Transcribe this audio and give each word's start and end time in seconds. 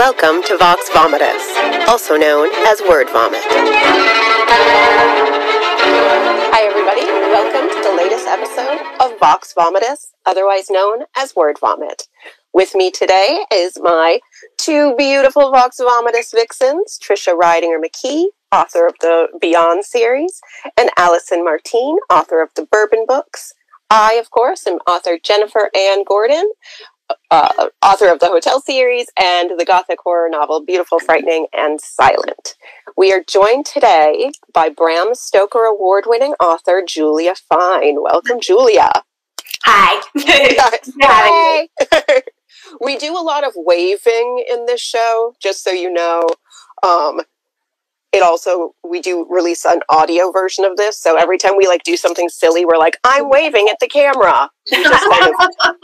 Welcome 0.00 0.42
to 0.44 0.56
Vox 0.56 0.88
Vomitus, 0.88 1.86
also 1.86 2.16
known 2.16 2.48
as 2.66 2.80
Word 2.80 3.10
Vomit. 3.10 3.42
Hi, 6.50 6.62
everybody. 6.62 7.02
Welcome 7.02 7.68
to 7.68 7.82
the 7.86 7.94
latest 7.94 8.26
episode 8.26 8.80
of 8.98 9.18
Vox 9.20 9.52
Vomitus, 9.52 10.14
otherwise 10.24 10.70
known 10.70 11.04
as 11.14 11.36
Word 11.36 11.58
Vomit. 11.60 12.04
With 12.54 12.74
me 12.74 12.90
today 12.90 13.44
is 13.52 13.78
my 13.78 14.20
two 14.56 14.94
beautiful 14.96 15.50
Vox 15.50 15.76
Vomitus 15.78 16.32
vixens, 16.32 16.98
Trisha 16.98 17.38
Ridinger 17.38 17.76
McKee, 17.78 18.28
author 18.50 18.86
of 18.86 18.94
the 19.02 19.28
Beyond 19.38 19.84
series, 19.84 20.40
and 20.78 20.88
Allison 20.96 21.44
Martine, 21.44 21.98
author 22.08 22.40
of 22.40 22.48
the 22.56 22.64
Bourbon 22.64 23.04
books. 23.06 23.52
I, 23.90 24.14
of 24.14 24.30
course, 24.30 24.66
am 24.66 24.78
author 24.86 25.18
Jennifer 25.22 25.68
Ann 25.76 26.04
Gordon, 26.04 26.52
uh, 27.30 27.68
author 27.82 28.08
of 28.08 28.20
the 28.20 28.28
Hotel 28.28 28.60
series 28.60 29.08
and 29.18 29.58
the 29.58 29.64
gothic 29.64 30.00
horror 30.00 30.28
novel 30.28 30.64
Beautiful, 30.64 30.98
Frightening, 30.98 31.46
and 31.52 31.80
Silent. 31.80 32.56
We 32.96 33.12
are 33.12 33.22
joined 33.26 33.66
today 33.66 34.32
by 34.52 34.68
Bram 34.68 35.14
Stoker 35.14 35.64
award 35.64 36.04
winning 36.06 36.34
author 36.34 36.82
Julia 36.86 37.34
Fine. 37.34 38.02
Welcome, 38.02 38.40
Julia. 38.40 38.90
Hi. 39.64 40.02
Hi. 41.02 41.68
we 42.80 42.96
do 42.96 43.16
a 43.16 43.22
lot 43.22 43.46
of 43.46 43.52
waving 43.56 44.44
in 44.50 44.66
this 44.66 44.80
show, 44.80 45.34
just 45.40 45.62
so 45.62 45.70
you 45.70 45.92
know. 45.92 46.26
Um, 46.82 47.20
it 48.12 48.22
also 48.22 48.74
we 48.82 49.00
do 49.00 49.26
release 49.30 49.64
an 49.64 49.80
audio 49.88 50.32
version 50.32 50.64
of 50.64 50.76
this 50.76 50.98
so 50.98 51.16
every 51.16 51.38
time 51.38 51.52
we 51.56 51.66
like 51.66 51.82
do 51.84 51.96
something 51.96 52.28
silly 52.28 52.64
we're 52.64 52.78
like 52.78 52.98
i'm 53.04 53.28
waving 53.28 53.68
at 53.70 53.78
the 53.80 53.86
camera 53.86 54.50
kind 54.72 55.32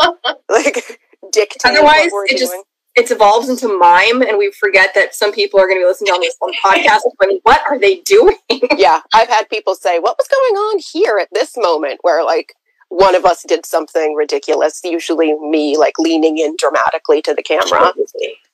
of 0.00 0.34
like 0.48 1.00
dictate 1.32 1.70
otherwise 1.70 2.10
it 2.26 2.38
just 2.38 2.54
it 2.94 3.10
evolves 3.10 3.50
into 3.50 3.68
mime 3.68 4.22
and 4.22 4.38
we 4.38 4.50
forget 4.58 4.94
that 4.94 5.14
some 5.14 5.30
people 5.30 5.60
are 5.60 5.66
going 5.66 5.76
to 5.76 5.82
be 5.82 5.86
listening 5.86 6.12
on 6.12 6.20
this 6.20 6.36
podcast 6.64 7.00
going 7.20 7.40
what 7.42 7.60
are 7.66 7.78
they 7.78 8.00
doing? 8.00 8.36
Yeah 8.76 9.00
i've 9.14 9.28
had 9.28 9.48
people 9.48 9.74
say 9.74 9.98
what 9.98 10.16
was 10.18 10.28
going 10.28 10.56
on 10.56 10.80
here 10.92 11.18
at 11.20 11.28
this 11.32 11.56
moment? 11.56 11.98
Where 12.02 12.24
like 12.24 12.54
one 12.88 13.14
of 13.16 13.24
us 13.24 13.42
did 13.46 13.66
something 13.66 14.14
ridiculous 14.14 14.80
usually 14.84 15.34
me 15.34 15.76
like 15.76 15.98
leaning 15.98 16.38
in 16.38 16.56
dramatically 16.58 17.20
to 17.22 17.34
the 17.34 17.42
camera. 17.42 17.92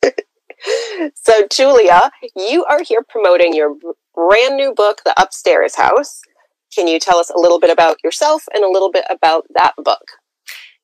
So, 1.14 1.46
Julia, 1.50 2.10
you 2.36 2.64
are 2.66 2.82
here 2.82 3.02
promoting 3.02 3.54
your 3.54 3.74
brand 4.14 4.56
new 4.56 4.72
book, 4.72 5.00
The 5.04 5.14
Upstairs 5.20 5.74
House. 5.74 6.22
Can 6.74 6.86
you 6.86 7.00
tell 7.00 7.18
us 7.18 7.30
a 7.30 7.38
little 7.38 7.58
bit 7.58 7.70
about 7.70 7.98
yourself 8.04 8.44
and 8.54 8.64
a 8.64 8.70
little 8.70 8.90
bit 8.90 9.04
about 9.10 9.44
that 9.54 9.74
book? 9.76 10.02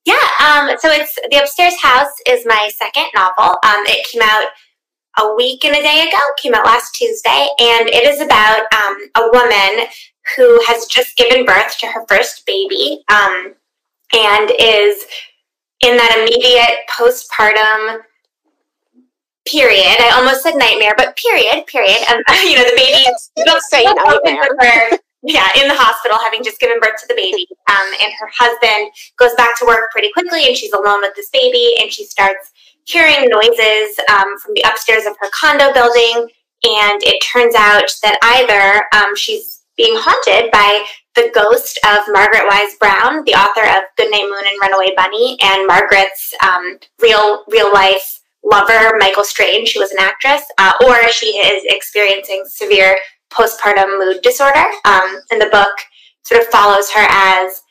Yeah, 0.09 0.15
um, 0.41 0.71
so 0.79 0.89
it's 0.91 1.15
The 1.31 1.37
Upstairs 1.37 1.75
House 1.83 2.09
is 2.27 2.47
my 2.47 2.71
second 2.75 3.09
novel. 3.15 3.59
Um, 3.63 3.85
it 3.85 4.07
came 4.11 4.23
out 4.25 4.49
a 5.19 5.35
week 5.37 5.67
and 5.67 5.77
a 5.77 5.83
day 5.83 6.09
ago, 6.09 6.19
came 6.41 6.55
out 6.55 6.65
last 6.65 6.95
Tuesday, 6.95 7.47
and 7.61 7.91
it 7.91 8.07
is 8.07 8.23
about 8.23 8.65
um, 8.73 8.97
a 9.17 9.29
woman 9.31 9.87
who 10.35 10.59
has 10.65 10.87
just 10.87 11.15
given 11.19 11.45
birth 11.45 11.77
to 11.81 11.89
her 11.89 12.07
first 12.09 12.47
baby 12.47 13.05
um, 13.13 13.53
and 14.15 14.51
is 14.59 15.05
in 15.85 15.99
that 15.99 16.17
immediate 16.17 16.89
postpartum 16.89 18.01
period. 19.47 19.97
I 20.01 20.13
almost 20.17 20.43
said 20.43 20.57
nightmare, 20.57 20.95
but 20.97 21.17
period, 21.17 21.67
period. 21.67 21.99
Um, 22.09 22.23
you 22.49 22.57
know, 22.57 22.65
the 22.65 22.77
baby 22.77 23.05
is 23.05 23.31
don't 23.45 23.63
say 23.65 23.85
nightmare. 23.85 24.99
yeah, 25.23 25.49
in 25.61 25.69
the 25.69 25.75
hospital, 25.75 26.19
having 26.19 26.45
just 26.45 26.61
given 26.61 26.79
birth 26.81 27.01
to 27.01 27.09
the 27.09 27.15
baby. 27.15 27.47
Um, 27.69 27.89
and 28.01 28.13
her 28.21 28.31
husband 28.33 28.93
goes 29.19 29.35
back 29.37 29.59
to 29.59 29.67
work 29.67 29.91
pretty 29.91 30.13
quickly, 30.13 30.47
and 30.47 30.57
she's 30.57 30.73
alone 30.73 31.01
with 31.01 31.15
this 31.17 31.31
baby, 31.31 31.75
and 31.81 31.93
she 31.93 32.05
starts 32.05 32.53
hearing 32.85 33.29
noises 33.29 33.99
um, 34.11 34.39
from 34.39 34.55
the 34.55 34.65
upstairs 34.67 35.07
of 35.07 35.17
her 35.21 35.31
condo 35.39 35.73
building. 35.73 36.29
And 36.65 37.03
it 37.03 37.23
turns 37.23 37.55
out 37.55 37.91
that 38.03 38.19
either 38.23 38.87
um, 38.97 39.15
she's 39.15 39.63
being 39.77 39.95
haunted 39.95 40.51
by 40.51 40.85
the 41.15 41.31
ghost 41.35 41.79
of 41.87 41.99
Margaret 42.11 42.47
Wise 42.49 42.75
Brown, 42.79 43.23
the 43.25 43.35
author 43.35 43.63
of 43.63 43.87
Goodnight 43.97 44.27
Moon 44.27 44.43
and 44.47 44.59
Runaway 44.61 44.95
Bunny, 44.97 45.39
and 45.43 45.67
Margaret's 45.67 46.35
um, 46.43 46.79
real 47.01 47.45
real 47.49 47.73
life 47.73 48.21
lover, 48.45 48.97
Michael 48.99 49.25
Strange, 49.25 49.73
who 49.73 49.81
was 49.81 49.93
an 49.93 49.99
actress, 50.01 50.43
uh, 50.59 50.73
or 50.85 51.09
she 51.11 51.39
is 51.39 51.63
experiencing 51.67 52.45
severe 52.47 52.97
postpartum 53.31 53.99
mood 53.99 54.23
disorder. 54.23 54.65
Um, 54.85 55.21
and 55.31 55.41
the 55.41 55.51
book 55.51 55.77
sort 56.23 56.41
of 56.41 56.49
follows 56.49 56.91
her 56.91 57.07
as 57.09 57.63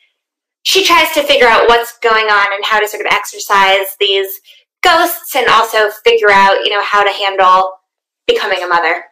she 0.62 0.84
tries 0.84 1.12
to 1.12 1.22
figure 1.22 1.46
out 1.46 1.68
what's 1.68 1.98
going 1.98 2.26
on 2.26 2.46
and 2.54 2.64
how 2.64 2.78
to 2.78 2.88
sort 2.88 3.04
of 3.04 3.12
exercise 3.12 3.96
these 3.98 4.40
ghosts 4.82 5.34
and 5.34 5.48
also 5.48 5.90
figure 6.04 6.30
out, 6.30 6.64
you 6.64 6.70
know, 6.70 6.82
how 6.82 7.02
to 7.02 7.12
handle 7.12 7.72
becoming 8.26 8.62
a 8.62 8.68
mother. 8.68 9.04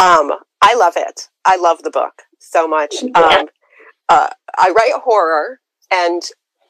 Um, 0.00 0.32
I 0.62 0.74
love 0.74 0.94
it. 0.96 1.28
I 1.44 1.56
love 1.56 1.82
the 1.82 1.90
book 1.90 2.22
so 2.38 2.66
much. 2.66 2.96
Yeah. 3.02 3.18
Um, 3.18 3.46
uh, 4.08 4.28
I 4.56 4.70
write 4.70 5.00
horror, 5.02 5.60
and 5.90 6.22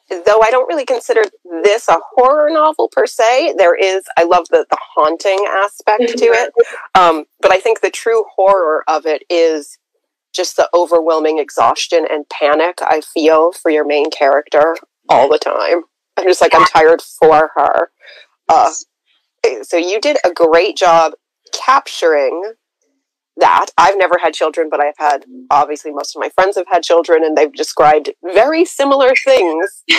though 0.09 0.41
I 0.41 0.51
don't 0.51 0.67
really 0.67 0.85
consider 0.85 1.21
this 1.63 1.87
a 1.87 1.97
horror 2.15 2.49
novel 2.49 2.89
per 2.91 3.05
se, 3.05 3.55
there 3.57 3.75
is, 3.75 4.03
I 4.17 4.23
love 4.23 4.47
the, 4.49 4.65
the 4.69 4.77
haunting 4.95 5.45
aspect 5.63 6.17
to 6.19 6.25
it. 6.25 6.53
Um, 6.93 7.25
but 7.41 7.51
I 7.51 7.59
think 7.59 7.81
the 7.81 7.89
true 7.89 8.25
horror 8.35 8.83
of 8.87 9.05
it 9.05 9.23
is 9.29 9.77
just 10.33 10.57
the 10.57 10.69
overwhelming 10.73 11.39
exhaustion 11.39 12.05
and 12.09 12.25
panic 12.29 12.79
I 12.81 13.01
feel 13.01 13.51
for 13.51 13.71
your 13.71 13.85
main 13.85 14.11
character 14.11 14.75
all 15.09 15.29
the 15.29 15.39
time. 15.39 15.83
I'm 16.17 16.27
just 16.27 16.41
like, 16.41 16.53
I'm 16.53 16.65
tired 16.65 17.01
for 17.01 17.51
her. 17.55 17.89
Uh, 18.47 18.71
so 19.63 19.77
you 19.77 19.99
did 20.01 20.17
a 20.25 20.31
great 20.31 20.75
job 20.77 21.13
capturing 21.53 22.53
that. 23.37 23.67
I've 23.77 23.97
never 23.97 24.17
had 24.21 24.33
children, 24.33 24.67
but 24.69 24.79
I've 24.79 24.97
had 24.97 25.25
obviously 25.49 25.91
most 25.91 26.15
of 26.15 26.19
my 26.19 26.29
friends 26.29 26.55
have 26.55 26.67
had 26.67 26.83
children, 26.83 27.23
and 27.23 27.35
they've 27.35 27.51
described 27.51 28.11
very 28.23 28.65
similar 28.65 29.13
things, 29.23 29.83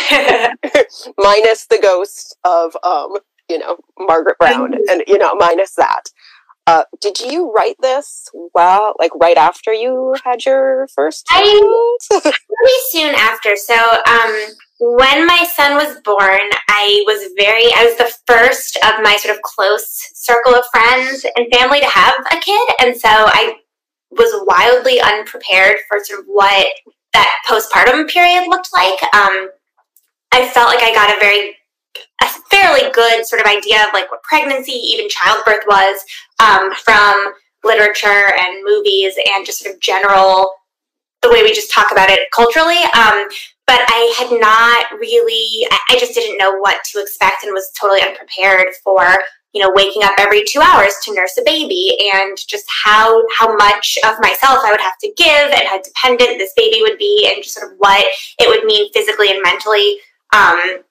minus 1.19 1.67
the 1.67 1.79
ghost 1.83 2.37
of 2.45 2.77
um, 2.83 3.19
you 3.49 3.59
know 3.59 3.77
Margaret 3.99 4.39
Brown, 4.39 4.75
and 4.89 5.03
you 5.07 5.19
know 5.19 5.35
minus 5.35 5.75
that. 5.75 6.11
Uh, 6.69 6.83
did 7.01 7.21
you 7.21 7.53
write 7.53 7.77
this 7.81 8.29
well, 8.53 8.95
like 8.99 9.13
right 9.21 9.37
after 9.37 9.73
you 9.73 10.17
had 10.25 10.45
your 10.45 10.89
first? 10.95 11.25
I, 11.31 11.95
pretty 12.21 12.81
soon 12.91 13.15
after. 13.15 13.55
So, 13.55 13.75
um, 13.75 14.47
when 14.79 15.27
my 15.27 15.47
son 15.55 15.75
was 15.75 16.01
born, 16.03 16.51
I 16.69 17.03
was 17.07 17.33
very, 17.37 17.73
I 17.75 17.87
was 17.87 17.97
the 17.97 18.13
first 18.27 18.77
of 18.77 19.03
my 19.03 19.17
sort 19.17 19.35
of 19.35 19.43
close 19.43 20.11
circle 20.15 20.55
of 20.55 20.65
friends 20.71 21.25
and 21.37 21.53
family 21.53 21.81
to 21.81 21.87
have 21.87 22.15
a 22.31 22.37
kid. 22.37 22.69
And 22.81 22.97
so 22.97 23.09
I 23.09 23.57
was 24.11 24.45
wildly 24.47 25.01
unprepared 25.01 25.77
for 25.89 25.99
sort 26.05 26.21
of 26.21 26.27
what 26.27 26.67
that 27.15 27.39
postpartum 27.49 28.09
period 28.11 28.49
looked 28.49 28.69
like. 28.75 29.03
Um, 29.15 29.49
I 30.33 30.49
felt 30.53 30.69
like 30.69 30.83
I 30.83 30.95
got 30.95 31.17
a 31.17 31.21
very, 31.21 31.57
a 32.23 32.27
fairly 32.51 32.93
good 32.93 33.27
sort 33.27 33.41
of 33.41 33.47
idea 33.47 33.83
of 33.83 33.95
like 33.95 34.11
what 34.11 34.23
pregnancy, 34.23 34.73
even 34.73 35.09
childbirth 35.09 35.65
was 35.67 36.05
um, 36.41 36.75
from 36.75 37.33
literature 37.65 38.35
and 38.39 38.63
movies 38.63 39.15
and 39.35 39.47
just 39.47 39.61
sort 39.61 39.75
of 39.75 39.81
general 39.81 40.53
the 41.23 41.31
way 41.31 41.43
we 41.43 41.55
just 41.55 41.73
talk 41.73 41.91
about 41.91 42.11
it 42.11 42.21
culturally. 42.31 42.79
Um, 42.95 43.27
but 43.67 43.81
I 43.89 44.15
had 44.19 44.41
not 44.41 45.01
really, 45.01 45.67
I 45.91 45.99
just 45.99 46.15
didn't 46.15 46.39
know 46.39 46.57
what 46.59 46.81
to 46.93 47.01
expect 47.01 47.43
and 47.43 47.53
was 47.53 47.71
totally 47.79 48.01
unprepared 48.01 48.69
for, 48.85 49.05
you 49.53 49.61
know, 49.61 49.73
waking 49.75 50.05
up 50.05 50.13
every 50.19 50.45
two 50.47 50.61
hours 50.61 50.95
to 51.05 51.15
nurse 51.15 51.37
a 51.37 51.43
baby 51.45 51.97
and 52.15 52.39
just 52.49 52.65
how, 52.85 53.25
how 53.37 53.57
much 53.57 53.99
of 54.05 54.15
myself 54.21 54.61
I 54.65 54.71
would 54.71 54.81
have 54.81 54.99
to 55.03 55.13
give 55.17 55.51
and 55.51 55.67
how 55.67 55.81
dependent 55.83 56.39
this 56.39 56.53
baby 56.57 56.81
would 56.83 56.99
be 56.99 57.31
and 57.33 57.43
just 57.43 57.57
sort 57.57 57.73
of 57.73 57.79
what 57.79 58.05
it 58.39 58.49
would 58.49 58.65
mean 58.65 58.93
physically 58.93 59.31
and 59.31 59.43
mentally. 59.43 59.99
Um, 60.33 60.83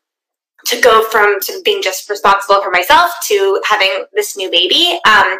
to 0.68 0.82
go 0.82 1.08
from 1.10 1.40
to 1.42 1.62
being 1.64 1.82
just 1.82 2.10
responsible 2.10 2.62
for 2.62 2.72
myself 2.72 3.12
to 3.28 3.62
having 3.70 4.06
this 4.14 4.36
new 4.36 4.50
baby. 4.50 5.00
Um, 5.06 5.38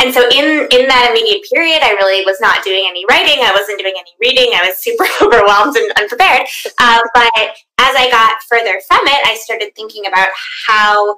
and 0.00 0.12
so 0.12 0.22
in 0.28 0.66
in 0.70 0.88
that 0.88 1.08
immediate 1.10 1.42
period, 1.52 1.80
I 1.82 1.92
really 1.92 2.24
was 2.24 2.40
not 2.40 2.64
doing 2.64 2.84
any 2.88 3.04
writing. 3.08 3.38
I 3.42 3.52
wasn't 3.54 3.78
doing 3.78 3.94
any 3.96 4.10
reading. 4.20 4.52
I 4.54 4.66
was 4.66 4.78
super 4.82 5.06
overwhelmed 5.20 5.76
and 5.76 5.92
unprepared. 5.98 6.46
Uh, 6.78 7.00
but 7.14 7.30
as 7.78 7.94
I 7.96 8.08
got 8.10 8.42
further 8.48 8.80
from 8.88 9.06
it, 9.06 9.20
I 9.26 9.38
started 9.42 9.74
thinking 9.76 10.06
about 10.06 10.28
how 10.66 11.16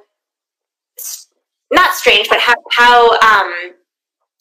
not 1.73 1.95
strange, 1.95 2.29
but 2.29 2.41
how 2.41 2.55
how 2.73 3.11
um, 3.21 3.75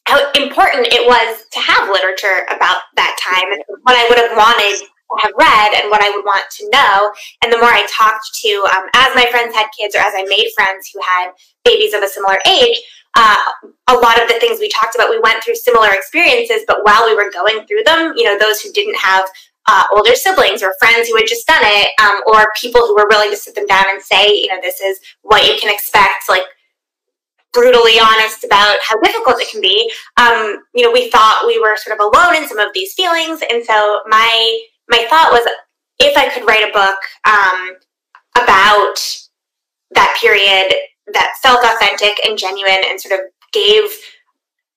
how 0.06 0.20
important 0.36 0.88
it 0.92 1.08
was 1.08 1.46
to 1.52 1.60
have 1.60 1.90
literature 1.90 2.46
about 2.50 2.84
that 2.96 3.16
time 3.24 3.52
and 3.52 3.64
what 3.84 3.96
I 3.96 4.06
would 4.10 4.20
have 4.20 4.36
wanted 4.36 4.76
to 4.84 4.88
have 5.20 5.32
read 5.40 5.72
and 5.80 5.90
what 5.90 6.04
I 6.04 6.10
would 6.10 6.26
want 6.26 6.44
to 6.60 6.70
know. 6.70 7.12
And 7.42 7.54
the 7.54 7.58
more 7.58 7.72
I 7.72 7.88
talked 7.88 8.28
to, 8.44 8.52
um, 8.76 8.90
as 8.96 9.16
my 9.16 9.26
friends 9.32 9.56
had 9.56 9.68
kids 9.78 9.96
or 9.96 10.00
as 10.00 10.14
I 10.16 10.26
made 10.28 10.52
friends 10.56 10.90
who 10.92 11.00
had 11.02 11.32
babies 11.64 11.94
of 11.94 12.04
a 12.04 12.10
similar 12.10 12.38
age, 12.48 12.82
uh, 13.16 13.36
a 13.88 13.94
lot 13.94 14.22
of 14.22 14.28
the 14.28 14.40
things 14.40 14.60
we 14.60 14.70
talked 14.70 14.96
about, 14.96 15.10
we 15.10 15.20
went 15.20 15.44
through 15.44 15.56
similar 15.56 15.90
experiences, 15.92 16.64
but 16.68 16.80
while 16.84 17.06
we 17.06 17.16
were 17.16 17.32
going 17.32 17.66
through 17.68 17.84
them, 17.86 18.14
you 18.16 18.24
know, 18.24 18.38
those 18.40 18.62
who 18.62 18.72
didn't 18.72 18.98
have 18.98 19.24
uh, 19.68 19.84
older 19.96 20.16
siblings 20.16 20.62
or 20.64 20.74
friends 20.80 21.08
who 21.08 21.16
had 21.16 21.28
just 21.28 21.48
done 21.48 21.62
it, 21.62 21.90
um, 22.02 22.22
or 22.28 22.52
people 22.60 22.82
who 22.82 22.96
were 22.96 23.08
willing 23.10 23.30
to 23.30 23.38
sit 23.38 23.56
them 23.56 23.66
down 23.68 23.86
and 23.90 24.02
say, 24.02 24.28
you 24.28 24.48
know, 24.48 24.60
this 24.62 24.82
is 24.82 25.00
what 25.22 25.46
you 25.46 25.58
can 25.60 25.74
expect. 25.74 26.28
Like 26.28 26.44
brutally 27.54 28.00
honest 28.00 28.44
about 28.44 28.76
how 28.84 29.00
difficult 29.02 29.40
it 29.40 29.50
can 29.50 29.62
be. 29.62 29.92
Um, 30.18 30.64
you 30.74 30.84
know, 30.84 30.92
we 30.92 31.10
thought 31.12 31.44
we 31.46 31.60
were 31.60 31.78
sort 31.78 31.98
of 31.98 32.04
alone 32.04 32.36
in 32.36 32.50
some 32.50 32.58
of 32.58 32.74
these 32.74 32.94
feelings, 32.96 33.42
and 33.50 33.64
so 33.64 34.02
my 34.08 34.60
my 34.90 35.06
thought 35.10 35.32
was 35.32 35.48
if 36.00 36.18
I 36.18 36.30
could 36.30 36.48
write 36.48 36.68
a 36.68 36.74
book 36.74 36.98
um, 37.26 37.78
about 38.36 38.96
that 39.92 40.18
period 40.20 40.74
that 41.12 41.36
felt 41.42 41.64
authentic 41.64 42.20
and 42.26 42.38
genuine 42.38 42.80
and 42.88 43.00
sort 43.00 43.20
of 43.20 43.26
gave 43.52 43.92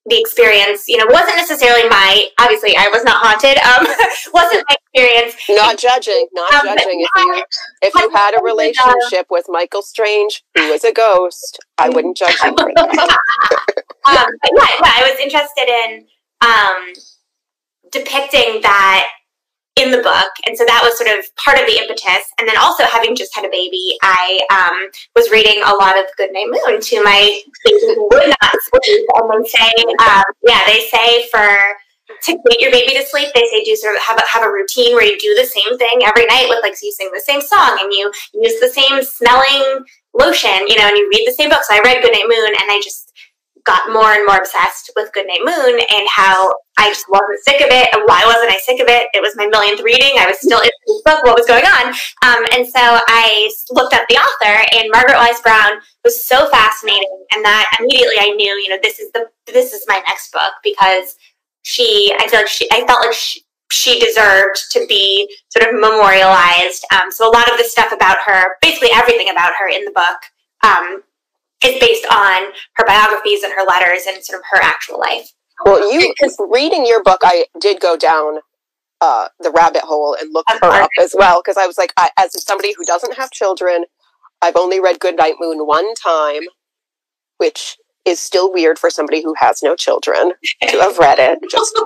the 0.08 0.18
experience, 0.20 0.84
you 0.86 0.96
know, 0.96 1.06
wasn't 1.08 1.36
necessarily 1.36 1.88
my, 1.88 2.28
obviously 2.38 2.76
I 2.76 2.88
was 2.88 3.02
not 3.02 3.18
haunted, 3.18 3.58
um, 3.58 3.86
wasn't 4.32 4.64
my 4.68 4.76
experience. 4.78 5.34
Not 5.48 5.78
judging, 5.78 6.28
not 6.32 6.54
um, 6.54 6.66
judging. 6.66 7.00
If 7.00 7.10
you, 7.16 7.44
if 7.82 7.94
you 7.94 8.10
had 8.10 8.38
a 8.38 8.42
relationship 8.44 9.26
with 9.30 9.46
Michael 9.48 9.82
Strange, 9.82 10.44
who 10.56 10.70
was 10.70 10.84
a 10.84 10.92
ghost, 10.92 11.58
I 11.76 11.88
wouldn't 11.88 12.16
judge 12.16 12.36
you 12.44 12.54
for 12.56 12.70
that. 12.76 12.88
um, 14.06 14.14
yeah, 14.14 14.26
yeah, 14.54 14.92
I 14.94 15.10
was 15.10 15.18
interested 15.20 15.68
in 15.68 16.06
um, 16.40 16.92
depicting 17.90 18.62
that 18.62 19.08
in 19.76 19.90
the 19.90 20.00
book. 20.00 20.32
And 20.46 20.56
so 20.56 20.64
that 20.64 20.80
was 20.82 20.96
sort 20.96 21.12
of 21.12 21.24
part 21.36 21.60
of 21.60 21.66
the 21.68 21.76
impetus. 21.76 22.24
And 22.40 22.48
then 22.48 22.56
also 22.56 22.84
having 22.84 23.14
just 23.14 23.34
had 23.36 23.44
a 23.44 23.52
baby, 23.52 23.96
I 24.02 24.40
um, 24.48 24.88
was 25.14 25.30
reading 25.30 25.62
a 25.64 25.76
lot 25.76 25.98
of 25.98 26.06
Good 26.16 26.32
Night 26.32 26.48
Moon 26.48 26.80
to 26.80 27.04
my 27.04 27.40
baby 27.64 27.94
who 27.94 28.08
would 28.10 28.28
not 28.28 28.54
sleep. 28.72 29.06
And 29.14 29.44
they 29.44 29.48
say, 29.48 29.72
um, 30.00 30.24
yeah, 30.42 30.60
they 30.66 30.88
say 30.88 31.28
for 31.28 31.44
to 32.22 32.38
get 32.48 32.60
your 32.60 32.70
baby 32.70 32.94
to 32.94 33.04
sleep, 33.04 33.28
they 33.34 33.44
say 33.50 33.64
do 33.64 33.74
sort 33.76 33.96
of 33.96 34.02
have 34.02 34.16
a, 34.16 34.22
have 34.30 34.44
a 34.44 34.50
routine 34.50 34.94
where 34.94 35.04
you 35.04 35.18
do 35.18 35.34
the 35.34 35.46
same 35.46 35.76
thing 35.76 36.02
every 36.06 36.24
night 36.26 36.46
with 36.48 36.62
like 36.62 36.76
so 36.76 36.86
you 36.86 36.92
sing 36.92 37.10
the 37.12 37.20
same 37.20 37.40
song 37.40 37.78
and 37.80 37.92
you 37.92 38.10
use 38.34 38.60
the 38.60 38.68
same 38.68 39.02
smelling 39.02 39.84
lotion, 40.14 40.66
you 40.68 40.76
know, 40.78 40.86
and 40.86 40.96
you 40.96 41.10
read 41.12 41.26
the 41.26 41.34
same 41.34 41.50
book. 41.50 41.60
So 41.68 41.74
I 41.74 41.80
read 41.84 42.02
Good 42.02 42.12
Night 42.12 42.28
Moon 42.28 42.46
and 42.46 42.70
I 42.70 42.80
just 42.82 43.12
got 43.64 43.92
more 43.92 44.12
and 44.12 44.24
more 44.24 44.38
obsessed 44.38 44.92
with 44.94 45.12
Good 45.12 45.26
Night 45.26 45.42
Moon 45.44 45.80
and 45.80 46.08
how 46.08 46.54
I 46.78 46.88
just 46.88 47.08
wasn't 47.08 47.40
sick 47.40 47.60
of 47.60 47.68
it. 47.70 47.88
Why 48.04 48.22
wasn't 48.26 48.52
I 48.52 48.58
sick 48.60 48.80
of 48.80 48.88
it? 48.88 49.08
It 49.14 49.22
was 49.22 49.34
my 49.36 49.46
millionth 49.46 49.80
reading. 49.80 50.20
I 50.20 50.26
was 50.26 50.36
still 50.40 50.60
in 50.60 50.68
this 50.86 51.02
book. 51.02 51.24
What 51.24 51.36
was 51.36 51.46
going 51.46 51.64
on? 51.64 51.88
Um, 52.20 52.44
and 52.52 52.66
so 52.66 53.00
I 53.08 53.50
looked 53.70 53.94
up 53.94 54.04
the 54.08 54.16
author, 54.20 54.60
and 54.76 54.90
Margaret 54.92 55.16
Wise 55.16 55.40
Brown 55.40 55.80
was 56.04 56.24
so 56.24 56.48
fascinating. 56.50 57.24
And 57.32 57.44
that 57.44 57.76
immediately 57.80 58.20
I 58.20 58.30
knew, 58.36 58.52
you 58.60 58.68
know, 58.68 58.78
this 58.82 58.98
is 58.98 59.10
the 59.12 59.28
this 59.46 59.72
is 59.72 59.84
my 59.88 60.02
next 60.06 60.32
book 60.32 60.52
because 60.62 61.16
she. 61.62 62.12
I 62.18 62.28
feel 62.28 62.40
like 62.40 62.48
she. 62.48 62.68
I 62.70 62.84
felt 62.86 63.04
like 63.04 63.14
she, 63.14 63.40
she 63.72 63.98
deserved 63.98 64.60
to 64.72 64.84
be 64.86 65.32
sort 65.48 65.66
of 65.66 65.80
memorialized. 65.80 66.84
Um, 66.92 67.10
so 67.10 67.28
a 67.28 67.32
lot 67.32 67.50
of 67.50 67.58
the 67.58 67.64
stuff 67.64 67.92
about 67.92 68.18
her, 68.26 68.56
basically 68.60 68.90
everything 68.92 69.30
about 69.30 69.52
her 69.58 69.68
in 69.68 69.84
the 69.84 69.92
book, 69.92 70.20
um, 70.62 71.02
is 71.64 71.80
based 71.80 72.06
on 72.12 72.52
her 72.74 72.84
biographies 72.86 73.42
and 73.42 73.52
her 73.52 73.64
letters 73.66 74.04
and 74.06 74.22
sort 74.22 74.38
of 74.38 74.44
her 74.50 74.60
actual 74.62 75.00
life. 75.00 75.32
Well, 75.64 75.92
you 75.92 76.14
reading 76.50 76.86
your 76.86 77.02
book, 77.02 77.20
I 77.22 77.46
did 77.60 77.80
go 77.80 77.96
down 77.96 78.38
uh, 79.00 79.28
the 79.40 79.50
rabbit 79.50 79.82
hole 79.82 80.16
and 80.18 80.32
look 80.32 80.46
her 80.48 80.68
up 80.68 80.90
as 81.00 81.14
well 81.16 81.42
because 81.42 81.56
I 81.56 81.66
was 81.66 81.78
like, 81.78 81.92
I, 81.96 82.10
as 82.18 82.42
somebody 82.44 82.74
who 82.76 82.84
doesn't 82.84 83.16
have 83.16 83.30
children, 83.30 83.84
I've 84.42 84.56
only 84.56 84.80
read 84.80 85.00
Goodnight 85.00 85.34
Moon 85.40 85.66
one 85.66 85.94
time, 85.94 86.42
which 87.38 87.76
is 88.04 88.20
still 88.20 88.52
weird 88.52 88.78
for 88.78 88.88
somebody 88.88 89.22
who 89.22 89.34
has 89.38 89.62
no 89.62 89.74
children 89.74 90.32
to 90.62 90.78
have 90.80 90.98
read 90.98 91.18
it 91.18 91.38
just 91.50 91.78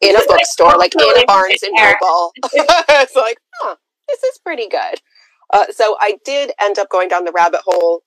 in 0.00 0.16
a 0.16 0.20
bookstore, 0.26 0.76
like 0.76 0.94
in 0.94 1.00
a 1.00 1.24
Barnes 1.26 1.62
and 1.62 1.72
Noble. 1.74 2.32
it's 2.42 3.14
like, 3.16 3.38
huh, 3.60 3.76
this 4.08 4.22
is 4.24 4.38
pretty 4.44 4.68
good. 4.68 5.00
Uh, 5.52 5.66
so 5.70 5.96
I 6.00 6.18
did 6.24 6.52
end 6.60 6.78
up 6.78 6.88
going 6.88 7.08
down 7.08 7.24
the 7.24 7.32
rabbit 7.32 7.60
hole 7.64 8.02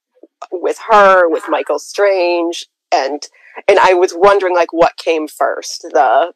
with 0.51 0.79
her, 0.89 1.29
with 1.29 1.43
Michael 1.47 1.79
Strange, 1.79 2.65
and 2.93 3.21
and 3.67 3.79
I 3.79 3.93
was 3.93 4.13
wondering 4.15 4.55
like 4.55 4.73
what 4.73 4.97
came 4.97 5.27
first, 5.27 5.81
the 5.91 6.33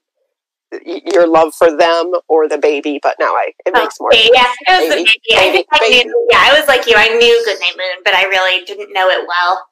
your 0.86 1.28
love 1.28 1.54
for 1.56 1.76
them 1.76 2.12
or 2.28 2.48
the 2.48 2.60
baby, 2.60 3.00
but 3.02 3.16
now 3.20 3.34
I 3.34 3.52
it 3.66 3.74
makes 3.74 3.96
more 4.00 4.14
sense. 4.14 4.30
Yeah, 4.34 4.54
it 4.68 4.88
was 4.88 4.96
baby, 4.96 5.04
the 5.04 5.36
baby. 5.36 5.52
baby 5.52 5.68
I 5.72 5.80
think 5.80 5.96
I 5.96 6.04
knew, 6.04 6.28
yeah, 6.32 6.38
I 6.42 6.60
was 6.60 6.68
like 6.68 6.88
you. 6.88 6.94
I 6.96 7.08
knew 7.10 7.46
Goodnight 7.46 7.78
Moon, 7.78 8.04
but 8.06 8.14
I 8.14 8.24
really 8.24 8.66
didn't 8.66 8.94
know 8.94 9.08
it 9.10 9.28
well 9.28 9.66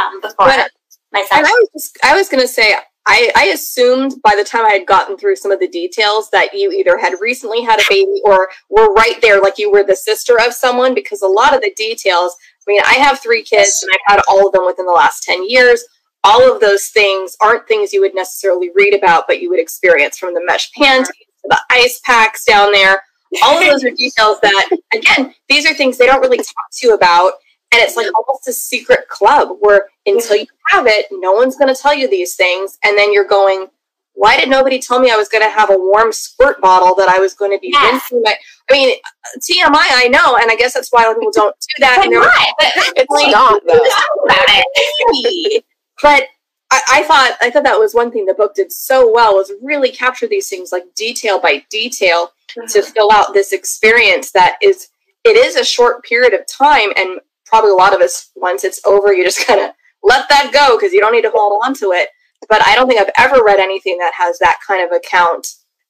um, 0.00 0.20
before 0.20 0.46
but, 0.46 0.70
myself. 1.12 1.32
And 1.32 1.46
I 1.46 1.50
was 1.50 1.68
just, 1.74 1.98
I 2.02 2.14
was 2.14 2.28
going 2.28 2.42
to 2.42 2.48
say 2.48 2.74
I, 3.06 3.30
I 3.36 3.46
assumed 3.46 4.14
by 4.22 4.34
the 4.36 4.44
time 4.44 4.64
I 4.66 4.72
had 4.72 4.86
gotten 4.86 5.16
through 5.16 5.36
some 5.36 5.50
of 5.50 5.60
the 5.60 5.68
details 5.68 6.30
that 6.30 6.52
you 6.54 6.70
either 6.72 6.98
had 6.98 7.14
recently 7.20 7.62
had 7.62 7.80
a 7.80 7.84
baby 7.88 8.20
or 8.24 8.48
were 8.70 8.92
right 8.92 9.18
there, 9.22 9.40
like 9.40 9.58
you 9.58 9.70
were 9.70 9.84
the 9.84 9.96
sister 9.96 10.38
of 10.38 10.52
someone, 10.52 10.94
because 10.94 11.22
a 11.22 11.26
lot 11.26 11.54
of 11.54 11.60
the 11.60 11.72
details 11.74 12.36
I 12.68 12.72
mean, 12.72 12.82
I 12.84 12.94
have 12.94 13.20
three 13.20 13.42
kids 13.42 13.82
and 13.82 13.90
I've 13.94 14.16
had 14.16 14.22
all 14.28 14.46
of 14.46 14.52
them 14.52 14.66
within 14.66 14.84
the 14.84 14.92
last 14.92 15.22
10 15.22 15.48
years. 15.48 15.82
All 16.24 16.52
of 16.52 16.60
those 16.60 16.88
things 16.88 17.36
aren't 17.40 17.66
things 17.68 17.92
you 17.92 18.00
would 18.00 18.14
necessarily 18.14 18.70
read 18.74 18.94
about, 18.94 19.24
but 19.26 19.40
you 19.40 19.48
would 19.50 19.60
experience 19.60 20.18
from 20.18 20.34
the 20.34 20.42
mesh 20.44 20.70
panties 20.72 21.06
to 21.06 21.48
the 21.48 21.60
ice 21.70 22.00
packs 22.04 22.44
down 22.44 22.72
there. 22.72 23.02
All 23.42 23.58
of 23.58 23.64
those 23.64 23.84
are 23.84 23.90
details 23.96 24.38
that, 24.42 24.70
again, 24.92 25.34
these 25.48 25.66
are 25.66 25.74
things 25.74 25.96
they 25.96 26.06
don't 26.06 26.20
really 26.20 26.38
talk 26.38 26.70
to 26.72 26.86
you 26.86 26.94
about. 26.94 27.34
And 27.72 27.82
it's 27.82 27.96
like 27.96 28.06
almost 28.16 28.48
a 28.48 28.52
secret 28.52 29.08
club 29.08 29.58
where 29.60 29.88
until 30.06 30.36
you 30.36 30.46
have 30.68 30.86
it, 30.86 31.06
no 31.10 31.32
one's 31.32 31.56
going 31.56 31.72
to 31.72 31.80
tell 31.80 31.94
you 31.94 32.08
these 32.08 32.34
things. 32.34 32.78
And 32.82 32.96
then 32.96 33.12
you're 33.12 33.26
going, 33.26 33.66
why 34.14 34.36
did 34.36 34.48
nobody 34.48 34.80
tell 34.80 34.98
me 34.98 35.10
I 35.10 35.16
was 35.16 35.28
going 35.28 35.44
to 35.44 35.50
have 35.50 35.70
a 35.70 35.76
warm 35.76 36.12
squirt 36.12 36.60
bottle 36.60 36.94
that 36.96 37.08
I 37.08 37.20
was 37.20 37.34
going 37.34 37.52
to 37.52 37.58
be 37.60 37.70
yes. 37.72 37.92
rinsing 37.92 38.22
my? 38.24 38.34
I 38.68 38.72
mean, 38.72 38.96
TMI, 39.38 39.86
I 39.94 40.08
know, 40.08 40.36
and 40.36 40.50
I 40.50 40.56
guess 40.56 40.74
that's 40.74 40.90
why 40.90 41.04
people 41.14 41.30
don't 41.30 41.54
do 41.54 41.80
that. 41.80 42.04
and 42.04 42.12
it's 42.96 43.10
like, 43.10 43.30
not 43.30 43.62
though. 43.64 45.60
but 46.02 46.24
I, 46.70 46.80
I, 46.90 47.02
thought 47.04 47.36
I 47.40 47.50
thought 47.50 47.64
that 47.64 47.78
was 47.78 47.94
one 47.94 48.10
thing 48.10 48.26
the 48.26 48.34
book 48.34 48.54
did 48.54 48.70
so 48.70 49.10
well 49.10 49.34
was 49.34 49.52
really 49.62 49.90
capture 49.90 50.26
these 50.26 50.48
things 50.48 50.70
like 50.70 50.84
detail 50.94 51.40
by 51.40 51.64
detail 51.70 52.32
mm-hmm. 52.56 52.66
to 52.66 52.82
fill 52.82 53.10
out 53.12 53.32
this 53.32 53.52
experience 53.52 54.32
that 54.32 54.56
is 54.62 54.88
it 55.24 55.36
is 55.36 55.56
a 55.56 55.64
short 55.64 56.04
period 56.04 56.32
of 56.32 56.46
time, 56.46 56.90
and 56.96 57.20
probably 57.44 57.70
a 57.70 57.74
lot 57.74 57.94
of 57.94 58.00
us 58.00 58.30
once 58.36 58.64
it's 58.64 58.80
over, 58.86 59.12
you 59.12 59.24
just 59.24 59.46
kind 59.46 59.60
of 59.60 59.70
let 60.02 60.28
that 60.28 60.52
go 60.52 60.76
because 60.76 60.92
you 60.92 61.00
don't 61.00 61.12
need 61.12 61.22
to 61.22 61.30
hold 61.30 61.60
on 61.64 61.74
to 61.74 61.92
it 61.92 62.08
but 62.48 62.64
I 62.64 62.74
don't 62.74 62.86
think 62.86 63.00
I've 63.00 63.12
ever 63.18 63.42
read 63.44 63.58
anything 63.58 63.98
that 63.98 64.14
has 64.14 64.38
that 64.38 64.58
kind 64.66 64.84
of 64.84 64.94
account. 64.94 65.48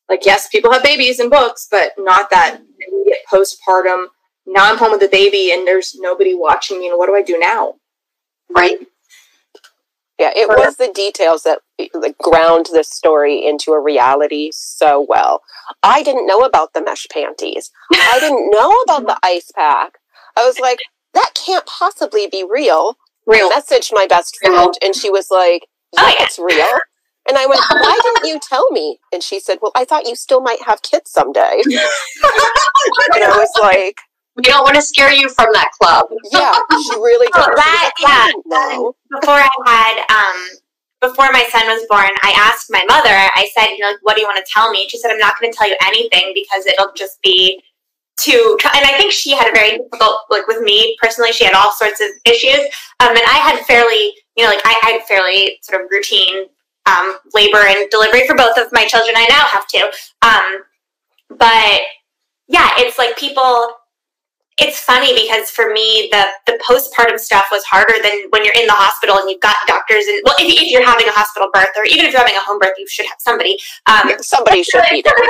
Like, 0.09 0.25
yes, 0.25 0.49
people 0.49 0.73
have 0.73 0.83
babies 0.83 1.21
in 1.21 1.29
books, 1.29 1.69
but 1.71 1.93
not 1.99 2.31
that 2.31 2.61
immediate 2.61 3.19
postpartum. 3.31 4.07
Now 4.47 4.71
I'm 4.71 4.79
home 4.79 4.93
with 4.93 5.01
the 5.01 5.09
baby 5.09 5.53
and 5.53 5.67
there's 5.67 5.95
nobody 5.99 6.35
watching 6.35 6.79
me, 6.79 6.89
and 6.89 6.97
what 6.97 7.07
do 7.07 7.15
I 7.15 7.23
do 7.23 7.39
now? 7.39 7.75
Right. 8.55 8.79
Yeah, 10.19 10.33
it 10.35 10.49
was 10.49 10.77
the 10.77 10.91
details 10.93 11.45
that 11.45 11.61
like, 11.95 12.19
ground 12.19 12.67
this 12.73 12.91
story 12.91 13.47
into 13.47 13.71
a 13.71 13.81
reality 13.81 14.51
so 14.53 15.07
well. 15.09 15.43
I 15.83 16.03
didn't 16.03 16.27
know 16.27 16.41
about 16.41 16.75
the 16.75 16.83
mesh 16.83 17.07
panties. 17.11 17.71
I 17.93 18.19
didn't 18.19 18.51
know 18.53 18.73
about 18.83 19.07
the 19.07 19.19
ice 19.23 19.53
pack. 19.55 19.99
I 20.37 20.45
was 20.45 20.59
like, 20.59 20.79
that 21.15 21.31
can't 21.35 21.67
possibly 21.67 22.27
be 22.27 22.45
real. 22.49 22.97
Real. 23.27 23.49
I 23.53 23.61
messaged 23.61 23.93
my 23.93 24.07
best 24.09 24.37
friend, 24.43 24.75
and 24.83 24.95
she 24.95 25.11
was 25.11 25.31
like, 25.31 25.67
oh, 25.97 26.03
yeah, 26.03 26.03
oh, 26.03 26.17
yeah. 26.19 26.25
it's 26.25 26.39
real. 26.39 26.79
And 27.29 27.37
I 27.37 27.47
went, 27.47 27.61
why 27.71 27.99
didn't 28.03 28.29
you 28.29 28.41
tell 28.41 28.71
me? 28.71 28.99
And 29.13 29.23
she 29.23 29.39
said, 29.39 29.59
well, 29.61 29.73
I 29.75 29.85
thought 29.85 30.07
you 30.07 30.17
still 30.17 30.41
might 30.41 30.63
have 30.63 30.81
kids 30.83 31.11
someday. 31.11 31.61
and 31.63 33.23
I 33.23 33.37
was 33.37 33.51
like, 33.63 33.99
we 34.39 34.45
don't 34.45 34.63
want 34.63 34.77
to 34.77 34.83
scare 34.83 35.13
you 35.13 35.29
from 35.29 35.49
that 35.53 35.71
club. 35.81 36.07
yeah, 36.31 36.55
she 36.71 36.95
really. 36.95 37.27
Oh, 37.35 37.51
that, 37.57 37.91
yeah. 38.01 38.31
Before 39.11 39.35
I 39.35 39.51
had, 39.67 39.99
um, 40.09 40.59
before 41.01 41.31
my 41.33 41.45
son 41.51 41.67
was 41.67 41.85
born, 41.91 42.11
I 42.23 42.33
asked 42.37 42.71
my 42.71 42.85
mother, 42.87 43.11
I 43.11 43.51
said, 43.57 43.75
you 43.75 43.81
know, 43.81 43.93
what 44.03 44.15
do 44.15 44.23
you 44.23 44.29
want 44.29 44.39
to 44.39 44.51
tell 44.53 44.71
me? 44.71 44.89
She 44.89 44.99
said, 44.99 45.11
I'm 45.11 45.19
not 45.19 45.35
going 45.41 45.51
to 45.53 45.59
tell 45.59 45.69
you 45.69 45.77
anything 45.85 46.33
because 46.35 46.67
it'll 46.67 46.93
just 46.95 47.21
be 47.23 47.61
too. 48.19 48.57
and 48.75 48.85
I 48.87 48.97
think 48.97 49.13
she 49.13 49.35
had 49.35 49.49
a 49.49 49.53
very 49.53 49.79
difficult 49.79 50.23
like 50.31 50.47
with 50.47 50.61
me 50.63 50.97
personally. 51.01 51.33
She 51.33 51.45
had 51.45 51.55
all 51.55 51.73
sorts 51.73 52.01
of 52.01 52.09
issues, 52.25 52.61
um, 53.01 53.11
and 53.11 53.27
I 53.27 53.39
had 53.43 53.65
fairly 53.67 54.15
you 54.37 54.45
know 54.45 54.51
like 54.51 54.63
I 54.65 54.79
had 54.83 55.03
fairly 55.07 55.59
sort 55.63 55.83
of 55.83 55.91
routine 55.91 56.47
um, 56.87 57.19
labor 57.35 57.65
and 57.67 57.91
delivery 57.91 58.27
for 58.27 58.37
both 58.37 58.57
of 58.59 58.73
my 58.73 58.87
children. 58.87 59.15
I 59.17 59.27
now 59.29 59.45
have 59.47 59.67
two, 59.69 59.89
um, 60.23 61.39
but 61.39 61.81
yeah, 62.49 62.71
it's 62.79 62.99
like 62.99 63.17
people 63.17 63.71
it's 64.59 64.81
funny 64.81 65.15
because 65.15 65.51
for 65.51 65.71
me 65.73 66.09
the 66.11 66.25
the 66.47 66.59
postpartum 66.67 67.19
stuff 67.19 67.47
was 67.51 67.63
harder 67.65 67.95
than 68.03 68.27
when 68.31 68.45
you're 68.45 68.55
in 68.59 68.67
the 68.67 68.75
hospital 68.75 69.17
and 69.19 69.31
you've 69.31 69.41
got 69.41 69.55
doctors 69.67 70.05
and 70.07 70.21
well 70.25 70.35
if, 70.39 70.51
if 70.51 70.71
you're 70.71 70.85
having 70.85 71.07
a 71.07 71.15
hospital 71.15 71.49
birth 71.55 71.71
or 71.79 71.85
even 71.85 72.05
if 72.05 72.13
you're 72.13 72.21
having 72.21 72.37
a 72.37 72.43
home 72.43 72.59
birth 72.59 72.75
you 72.79 72.87
should 72.89 73.07
have 73.07 73.19
somebody 73.19 73.59
um, 73.87 74.11
somebody 74.21 74.63
should 74.63 74.83
be 74.91 75.03
there. 75.03 75.15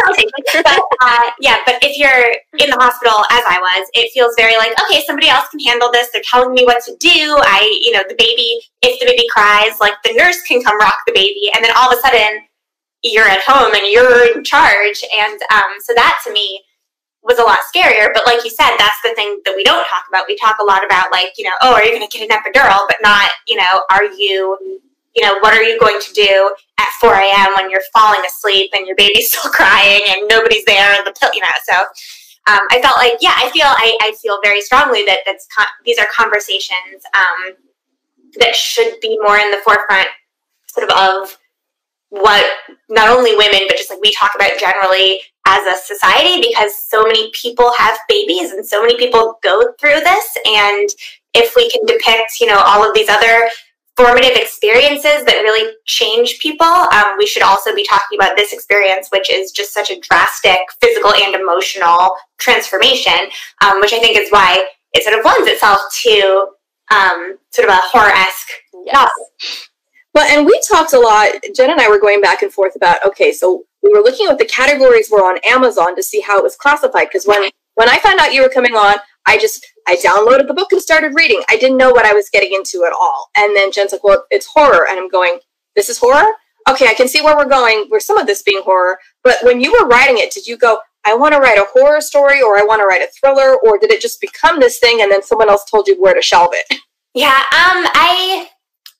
But 0.64 0.80
uh, 1.00 1.30
yeah 1.40 1.58
but 1.64 1.78
if 1.82 1.96
you're 1.96 2.34
in 2.58 2.70
the 2.70 2.80
hospital 2.80 3.20
as 3.30 3.44
I 3.46 3.58
was 3.60 3.88
it 3.94 4.10
feels 4.12 4.34
very 4.36 4.56
like 4.56 4.72
okay 4.88 5.04
somebody 5.06 5.28
else 5.28 5.48
can 5.50 5.60
handle 5.60 5.90
this. 5.92 6.08
They're 6.12 6.24
telling 6.24 6.52
me 6.52 6.64
what 6.64 6.82
to 6.84 6.96
do. 6.98 7.38
I 7.38 7.62
you 7.84 7.92
know 7.92 8.02
the 8.08 8.16
baby 8.18 8.60
if 8.82 8.98
the 9.00 9.06
baby 9.06 9.28
cries 9.30 9.78
like 9.80 9.94
the 10.04 10.14
nurse 10.14 10.40
can 10.42 10.62
come 10.62 10.78
rock 10.80 10.98
the 11.06 11.12
baby 11.12 11.50
and 11.54 11.64
then 11.64 11.72
all 11.76 11.92
of 11.92 11.98
a 11.98 12.00
sudden 12.00 12.48
you're 13.02 13.28
at 13.28 13.40
home 13.46 13.72
and 13.74 13.86
you're 13.90 14.36
in 14.36 14.44
charge. 14.44 15.02
And 15.16 15.40
um, 15.52 15.78
so 15.80 15.94
that 15.94 16.18
to 16.24 16.32
me 16.32 16.62
was 17.22 17.38
a 17.38 17.42
lot 17.42 17.58
scarier. 17.74 18.08
But 18.14 18.26
like 18.26 18.44
you 18.44 18.50
said, 18.50 18.76
that's 18.78 19.00
the 19.02 19.14
thing 19.14 19.40
that 19.44 19.54
we 19.56 19.64
don't 19.64 19.86
talk 19.88 20.04
about. 20.08 20.26
We 20.28 20.36
talk 20.36 20.56
a 20.60 20.64
lot 20.64 20.84
about 20.84 21.10
like, 21.10 21.32
you 21.36 21.44
know, 21.44 21.56
oh, 21.62 21.74
are 21.74 21.84
you 21.84 21.90
going 21.90 22.06
to 22.06 22.18
get 22.18 22.28
an 22.28 22.34
epidural? 22.34 22.86
But 22.88 22.98
not, 23.02 23.30
you 23.46 23.56
know, 23.56 23.84
are 23.90 24.04
you, 24.04 24.80
you 25.14 25.22
know, 25.22 25.38
what 25.40 25.54
are 25.54 25.62
you 25.62 25.78
going 25.78 26.00
to 26.00 26.12
do 26.12 26.54
at 26.78 26.88
4 27.00 27.14
a.m. 27.14 27.48
when 27.56 27.70
you're 27.70 27.82
falling 27.92 28.24
asleep 28.24 28.70
and 28.74 28.86
your 28.86 28.96
baby's 28.96 29.32
still 29.32 29.50
crying 29.50 30.00
and 30.08 30.28
nobody's 30.28 30.64
there 30.64 30.94
and 30.96 31.06
the 31.06 31.14
pill, 31.18 31.30
you 31.34 31.40
know, 31.40 31.56
so. 31.70 31.84
Um, 32.46 32.60
I 32.70 32.80
felt 32.80 32.96
like, 32.96 33.18
yeah, 33.20 33.34
I 33.36 33.50
feel, 33.50 33.66
I, 33.66 33.94
I 34.00 34.14
feel 34.22 34.40
very 34.42 34.62
strongly 34.62 35.04
that 35.04 35.18
that's 35.26 35.46
con- 35.54 35.66
these 35.84 35.98
are 35.98 36.06
conversations 36.16 37.04
um, 37.14 37.56
that 38.38 38.54
should 38.54 38.98
be 39.02 39.18
more 39.20 39.36
in 39.36 39.50
the 39.50 39.58
forefront, 39.58 40.08
sort 40.66 40.90
of 40.90 40.96
of 40.96 41.38
what 42.10 42.46
not 42.88 43.08
only 43.08 43.36
women 43.36 43.60
but 43.68 43.76
just 43.76 43.90
like 43.90 44.00
we 44.00 44.12
talk 44.12 44.30
about 44.34 44.58
generally 44.58 45.20
as 45.46 45.66
a 45.66 45.76
society 45.84 46.40
because 46.46 46.72
so 46.88 47.02
many 47.04 47.30
people 47.32 47.72
have 47.76 47.98
babies 48.08 48.50
and 48.50 48.64
so 48.64 48.80
many 48.80 48.96
people 48.96 49.38
go 49.42 49.72
through 49.78 50.00
this 50.00 50.26
and 50.46 50.88
if 51.34 51.54
we 51.54 51.68
can 51.70 51.84
depict 51.86 52.40
you 52.40 52.46
know 52.46 52.58
all 52.58 52.86
of 52.86 52.94
these 52.94 53.08
other 53.08 53.48
formative 53.96 54.36
experiences 54.36 55.24
that 55.24 55.42
really 55.42 55.74
change 55.84 56.38
people 56.38 56.66
um, 56.66 57.16
we 57.18 57.26
should 57.26 57.42
also 57.42 57.74
be 57.74 57.84
talking 57.84 58.18
about 58.18 58.36
this 58.36 58.52
experience 58.52 59.08
which 59.10 59.30
is 59.30 59.50
just 59.50 59.74
such 59.74 59.90
a 59.90 60.00
drastic 60.00 60.58
physical 60.80 61.12
and 61.12 61.34
emotional 61.34 62.16
transformation 62.38 63.28
um, 63.62 63.80
which 63.80 63.92
i 63.92 63.98
think 63.98 64.16
is 64.16 64.30
why 64.30 64.66
it 64.92 65.02
sort 65.02 65.18
of 65.18 65.24
lends 65.24 65.48
itself 65.48 65.78
to 65.92 66.46
um, 66.90 67.36
sort 67.50 67.68
of 67.68 67.74
a 67.74 67.80
horror-esque 67.82 68.48
yes. 68.86 68.94
novel 68.94 69.68
well, 70.14 70.26
and 70.30 70.46
we 70.46 70.60
talked 70.68 70.92
a 70.92 70.98
lot. 70.98 71.28
Jen 71.54 71.70
and 71.70 71.80
I 71.80 71.88
were 71.88 72.00
going 72.00 72.20
back 72.20 72.42
and 72.42 72.52
forth 72.52 72.76
about 72.76 73.04
okay, 73.06 73.32
so 73.32 73.64
we 73.82 73.90
were 73.90 74.00
looking 74.00 74.26
at 74.26 74.30
what 74.30 74.38
the 74.38 74.44
categories 74.44 75.10
were 75.10 75.20
on 75.20 75.38
Amazon 75.46 75.94
to 75.96 76.02
see 76.02 76.20
how 76.20 76.38
it 76.38 76.42
was 76.42 76.56
classified. 76.56 77.08
Because 77.08 77.26
when 77.26 77.50
when 77.74 77.88
I 77.88 77.98
found 77.98 78.18
out 78.18 78.32
you 78.32 78.42
were 78.42 78.48
coming 78.48 78.74
on, 78.74 78.96
I 79.26 79.38
just 79.38 79.66
I 79.86 79.96
downloaded 79.96 80.48
the 80.48 80.54
book 80.54 80.72
and 80.72 80.80
started 80.80 81.12
reading. 81.14 81.42
I 81.48 81.56
didn't 81.56 81.76
know 81.76 81.90
what 81.90 82.06
I 82.06 82.14
was 82.14 82.30
getting 82.30 82.52
into 82.54 82.84
at 82.86 82.92
all. 82.92 83.30
And 83.36 83.54
then 83.54 83.70
Jen's 83.70 83.92
like, 83.92 84.02
"Well, 84.02 84.24
it's 84.30 84.46
horror," 84.46 84.86
and 84.88 84.98
I'm 84.98 85.08
going, 85.08 85.38
"This 85.76 85.88
is 85.88 85.98
horror." 85.98 86.26
Okay, 86.68 86.86
I 86.86 86.94
can 86.94 87.08
see 87.08 87.22
where 87.22 87.36
we're 87.36 87.48
going. 87.48 87.86
Where 87.88 88.00
some 88.00 88.18
of 88.18 88.26
this 88.26 88.42
being 88.42 88.62
horror, 88.62 88.98
but 89.22 89.36
when 89.42 89.60
you 89.60 89.72
were 89.72 89.86
writing 89.86 90.18
it, 90.18 90.32
did 90.32 90.46
you 90.46 90.56
go? 90.56 90.78
I 91.06 91.14
want 91.14 91.32
to 91.34 91.40
write 91.40 91.58
a 91.58 91.66
horror 91.72 92.00
story, 92.00 92.42
or 92.42 92.58
I 92.58 92.62
want 92.62 92.80
to 92.80 92.86
write 92.86 93.02
a 93.02 93.08
thriller, 93.18 93.56
or 93.62 93.78
did 93.78 93.92
it 93.92 94.00
just 94.00 94.20
become 94.20 94.58
this 94.58 94.78
thing, 94.78 95.00
and 95.00 95.12
then 95.12 95.22
someone 95.22 95.48
else 95.48 95.64
told 95.70 95.86
you 95.86 96.00
where 96.02 96.14
to 96.14 96.20
shelve 96.20 96.50
it? 96.52 96.80
Yeah, 97.14 97.28
um, 97.28 97.86
I 97.94 98.50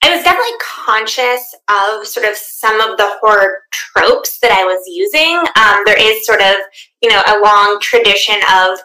I 0.02 0.14
was 0.14 0.22
definitely 0.22 0.56
conscious 0.62 1.54
of 1.68 2.06
sort 2.06 2.26
of 2.26 2.36
some 2.36 2.80
of 2.80 2.96
the 2.96 3.18
horror 3.20 3.62
tropes 3.72 4.38
that 4.40 4.52
I 4.52 4.64
was 4.64 4.82
using. 4.86 5.36
Um, 5.58 5.82
there 5.84 5.98
is 5.98 6.24
sort 6.24 6.40
of, 6.40 6.54
you 7.02 7.10
know, 7.10 7.20
a 7.26 7.40
long 7.42 7.78
tradition 7.80 8.36
of 8.52 8.78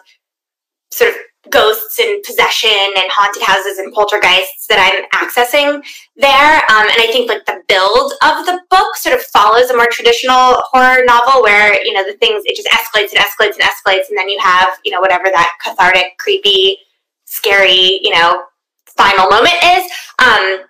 sort 0.90 1.10
of 1.10 1.16
ghosts 1.50 1.98
and 1.98 2.22
possession 2.24 2.70
and 2.70 3.06
haunted 3.12 3.42
houses 3.42 3.78
and 3.78 3.92
poltergeists 3.92 4.66
that 4.66 4.80
I'm 4.80 5.04
accessing 5.14 5.84
there. 6.16 6.56
Um, 6.72 6.88
and 6.88 6.98
I 6.98 7.08
think 7.12 7.28
like 7.28 7.44
the 7.46 7.62
build 7.68 8.12
of 8.24 8.46
the 8.46 8.58
book 8.70 8.96
sort 8.96 9.14
of 9.14 9.22
follows 9.22 9.70
a 9.70 9.76
more 9.76 9.88
traditional 9.90 10.58
horror 10.72 11.04
novel 11.04 11.42
where, 11.42 11.78
you 11.84 11.92
know, 11.92 12.04
the 12.04 12.18
things, 12.18 12.42
it 12.46 12.56
just 12.56 12.68
escalates 12.68 13.12
and 13.14 13.22
escalates 13.22 13.54
and 13.54 13.62
escalates. 13.62 14.08
And 14.08 14.18
then 14.18 14.28
you 14.28 14.38
have, 14.40 14.78
you 14.84 14.90
know, 14.90 15.00
whatever 15.00 15.30
that 15.30 15.52
cathartic, 15.62 16.18
creepy, 16.18 16.78
scary, 17.24 18.00
you 18.02 18.10
know, 18.10 18.44
final 18.96 19.28
moment 19.28 19.54
is. 19.62 19.84
Um, 20.18 20.64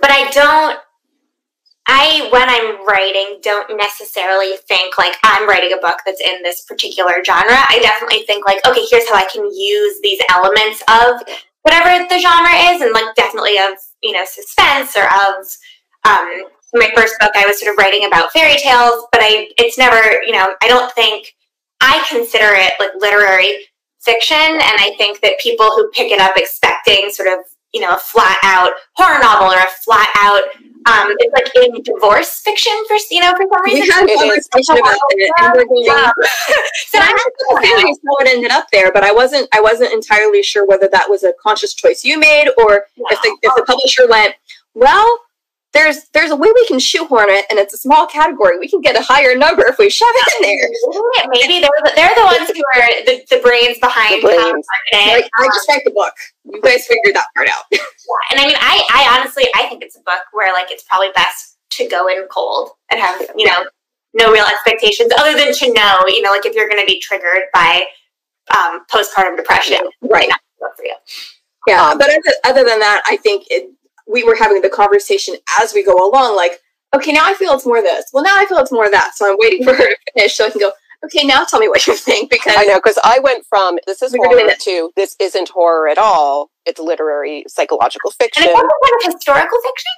but 0.00 0.10
I 0.10 0.30
don't 0.30 0.78
I, 1.88 2.28
when 2.30 2.48
I'm 2.48 2.86
writing, 2.86 3.40
don't 3.42 3.76
necessarily 3.76 4.56
think 4.68 4.98
like 4.98 5.16
I'm 5.24 5.48
writing 5.48 5.72
a 5.72 5.80
book 5.80 5.98
that's 6.06 6.20
in 6.20 6.42
this 6.42 6.62
particular 6.62 7.24
genre. 7.24 7.58
I 7.68 7.80
definitely 7.82 8.24
think 8.24 8.46
like, 8.46 8.64
okay, 8.66 8.86
here's 8.88 9.08
how 9.08 9.16
I 9.16 9.26
can 9.32 9.44
use 9.44 10.00
these 10.00 10.20
elements 10.30 10.82
of 10.86 11.20
whatever 11.62 12.06
the 12.08 12.20
genre 12.20 12.54
is, 12.72 12.82
and 12.82 12.92
like 12.92 13.14
definitely 13.16 13.56
of 13.56 13.78
you 14.02 14.12
know 14.12 14.24
suspense 14.24 14.96
or 14.96 15.04
of 15.04 15.44
um, 16.06 16.44
my 16.74 16.90
first 16.94 17.18
book. 17.18 17.32
I 17.34 17.46
was 17.46 17.60
sort 17.60 17.72
of 17.72 17.78
writing 17.78 18.06
about 18.06 18.32
fairy 18.32 18.56
tales, 18.62 19.06
but 19.10 19.20
I 19.20 19.50
it's 19.58 19.76
never 19.76 20.22
you 20.22 20.32
know 20.32 20.54
I 20.62 20.68
don't 20.68 20.92
think 20.92 21.34
I 21.80 22.04
consider 22.08 22.54
it 22.54 22.74
like 22.78 22.92
literary 23.00 23.58
fiction, 24.00 24.38
and 24.38 24.76
I 24.78 24.94
think 24.98 25.20
that 25.22 25.40
people 25.42 25.66
who 25.66 25.90
pick 25.90 26.12
it 26.12 26.20
up 26.20 26.36
expecting 26.36 27.10
sort 27.10 27.28
of 27.28 27.44
you 27.72 27.80
know, 27.80 27.90
a 27.90 27.98
flat 27.98 28.38
out 28.42 28.70
horror 28.94 29.20
novel 29.20 29.48
or 29.48 29.58
a 29.58 29.66
flat 29.84 30.08
out 30.20 30.42
um, 30.86 31.14
it's 31.18 31.32
like 31.32 31.48
in 31.64 31.82
divorce 31.82 32.40
fiction 32.40 32.72
for 32.88 32.96
you 33.10 33.20
know 33.20 33.32
for 33.36 33.46
some 33.52 33.64
reason. 33.64 33.82
We 33.82 33.88
had 33.88 34.04
a 34.04 34.16
conversation 34.16 34.78
about 34.78 34.96
it, 35.10 35.30
and 35.38 35.52
we're 35.54 35.64
going. 35.64 35.84
Yeah. 35.84 36.10
so 36.88 36.98
I 36.98 37.06
had 37.06 37.62
curious 37.62 37.98
how 38.04 38.16
it 38.24 38.28
ended 38.28 38.50
up 38.50 38.66
there, 38.72 38.90
but 38.92 39.04
I 39.04 39.12
wasn't. 39.12 39.48
I 39.52 39.60
wasn't 39.60 39.92
entirely 39.92 40.42
sure 40.42 40.66
whether 40.66 40.88
that 40.90 41.08
was 41.08 41.22
a 41.22 41.32
conscious 41.40 41.74
choice 41.74 42.04
you 42.04 42.18
made, 42.18 42.48
or 42.58 42.86
if 42.96 43.22
the 43.22 43.36
if 43.42 43.54
the 43.54 43.62
publisher 43.64 44.08
went, 44.08 44.34
well, 44.74 45.06
there's 45.72 46.08
there's 46.12 46.30
a 46.30 46.36
way 46.36 46.48
we 46.54 46.66
can 46.66 46.78
shoehorn 46.78 47.28
it, 47.28 47.46
and 47.48 47.58
it's 47.58 47.72
a 47.74 47.78
small 47.78 48.06
category. 48.06 48.58
We 48.58 48.68
can 48.68 48.80
get 48.80 48.96
a 48.96 49.02
higher 49.02 49.36
number 49.36 49.64
if 49.66 49.78
we 49.78 49.88
shove 49.88 50.08
it 50.12 50.28
in 50.36 50.42
there. 50.42 50.68
Maybe 51.32 51.60
they're 51.60 51.82
the, 51.84 51.92
they're 51.96 52.12
the 52.14 52.24
ones 52.24 52.50
who 52.50 52.62
are 52.76 52.88
the, 53.06 53.24
the 53.30 53.40
brains 53.42 53.78
behind. 53.78 54.22
The 54.22 54.28
brains. 54.28 54.66
I, 54.92 55.22
I 55.38 55.46
just 55.46 55.68
write 55.68 55.82
the 55.84 55.90
book. 55.90 56.12
You 56.44 56.60
guys 56.60 56.86
figured 56.86 57.16
that 57.16 57.26
part 57.34 57.48
out. 57.48 57.64
yeah, 57.70 57.80
and 58.30 58.40
I 58.40 58.46
mean, 58.46 58.56
I 58.60 58.82
I 58.92 59.18
honestly 59.18 59.44
I 59.54 59.66
think 59.68 59.82
it's 59.82 59.96
a 59.96 60.02
book 60.04 60.22
where 60.32 60.52
like 60.52 60.70
it's 60.70 60.84
probably 60.84 61.08
best 61.14 61.56
to 61.70 61.88
go 61.88 62.08
in 62.08 62.26
cold 62.30 62.70
and 62.90 63.00
have 63.00 63.20
you 63.36 63.46
know 63.46 63.64
no 64.14 64.30
real 64.30 64.44
expectations 64.44 65.10
other 65.18 65.36
than 65.36 65.54
to 65.54 65.72
know 65.72 66.00
you 66.08 66.20
know 66.20 66.30
like 66.30 66.44
if 66.44 66.54
you're 66.54 66.68
going 66.68 66.80
to 66.80 66.86
be 66.86 67.00
triggered 67.00 67.48
by 67.54 67.84
um, 68.50 68.84
postpartum 68.92 69.36
depression, 69.36 69.78
yeah, 69.80 70.08
right? 70.10 70.30
For 70.76 70.84
you. 70.84 70.94
Yeah, 71.66 71.90
um, 71.90 71.98
but 71.98 72.08
other, 72.08 72.20
other 72.44 72.68
than 72.68 72.80
that, 72.80 73.02
I 73.06 73.16
think 73.16 73.46
it 73.48 73.70
we 74.12 74.24
were 74.24 74.36
having 74.36 74.62
the 74.62 74.68
conversation 74.68 75.36
as 75.60 75.72
we 75.74 75.84
go 75.84 75.94
along, 75.94 76.36
like, 76.36 76.60
okay, 76.94 77.12
now 77.12 77.24
I 77.24 77.34
feel 77.34 77.52
it's 77.52 77.66
more 77.66 77.80
this. 77.80 78.04
Well, 78.12 78.24
now 78.24 78.36
I 78.36 78.46
feel 78.46 78.58
it's 78.58 78.72
more 78.72 78.90
that. 78.90 79.12
So 79.16 79.30
I'm 79.30 79.36
waiting 79.38 79.64
for 79.64 79.74
her 79.74 79.84
to 79.84 79.96
finish 80.14 80.34
so 80.34 80.46
I 80.46 80.50
can 80.50 80.60
go, 80.60 80.72
okay, 81.04 81.26
now 81.26 81.44
tell 81.44 81.58
me 81.58 81.68
what 81.68 81.86
you 81.86 81.96
think. 81.96 82.30
Because 82.30 82.54
I 82.56 82.64
know, 82.64 82.76
because 82.76 82.98
I 83.02 83.18
went 83.20 83.44
from 83.46 83.78
this 83.86 84.02
is 84.02 84.14
horror 84.14 84.50
to 84.60 84.90
this 84.96 85.16
isn't 85.20 85.48
horror 85.48 85.88
at 85.88 85.98
all. 85.98 86.50
It's 86.64 86.78
literary 86.78 87.44
psychological 87.48 88.12
fiction. 88.12 88.44
And 88.44 88.50
it's 88.50 88.56
also 88.56 88.68
kind 88.84 89.06
of 89.06 89.14
historical 89.14 89.58
fiction. 89.64 89.92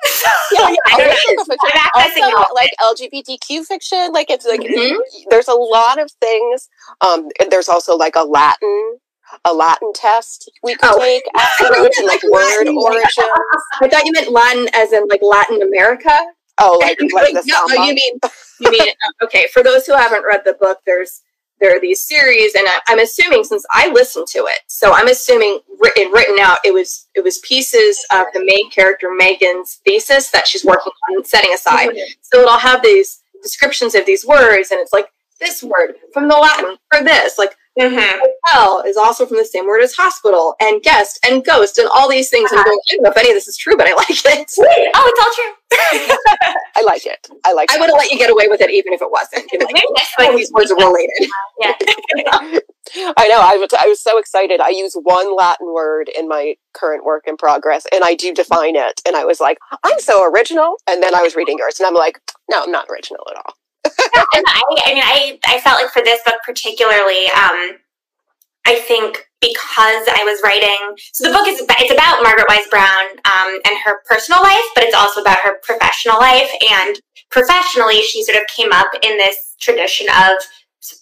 yeah, 0.52 0.70
yeah, 0.70 1.34
fiction. 1.36 2.30
Also, 2.30 2.54
like 2.54 2.70
LGBTQ 2.80 3.64
fiction. 3.66 4.12
Like 4.12 4.30
it's 4.30 4.46
like 4.46 4.60
mm-hmm. 4.60 5.28
there's 5.30 5.48
a 5.48 5.54
lot 5.54 6.00
of 6.00 6.10
things. 6.20 6.68
Um, 7.06 7.28
there's 7.50 7.68
also 7.68 7.96
like 7.96 8.16
a 8.16 8.24
Latin 8.24 8.98
a 9.44 9.52
Latin 9.52 9.92
test 9.94 10.50
we 10.62 10.74
could 10.74 10.90
oh. 10.92 10.98
take 10.98 11.24
afterwards, 11.36 12.00
like 12.04 12.22
word 12.24 12.68
origins. 12.68 13.14
I 13.80 13.88
thought 13.88 14.04
you 14.04 14.12
meant 14.12 14.30
Latin 14.30 14.68
as 14.74 14.92
in 14.92 15.06
like 15.08 15.20
Latin 15.22 15.62
America. 15.62 16.16
Oh, 16.58 16.78
like, 16.80 16.98
like, 17.12 17.44
no, 17.46 17.84
you 17.84 17.94
mean 17.94 18.20
you 18.60 18.70
mean 18.70 18.92
okay. 19.22 19.46
For 19.52 19.62
those 19.62 19.86
who 19.86 19.94
haven't 19.94 20.24
read 20.24 20.42
the 20.44 20.54
book, 20.54 20.78
there's 20.86 21.22
there 21.60 21.76
are 21.76 21.80
these 21.80 22.02
series, 22.02 22.54
and 22.54 22.66
I, 22.66 22.92
am 22.92 22.98
assuming 22.98 23.44
since 23.44 23.64
I 23.72 23.88
listened 23.88 24.26
to 24.28 24.40
it, 24.40 24.60
so 24.66 24.92
I'm 24.92 25.08
assuming 25.08 25.60
written 25.80 26.12
written 26.12 26.38
out 26.40 26.58
it 26.64 26.72
was 26.72 27.08
it 27.14 27.24
was 27.24 27.38
pieces 27.38 28.04
of 28.12 28.26
the 28.32 28.44
main 28.44 28.70
character 28.70 29.08
Megan's 29.16 29.80
thesis 29.84 30.30
that 30.30 30.46
she's 30.46 30.64
working 30.64 30.92
on 31.10 31.24
setting 31.24 31.52
aside. 31.52 31.90
Mm-hmm. 31.90 32.12
So 32.22 32.40
it'll 32.40 32.58
have 32.58 32.82
these 32.82 33.22
descriptions 33.42 33.94
of 33.96 34.06
these 34.06 34.24
words, 34.24 34.70
and 34.70 34.80
it's 34.80 34.92
like 34.92 35.08
this 35.40 35.62
word 35.62 35.96
from 36.12 36.28
the 36.28 36.36
Latin 36.36 36.76
for 36.92 37.02
this, 37.02 37.36
like 37.36 37.56
Mm-hmm. 37.78 38.20
Hotel 38.44 38.84
is 38.86 38.96
also 38.96 39.26
from 39.26 39.36
the 39.36 39.44
same 39.44 39.66
word 39.66 39.82
as 39.82 39.94
hospital 39.94 40.54
and 40.60 40.82
guest 40.82 41.18
and 41.26 41.44
ghost 41.44 41.78
and 41.78 41.88
all 41.88 42.08
these 42.08 42.30
things. 42.30 42.52
Uh-huh. 42.52 42.60
And 42.60 42.64
going, 42.64 42.78
I 42.78 42.94
don't 42.94 43.02
know 43.02 43.10
if 43.10 43.16
any 43.16 43.30
of 43.30 43.34
this 43.34 43.48
is 43.48 43.56
true, 43.56 43.76
but 43.76 43.88
I 43.88 43.94
like 43.96 44.10
it. 44.10 44.50
Oh, 44.96 45.10
it's 45.10 45.20
all 45.20 45.34
true. 45.34 45.52
I 46.76 46.82
like 46.82 47.04
it. 47.04 47.26
I 47.44 47.52
like. 47.52 47.70
I 47.72 47.78
would 47.78 47.86
have 47.86 47.98
let 47.98 48.10
you 48.10 48.18
get 48.18 48.30
away 48.30 48.46
with 48.48 48.60
it 48.60 48.70
even 48.70 48.92
if 48.92 49.02
it 49.02 49.10
wasn't. 49.10 49.50
Like, 49.60 49.82
all 50.18 50.36
these 50.36 50.52
words 50.52 50.70
are 50.70 50.76
related. 50.76 51.30
Yeah. 51.60 51.74
I 53.16 53.28
know. 53.28 53.40
I 53.40 53.56
was, 53.56 53.70
I 53.78 53.88
was 53.88 54.00
so 54.00 54.18
excited. 54.18 54.60
I 54.60 54.68
use 54.68 54.94
one 54.94 55.34
Latin 55.34 55.72
word 55.72 56.08
in 56.08 56.28
my 56.28 56.54
current 56.74 57.04
work 57.04 57.24
in 57.26 57.36
progress, 57.36 57.86
and 57.92 58.04
I 58.04 58.14
do 58.14 58.32
define 58.32 58.76
it. 58.76 59.00
And 59.06 59.16
I 59.16 59.24
was 59.24 59.40
like, 59.40 59.58
I'm 59.82 59.98
so 59.98 60.24
original. 60.30 60.76
And 60.86 61.02
then 61.02 61.14
I 61.14 61.22
was 61.22 61.34
reading 61.34 61.58
yours, 61.58 61.80
and 61.80 61.86
I'm 61.86 61.94
like, 61.94 62.20
no, 62.48 62.62
I'm 62.62 62.70
not 62.70 62.86
original 62.88 63.26
at 63.30 63.36
all 63.36 63.54
and 64.34 64.44
I, 64.46 64.62
I 64.86 64.94
mean, 64.94 65.02
I, 65.02 65.38
I 65.44 65.60
felt 65.60 65.80
like 65.82 65.92
for 65.92 66.02
this 66.02 66.20
book 66.24 66.36
particularly, 66.44 67.26
um, 67.34 67.78
I 68.66 68.80
think 68.80 69.28
because 69.40 70.08
I 70.08 70.24
was 70.24 70.40
writing, 70.42 70.96
so 71.12 71.28
the 71.28 71.36
book 71.36 71.46
is 71.46 71.60
it's 71.60 71.92
about 71.92 72.22
Margaret 72.22 72.46
Wise 72.48 72.66
Brown 72.70 73.20
um, 73.24 73.60
and 73.64 73.76
her 73.84 74.00
personal 74.08 74.42
life, 74.42 74.64
but 74.74 74.84
it's 74.84 74.96
also 74.96 75.20
about 75.20 75.38
her 75.40 75.58
professional 75.62 76.18
life. 76.18 76.48
And 76.72 76.98
professionally, 77.30 78.00
she 78.00 78.24
sort 78.24 78.38
of 78.38 78.44
came 78.48 78.72
up 78.72 78.88
in 79.02 79.18
this 79.18 79.54
tradition 79.60 80.06
of 80.08 80.40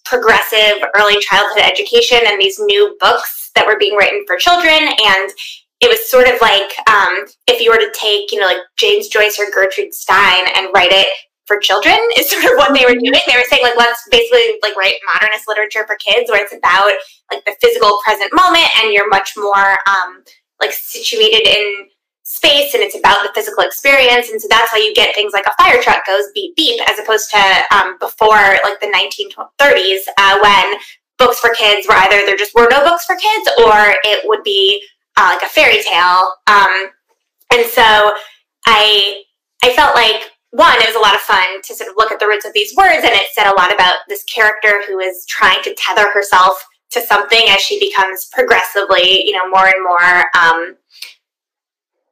progressive 0.05 0.83
early 0.97 1.21
childhood 1.21 1.63
education 1.63 2.19
and 2.27 2.41
these 2.41 2.59
new 2.59 2.97
books 3.01 3.51
that 3.55 3.67
were 3.67 3.79
being 3.79 3.95
written 3.95 4.25
for 4.27 4.37
children. 4.37 4.75
And 4.75 5.31
it 5.81 5.91
was 5.91 6.11
sort 6.11 6.27
of 6.27 6.41
like 6.41 6.71
um, 6.89 7.27
if 7.47 7.61
you 7.61 7.71
were 7.71 7.79
to 7.79 7.93
take, 7.95 8.33
you 8.33 8.41
know, 8.41 8.47
like 8.47 8.63
James 8.77 9.09
Joyce 9.09 9.39
or 9.39 9.51
Gertrude 9.53 9.95
Stein 9.95 10.47
and 10.57 10.69
write 10.75 10.93
it 10.93 11.09
for 11.47 11.59
children 11.59 11.97
is 12.19 12.31
sort 12.31 12.45
of 12.45 12.53
what 12.57 12.75
they 12.75 12.85
were 12.85 12.99
doing. 12.99 13.23
They 13.27 13.37
were 13.37 13.49
saying 13.49 13.63
like 13.63 13.77
let's 13.77 14.03
basically 14.11 14.59
like 14.63 14.77
write 14.77 14.95
modernist 15.15 15.49
literature 15.49 15.87
for 15.87 15.97
kids 15.97 16.31
where 16.31 16.43
it's 16.43 16.55
about 16.55 16.93
like 17.31 17.45
the 17.45 17.57
physical 17.61 18.01
present 18.05 18.33
moment 18.33 18.69
and 18.83 18.93
you're 18.93 19.09
much 19.09 19.33
more 19.37 19.79
um, 19.87 20.25
like 20.61 20.73
situated 20.73 21.47
in 21.47 21.89
space 22.25 22.73
and 22.73 22.83
it's 22.83 22.97
about 22.97 23.23
the 23.23 23.33
physical 23.35 23.65
experience. 23.65 24.31
And 24.31 24.41
so 24.41 24.49
that's 24.49 24.73
why 24.73 24.79
you 24.79 24.95
get 24.95 25.15
things 25.15 25.33
like 25.33 25.47
a 25.47 25.63
fire 25.63 25.83
truck 25.83 26.07
goes 26.07 26.25
beep 26.35 26.57
beep 26.57 26.81
as 26.89 26.99
opposed 26.99 27.31
to 27.31 27.43
um, 27.75 27.99
before 27.99 28.57
like 28.65 28.81
the 28.81 28.93
1930s 28.93 30.01
uh, 30.19 30.39
when 30.41 30.79
books 31.19 31.41
for 31.41 31.51
kids 31.55 31.87
were 31.87 31.95
either 31.95 32.25
there 32.27 32.37
just 32.37 32.55
were 32.55 32.69
no 32.71 32.83
books 32.85 33.05
for 33.05 33.17
kids 33.17 33.51
or 33.59 33.95
it 34.05 34.27
would 34.27 34.43
be 34.43 34.83
uh, 35.17 35.31
like 35.35 35.43
a 35.43 35.53
fairy 35.53 35.83
tale. 35.83 36.33
Um, 36.47 36.91
and 37.53 37.67
so 37.67 38.13
i 38.67 39.23
i 39.63 39.73
felt 39.75 39.95
like 39.95 40.32
one, 40.53 40.77
it 40.81 40.87
was 40.87 40.97
a 40.97 41.01
lot 41.01 41.15
of 41.15 41.23
fun 41.23 41.63
to 41.65 41.75
sort 41.75 41.89
of 41.89 41.97
look 41.97 42.13
at 42.13 42.21
the 42.21 42.27
roots 42.27 42.45
of 42.45 42.53
these 42.53 42.77
words, 42.77 43.01
and 43.03 43.13
it 43.13 43.33
said 43.33 43.51
a 43.51 43.57
lot 43.57 43.73
about 43.73 43.97
this 44.09 44.23
character 44.25 44.83
who 44.87 45.01
is 45.01 45.25
trying 45.27 45.63
to 45.65 45.75
tether 45.75 46.11
herself 46.13 46.63
to 46.91 47.01
something 47.01 47.49
as 47.49 47.61
she 47.61 47.81
becomes 47.81 48.29
progressively, 48.33 49.25
you 49.25 49.33
know, 49.33 49.49
more 49.49 49.65
and 49.65 49.83
more 49.83 50.25
um, 50.37 50.77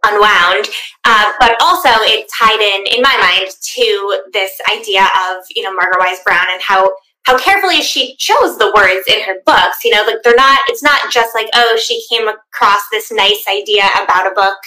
unwound. 0.06 0.68
Uh, 1.04 1.32
but 1.38 1.54
also, 1.60 1.90
it 2.08 2.30
tied 2.32 2.60
in, 2.60 2.96
in 2.96 3.02
my 3.02 3.14
mind, 3.20 3.52
to 3.76 4.22
this 4.32 4.52
idea 4.72 5.04
of 5.04 5.44
you 5.54 5.62
know 5.62 5.74
Margaret 5.74 6.00
Wise 6.00 6.24
Brown 6.24 6.46
and 6.50 6.62
how 6.62 6.88
how 7.24 7.38
carefully 7.38 7.82
she 7.82 8.16
chose 8.16 8.56
the 8.56 8.72
words 8.74 9.06
in 9.06 9.22
her 9.24 9.36
books. 9.44 9.84
You 9.84 9.94
know, 9.94 10.04
like 10.06 10.22
they're 10.24 10.34
not. 10.34 10.60
It's 10.68 10.82
not 10.82 11.12
just 11.12 11.34
like 11.34 11.48
oh, 11.52 11.78
she 11.82 12.02
came 12.08 12.26
across 12.26 12.80
this 12.90 13.12
nice 13.12 13.44
idea 13.48 13.84
about 14.02 14.32
a 14.32 14.34
book 14.34 14.58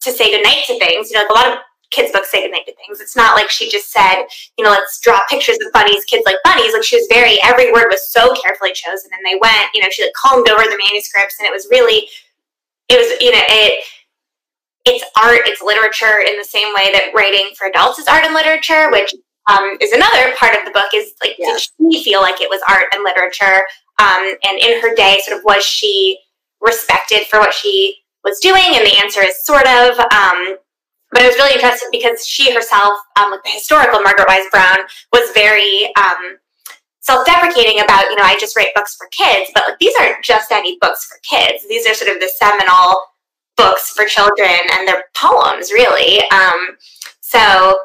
to 0.00 0.12
say 0.12 0.30
goodnight 0.30 0.64
to 0.66 0.78
things. 0.78 1.10
You 1.10 1.18
know, 1.18 1.24
like 1.24 1.30
a 1.30 1.34
lot 1.34 1.52
of 1.52 1.58
kids' 1.92 2.10
books 2.10 2.30
say 2.30 2.48
to 2.48 2.74
things. 2.74 3.00
It's 3.00 3.14
not 3.14 3.36
like 3.36 3.50
she 3.50 3.70
just 3.70 3.92
said, 3.92 4.24
you 4.58 4.64
know, 4.64 4.70
let's 4.70 4.98
draw 5.00 5.20
pictures 5.28 5.58
of 5.64 5.72
bunnies, 5.72 6.04
kids 6.04 6.24
like 6.26 6.36
bunnies. 6.42 6.72
Like 6.72 6.82
she 6.82 6.96
was 6.96 7.06
very, 7.10 7.38
every 7.42 7.72
word 7.72 7.86
was 7.90 8.10
so 8.10 8.34
carefully 8.34 8.72
chosen. 8.72 9.10
And 9.12 9.24
they 9.24 9.38
went, 9.40 9.70
you 9.74 9.82
know, 9.82 9.88
she 9.90 10.02
like 10.02 10.12
combed 10.16 10.48
over 10.48 10.62
the 10.62 10.80
manuscripts 10.90 11.36
and 11.38 11.46
it 11.46 11.52
was 11.52 11.68
really, 11.70 12.08
it 12.88 12.96
was, 12.96 13.20
you 13.20 13.30
know, 13.30 13.44
it, 13.46 13.84
it's 14.84 15.04
art, 15.22 15.46
it's 15.46 15.62
literature 15.62 16.18
in 16.26 16.36
the 16.36 16.44
same 16.44 16.74
way 16.74 16.90
that 16.92 17.12
writing 17.14 17.52
for 17.56 17.68
adults 17.68 18.00
is 18.00 18.08
art 18.08 18.24
and 18.24 18.34
literature, 18.34 18.90
which 18.90 19.14
um, 19.50 19.76
is 19.80 19.92
another 19.92 20.34
part 20.36 20.56
of 20.56 20.64
the 20.64 20.72
book 20.72 20.90
is 20.94 21.14
like, 21.22 21.36
yeah. 21.38 21.54
did 21.54 21.60
she 21.60 22.02
feel 22.02 22.20
like 22.20 22.40
it 22.40 22.50
was 22.50 22.60
art 22.68 22.86
and 22.92 23.04
literature? 23.04 23.62
Um, 24.00 24.34
and 24.48 24.58
in 24.58 24.80
her 24.80 24.94
day, 24.94 25.20
sort 25.24 25.38
of 25.38 25.44
was 25.44 25.64
she 25.64 26.18
respected 26.60 27.26
for 27.28 27.38
what 27.38 27.54
she 27.54 28.02
was 28.24 28.40
doing? 28.40 28.74
And 28.74 28.86
the 28.86 28.98
answer 28.98 29.22
is 29.22 29.44
sort 29.44 29.66
of. 29.66 29.98
Um, 29.98 30.56
but 31.12 31.22
it 31.22 31.26
was 31.26 31.36
really 31.36 31.54
interesting 31.54 31.88
because 31.92 32.26
she 32.26 32.52
herself, 32.52 32.92
um, 33.16 33.30
like 33.30 33.42
the 33.44 33.50
historical 33.50 34.00
Margaret 34.00 34.28
Wise 34.28 34.48
Brown, 34.50 34.78
was 35.12 35.30
very 35.34 35.92
um, 35.96 36.38
self-deprecating 37.00 37.80
about, 37.80 38.04
you 38.10 38.16
know, 38.16 38.24
I 38.24 38.36
just 38.38 38.56
write 38.56 38.74
books 38.74 38.96
for 38.96 39.06
kids, 39.08 39.50
but 39.54 39.64
like 39.68 39.78
these 39.78 39.94
aren't 40.00 40.24
just 40.24 40.50
any 40.50 40.78
books 40.80 41.06
for 41.06 41.18
kids. 41.28 41.66
These 41.68 41.86
are 41.86 41.94
sort 41.94 42.10
of 42.10 42.20
the 42.20 42.30
seminal 42.34 43.02
books 43.56 43.90
for 43.90 44.06
children, 44.06 44.58
and 44.72 44.88
they're 44.88 45.04
poems, 45.14 45.70
really. 45.70 46.20
Um, 46.30 46.76
so 47.20 47.78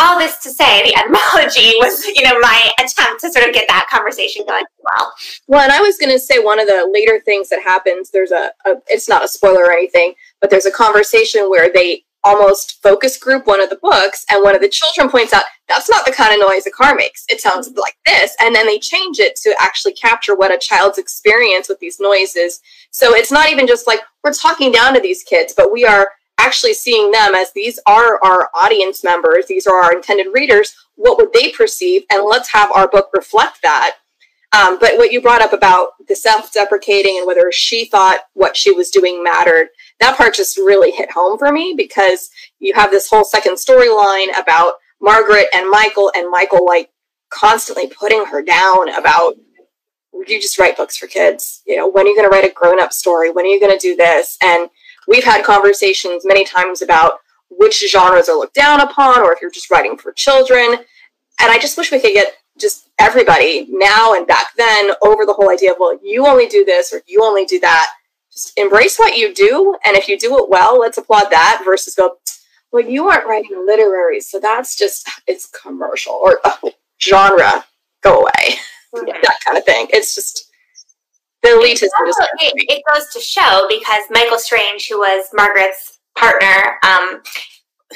all 0.00 0.18
this 0.18 0.38
to 0.42 0.50
say, 0.50 0.82
the 0.84 0.96
etymology 0.96 1.72
was, 1.78 2.06
you 2.06 2.22
know, 2.22 2.38
my 2.38 2.70
attempt 2.78 3.20
to 3.22 3.32
sort 3.32 3.46
of 3.46 3.54
get 3.54 3.66
that 3.68 3.88
conversation 3.90 4.44
going 4.46 4.64
well. 4.78 5.12
Well, 5.48 5.60
and 5.60 5.72
I 5.72 5.80
was 5.80 5.98
going 5.98 6.12
to 6.12 6.18
say 6.18 6.38
one 6.38 6.60
of 6.60 6.68
the 6.68 6.88
later 6.92 7.20
things 7.24 7.48
that 7.48 7.62
happens. 7.62 8.10
There's 8.10 8.30
a, 8.30 8.52
a, 8.64 8.74
it's 8.86 9.08
not 9.08 9.24
a 9.24 9.28
spoiler 9.28 9.64
or 9.64 9.72
anything, 9.72 10.14
but 10.40 10.50
there's 10.50 10.66
a 10.66 10.70
conversation 10.70 11.50
where 11.50 11.72
they 11.72 12.04
almost 12.24 12.82
focus 12.82 13.16
group 13.16 13.46
one 13.46 13.62
of 13.62 13.70
the 13.70 13.78
books 13.82 14.24
and 14.30 14.42
one 14.42 14.54
of 14.54 14.60
the 14.60 14.68
children 14.68 15.10
points 15.10 15.32
out 15.32 15.44
that's 15.68 15.88
not 15.88 16.04
the 16.04 16.12
kind 16.12 16.32
of 16.32 16.48
noise 16.48 16.66
a 16.66 16.70
car 16.70 16.94
makes. 16.94 17.24
It 17.28 17.40
sounds 17.40 17.70
like 17.76 17.96
this. 18.06 18.34
And 18.40 18.54
then 18.54 18.66
they 18.66 18.78
change 18.78 19.18
it 19.18 19.36
to 19.42 19.54
actually 19.60 19.92
capture 19.92 20.34
what 20.34 20.52
a 20.52 20.58
child's 20.58 20.98
experience 20.98 21.68
with 21.68 21.78
these 21.78 22.00
noises. 22.00 22.60
So 22.90 23.14
it's 23.14 23.30
not 23.30 23.50
even 23.50 23.66
just 23.66 23.86
like 23.86 24.00
we're 24.24 24.32
talking 24.32 24.72
down 24.72 24.94
to 24.94 25.00
these 25.00 25.22
kids 25.22 25.54
but 25.56 25.72
we 25.72 25.84
are 25.84 26.10
actually 26.38 26.74
seeing 26.74 27.10
them 27.10 27.34
as 27.34 27.52
these 27.52 27.80
are 27.86 28.20
our 28.24 28.48
audience 28.54 29.02
members 29.02 29.46
these 29.46 29.66
are 29.66 29.82
our 29.82 29.92
intended 29.92 30.28
readers 30.32 30.74
what 30.98 31.16
would 31.16 31.32
they 31.32 31.50
perceive? 31.52 32.02
And 32.12 32.24
let's 32.28 32.52
have 32.52 32.70
our 32.74 32.88
book 32.88 33.10
reflect 33.14 33.62
that. 33.62 33.96
Um, 34.52 34.78
but 34.80 34.96
what 34.96 35.12
you 35.12 35.20
brought 35.22 35.42
up 35.42 35.52
about 35.52 35.90
the 36.08 36.16
self-deprecating 36.16 37.16
and 37.18 37.26
whether 37.26 37.52
she 37.52 37.84
thought 37.84 38.20
what 38.32 38.56
she 38.56 38.72
was 38.72 38.90
doing 38.90 39.22
mattered 39.22 39.68
that 40.00 40.16
part 40.16 40.34
just 40.34 40.56
really 40.56 40.90
hit 40.90 41.10
home 41.10 41.38
for 41.38 41.52
me 41.52 41.74
because 41.76 42.30
you 42.58 42.72
have 42.74 42.90
this 42.90 43.08
whole 43.08 43.24
second 43.24 43.54
storyline 43.54 44.28
about 44.40 44.74
Margaret 45.00 45.46
and 45.54 45.70
Michael, 45.70 46.10
and 46.14 46.30
Michael 46.30 46.66
like 46.66 46.90
constantly 47.30 47.88
putting 47.88 48.24
her 48.26 48.42
down 48.42 48.88
about 48.94 49.34
you 50.26 50.40
just 50.40 50.58
write 50.58 50.76
books 50.76 50.96
for 50.96 51.06
kids. 51.06 51.62
You 51.66 51.76
know, 51.76 51.88
when 51.88 52.06
are 52.06 52.08
you 52.08 52.16
going 52.16 52.28
to 52.28 52.34
write 52.34 52.48
a 52.48 52.52
grown 52.52 52.80
up 52.80 52.92
story? 52.92 53.30
When 53.30 53.44
are 53.44 53.48
you 53.48 53.60
going 53.60 53.76
to 53.76 53.78
do 53.78 53.94
this? 53.94 54.36
And 54.42 54.68
we've 55.06 55.24
had 55.24 55.44
conversations 55.44 56.24
many 56.24 56.44
times 56.44 56.82
about 56.82 57.18
which 57.50 57.84
genres 57.88 58.28
are 58.28 58.36
looked 58.36 58.54
down 58.54 58.80
upon, 58.80 59.20
or 59.20 59.32
if 59.32 59.40
you're 59.40 59.50
just 59.50 59.70
writing 59.70 59.96
for 59.96 60.12
children. 60.12 60.74
And 61.40 61.52
I 61.52 61.58
just 61.58 61.78
wish 61.78 61.92
we 61.92 62.00
could 62.00 62.14
get 62.14 62.34
just 62.58 62.90
everybody 62.98 63.68
now 63.70 64.14
and 64.14 64.26
back 64.26 64.48
then 64.56 64.90
over 65.02 65.24
the 65.24 65.32
whole 65.32 65.50
idea 65.50 65.72
of, 65.72 65.78
well, 65.78 65.98
you 66.02 66.26
only 66.26 66.48
do 66.48 66.64
this 66.64 66.92
or 66.92 67.00
you 67.06 67.22
only 67.22 67.44
do 67.44 67.60
that 67.60 67.88
embrace 68.56 68.98
what 68.98 69.16
you 69.16 69.34
do 69.34 69.76
and 69.84 69.96
if 69.96 70.08
you 70.08 70.18
do 70.18 70.38
it 70.38 70.48
well 70.48 70.78
let's 70.78 70.98
applaud 70.98 71.30
that 71.30 71.62
versus 71.64 71.94
go 71.94 72.16
well 72.72 72.84
you 72.84 73.08
aren't 73.08 73.26
writing 73.26 73.64
literary 73.66 74.20
so 74.20 74.38
that's 74.40 74.76
just 74.76 75.08
it's 75.26 75.48
commercial 75.48 76.12
or 76.12 76.40
oh, 76.44 76.72
genre 77.00 77.64
go 78.02 78.20
away. 78.20 78.54
That 78.90 79.38
kind 79.44 79.58
of 79.58 79.66
thing. 79.66 79.86
It's 79.90 80.14
just 80.14 80.50
the 81.42 81.50
elitism 81.50 81.90
it, 82.40 82.54
it, 82.56 82.82
goes 82.90 83.06
to 83.12 83.20
show 83.20 83.66
because 83.68 84.00
michael 84.10 84.38
strange 84.38 84.88
who 84.88 84.98
was 84.98 85.26
margaret's 85.34 85.98
partner 86.16 86.78
um, 86.82 87.20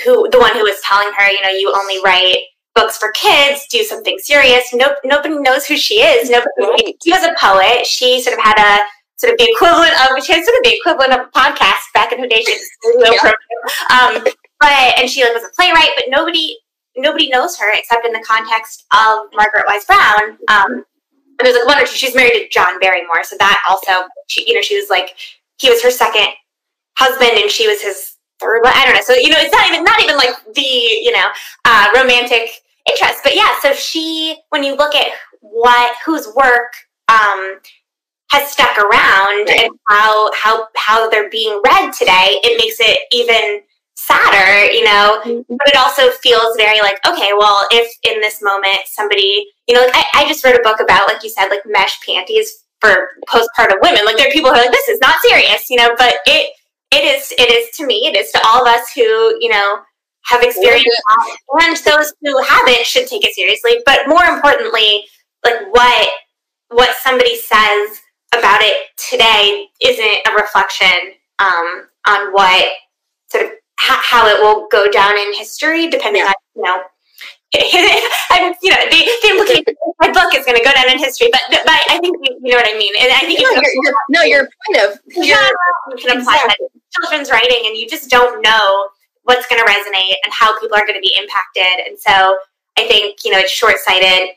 who 0.04 0.28
the 0.28 0.38
one 0.38 0.52
who 0.52 0.60
was 0.60 0.80
telling 0.84 1.10
her 1.16 1.26
you 1.28 1.42
know 1.42 1.48
you 1.48 1.74
only 1.74 1.96
write 2.04 2.44
books 2.74 2.96
for 2.96 3.10
kids 3.12 3.66
do 3.70 3.82
something 3.82 4.18
serious. 4.18 4.72
No, 4.72 4.94
nobody 5.04 5.38
knows 5.38 5.66
who 5.66 5.76
she 5.76 5.94
is. 5.96 6.30
Nobody 6.30 6.96
she 7.02 7.10
was 7.10 7.24
a 7.24 7.34
poet. 7.38 7.86
She 7.86 8.20
sort 8.22 8.38
of 8.38 8.44
had 8.44 8.58
a 8.58 8.84
sort 9.22 9.34
of 9.34 9.38
the 9.38 9.46
equivalent 9.54 9.94
of 10.02 10.18
she 10.24 10.32
had 10.34 10.42
sort 10.42 10.58
of 10.58 10.64
the 10.64 10.74
equivalent 10.74 11.12
of 11.14 11.20
a 11.26 11.30
podcast 11.30 11.86
back 11.94 12.10
in 12.10 12.18
her 12.18 12.26
day. 12.26 12.42
She 12.42 12.58
yeah. 12.98 13.30
um, 13.94 14.26
but 14.58 14.98
and 14.98 15.08
she 15.08 15.22
like 15.22 15.32
was 15.34 15.44
a 15.44 15.54
playwright, 15.54 15.94
but 15.94 16.06
nobody 16.08 16.58
nobody 16.96 17.28
knows 17.28 17.56
her 17.56 17.70
except 17.72 18.04
in 18.04 18.12
the 18.12 18.24
context 18.26 18.84
of 18.92 19.30
Margaret 19.32 19.64
Wise 19.68 19.84
Brown. 19.84 20.38
Um, 20.48 20.84
and 21.38 21.46
there's 21.46 21.54
like 21.54 21.66
one 21.66 21.78
or 21.78 21.86
two. 21.86 21.94
She's 21.94 22.14
married 22.14 22.34
to 22.34 22.48
John 22.50 22.80
Barrymore, 22.80 23.22
so 23.22 23.36
that 23.38 23.62
also 23.70 24.08
she 24.26 24.44
you 24.48 24.54
know 24.54 24.60
she 24.60 24.76
was 24.76 24.90
like 24.90 25.14
he 25.58 25.70
was 25.70 25.82
her 25.82 25.90
second 25.90 26.28
husband 26.98 27.40
and 27.40 27.50
she 27.50 27.68
was 27.68 27.80
his 27.80 28.16
third. 28.40 28.62
I 28.64 28.84
don't 28.84 28.94
know. 28.94 29.02
So 29.06 29.14
you 29.14 29.30
know 29.30 29.38
it's 29.38 29.54
not 29.54 29.70
even 29.70 29.84
not 29.84 30.02
even 30.02 30.16
like 30.16 30.34
the 30.52 30.62
you 30.62 31.12
know 31.12 31.28
uh, 31.64 31.88
romantic 31.94 32.50
interest, 32.90 33.20
but 33.22 33.36
yeah. 33.36 33.50
So 33.62 33.72
she 33.72 34.36
when 34.50 34.64
you 34.64 34.74
look 34.74 34.96
at 34.96 35.06
what 35.40 35.94
whose 36.04 36.26
work 36.34 36.72
um, 37.08 37.60
has 38.32 38.50
stuck 38.50 38.76
around 38.78 39.44
right. 39.46 39.60
and 39.64 39.78
how 39.88 40.32
how 40.32 40.66
how 40.76 41.08
they're 41.10 41.30
being 41.30 41.60
read 41.64 41.92
today, 41.92 42.40
it 42.42 42.56
makes 42.56 42.80
it 42.80 42.98
even 43.12 43.60
sadder, 43.94 44.72
you 44.72 44.84
know. 44.84 45.20
Mm-hmm. 45.24 45.42
But 45.48 45.68
it 45.68 45.76
also 45.76 46.10
feels 46.10 46.56
very 46.56 46.80
like, 46.80 46.96
okay, 47.06 47.30
well, 47.38 47.66
if 47.70 47.92
in 48.02 48.20
this 48.20 48.42
moment 48.42 48.78
somebody, 48.86 49.46
you 49.68 49.74
know, 49.74 49.82
like 49.82 49.94
I, 49.94 50.04
I 50.24 50.28
just 50.28 50.44
wrote 50.44 50.56
a 50.56 50.62
book 50.62 50.80
about, 50.80 51.06
like 51.06 51.22
you 51.22 51.28
said, 51.30 51.48
like 51.48 51.62
mesh 51.66 52.00
panties 52.06 52.64
for 52.80 52.96
postpartum 53.28 53.80
women. 53.82 54.04
Like 54.04 54.16
there 54.16 54.28
are 54.28 54.32
people 54.32 54.50
who 54.50 54.56
are 54.56 54.62
like, 54.62 54.72
this 54.72 54.88
is 54.88 55.00
not 55.00 55.16
serious, 55.22 55.68
you 55.68 55.76
know, 55.76 55.94
but 55.98 56.14
it 56.26 56.52
it 56.90 57.04
is 57.04 57.32
it 57.38 57.50
is 57.50 57.76
to 57.76 57.86
me, 57.86 58.06
it 58.06 58.16
is 58.16 58.32
to 58.32 58.40
all 58.44 58.66
of 58.66 58.68
us 58.68 58.92
who, 58.94 59.02
you 59.40 59.50
know, 59.50 59.80
have 60.24 60.42
experienced 60.42 61.02
and 61.60 61.76
those 61.84 62.14
who 62.22 62.42
haven't 62.42 62.86
should 62.86 63.06
take 63.06 63.24
it 63.24 63.34
seriously. 63.34 63.82
But 63.84 64.08
more 64.08 64.24
importantly, 64.24 65.04
like 65.44 65.68
what 65.70 66.08
what 66.68 66.96
somebody 67.02 67.36
says 67.36 68.00
about 68.32 68.60
it 68.62 68.88
today 68.96 69.66
isn't 69.82 70.28
a 70.28 70.34
reflection 70.34 71.14
um, 71.38 71.88
on 72.06 72.32
what 72.32 72.64
sort 73.28 73.44
of 73.44 73.50
ha- 73.78 74.02
how 74.02 74.26
it 74.26 74.40
will 74.40 74.68
go 74.70 74.90
down 74.90 75.18
in 75.18 75.34
history, 75.34 75.88
depending 75.88 76.22
yeah. 76.22 76.28
on 76.28 76.34
you 76.56 76.62
know. 76.62 76.82
I'm, 78.32 78.54
you 78.62 78.70
know, 78.70 78.80
the, 78.88 78.96
the 78.96 79.28
implication 79.28 79.76
my 80.00 80.10
book 80.10 80.34
is 80.34 80.44
going 80.46 80.56
to 80.56 80.64
go 80.64 80.72
down 80.72 80.90
in 80.90 80.98
history, 80.98 81.28
but, 81.30 81.42
but 81.50 81.68
I 81.68 81.98
think 82.00 82.16
you, 82.24 82.50
know 82.50 82.56
what 82.56 82.66
I 82.66 82.78
mean. 82.78 82.94
And 82.98 83.12
I 83.12 83.20
think 83.20 83.40
no, 83.40 83.50
you 83.50 83.82
you're, 83.84 83.94
no, 84.08 84.22
your 84.22 84.48
point 84.48 84.88
of 84.88 84.98
you 85.06 85.36
can 86.00 86.18
apply 86.18 86.40
exactly. 86.40 86.66
that 86.72 86.80
children's 86.96 87.30
writing, 87.30 87.62
and 87.66 87.76
you 87.76 87.86
just 87.86 88.08
don't 88.08 88.42
know 88.42 88.88
what's 89.24 89.46
going 89.46 89.60
to 89.60 89.68
resonate 89.68 90.16
and 90.24 90.32
how 90.32 90.58
people 90.58 90.76
are 90.76 90.86
going 90.86 90.96
to 90.96 91.04
be 91.04 91.14
impacted. 91.20 91.86
And 91.86 91.98
so 91.98 92.38
I 92.78 92.88
think 92.88 93.18
you 93.22 93.30
know 93.30 93.38
it's 93.38 93.52
short 93.52 93.76
sighted 93.84 94.34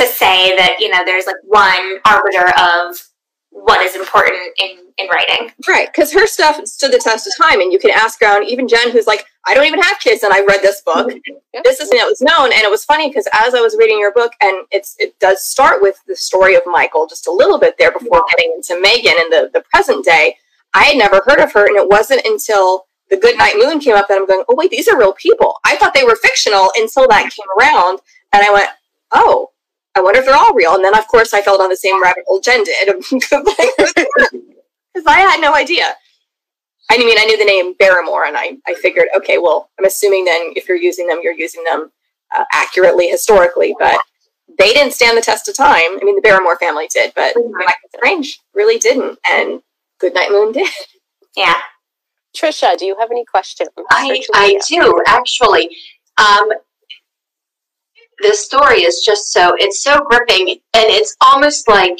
to 0.00 0.06
say 0.06 0.56
that 0.56 0.76
you 0.78 0.90
know 0.90 1.04
there's 1.04 1.26
like 1.26 1.36
one 1.44 1.98
arbiter 2.06 2.50
of 2.58 2.96
what 3.50 3.82
is 3.82 3.96
important 3.96 4.36
in 4.58 4.78
in 4.98 5.08
writing. 5.08 5.52
Right, 5.68 5.88
because 5.92 6.12
her 6.12 6.26
stuff 6.26 6.64
stood 6.66 6.92
the 6.92 6.98
test 6.98 7.26
of 7.26 7.32
time, 7.36 7.60
and 7.60 7.72
you 7.72 7.78
can 7.78 7.90
ask 7.90 8.20
around. 8.22 8.44
Even 8.48 8.68
Jen, 8.68 8.90
who's 8.90 9.06
like, 9.06 9.24
"I 9.46 9.54
don't 9.54 9.66
even 9.66 9.80
have 9.80 9.98
kids, 10.00 10.22
and 10.22 10.32
I 10.32 10.44
read 10.44 10.62
this 10.62 10.82
book. 10.82 11.12
Yeah. 11.52 11.62
This 11.64 11.80
is 11.80 11.88
something 11.88 11.98
that 11.98 12.06
was 12.06 12.20
known." 12.20 12.52
And 12.52 12.62
it 12.62 12.70
was 12.70 12.84
funny 12.84 13.08
because 13.08 13.26
as 13.32 13.54
I 13.54 13.60
was 13.60 13.76
reading 13.76 13.98
your 13.98 14.12
book, 14.12 14.32
and 14.40 14.66
it's 14.70 14.94
it 14.98 15.18
does 15.18 15.44
start 15.44 15.82
with 15.82 15.96
the 16.06 16.16
story 16.16 16.54
of 16.54 16.62
Michael 16.66 17.06
just 17.06 17.26
a 17.26 17.32
little 17.32 17.58
bit 17.58 17.74
there 17.78 17.90
before 17.90 18.24
getting 18.30 18.52
into 18.54 18.80
Megan 18.80 19.14
in 19.20 19.30
the 19.30 19.50
the 19.52 19.64
present 19.72 20.04
day. 20.04 20.36
I 20.72 20.84
had 20.84 20.96
never 20.96 21.20
heard 21.26 21.40
of 21.40 21.52
her, 21.52 21.66
and 21.66 21.76
it 21.76 21.88
wasn't 21.88 22.24
until 22.24 22.86
the 23.08 23.16
Goodnight 23.16 23.54
Moon 23.56 23.80
came 23.80 23.96
up 23.96 24.06
that 24.08 24.16
I'm 24.16 24.26
going, 24.26 24.44
"Oh 24.48 24.54
wait, 24.54 24.70
these 24.70 24.88
are 24.88 24.98
real 24.98 25.14
people." 25.14 25.58
I 25.64 25.76
thought 25.76 25.94
they 25.94 26.04
were 26.04 26.16
fictional 26.16 26.70
until 26.76 27.08
that 27.08 27.32
came 27.32 27.46
around, 27.58 27.98
and 28.32 28.44
I 28.44 28.52
went, 28.52 28.68
"Oh." 29.12 29.50
I 29.96 30.00
wonder 30.00 30.20
if 30.20 30.26
they're 30.26 30.36
all 30.36 30.54
real. 30.54 30.74
And 30.74 30.84
then, 30.84 30.96
of 30.96 31.06
course, 31.08 31.34
I 31.34 31.42
fell 31.42 31.58
down 31.58 31.68
the 31.68 31.76
same 31.76 32.00
rabbit 32.02 32.24
hole 32.26 32.40
Jen 32.40 32.64
did. 32.64 32.88
Because 34.92 35.04
I 35.06 35.20
had 35.20 35.40
no 35.40 35.54
idea. 35.54 35.84
I 36.90 36.98
mean, 36.98 37.16
I 37.18 37.24
knew 37.24 37.38
the 37.38 37.44
name 37.44 37.74
Barrymore, 37.78 38.24
and 38.24 38.36
I, 38.36 38.56
I 38.66 38.74
figured, 38.74 39.06
okay, 39.16 39.38
well, 39.38 39.70
I'm 39.78 39.84
assuming 39.84 40.24
then 40.24 40.52
if 40.56 40.68
you're 40.68 40.76
using 40.76 41.06
them, 41.06 41.20
you're 41.22 41.32
using 41.38 41.62
them 41.64 41.92
uh, 42.36 42.44
accurately 42.52 43.08
historically. 43.08 43.74
But 43.78 43.98
they 44.58 44.72
didn't 44.72 44.92
stand 44.94 45.16
the 45.16 45.22
test 45.22 45.48
of 45.48 45.56
time. 45.56 45.98
I 46.00 46.00
mean, 46.02 46.16
the 46.16 46.22
Barrymore 46.22 46.58
family 46.58 46.88
did, 46.92 47.12
but 47.14 47.36
Mhm. 47.36 47.50
Michael 47.52 47.88
Strange 47.96 48.40
really 48.54 48.78
didn't. 48.78 49.18
And 49.30 49.62
Goodnight 50.00 50.30
Moon 50.32 50.50
did. 50.58 50.68
Yeah. 51.36 51.54
Trisha, 52.36 52.76
do 52.76 52.84
you 52.86 52.96
have 52.98 53.10
any 53.10 53.24
questions? 53.24 53.70
I, 53.90 54.20
I 54.34 54.58
do 54.68 55.00
actually. 55.06 55.76
Um, 56.18 56.50
the 58.22 58.34
story 58.34 58.82
is 58.82 59.02
just 59.04 59.32
so 59.32 59.52
it's 59.58 59.82
so 59.82 60.00
gripping, 60.08 60.48
and 60.74 60.84
it's 60.88 61.16
almost 61.20 61.68
like 61.68 61.98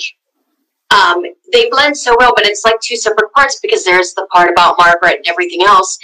um, 0.91 1.23
they 1.53 1.71
blend 1.71 1.97
so 1.97 2.17
well, 2.19 2.33
but 2.35 2.47
it's 2.47 2.65
like 2.65 2.81
two 2.81 2.97
separate 2.97 3.33
parts 3.33 3.59
because 3.63 3.85
there's 3.85 4.13
the 4.15 4.27
part 4.33 4.51
about 4.51 4.77
Margaret 4.79 5.17
and 5.17 5.29
everything 5.29 5.63
else, 5.65 5.99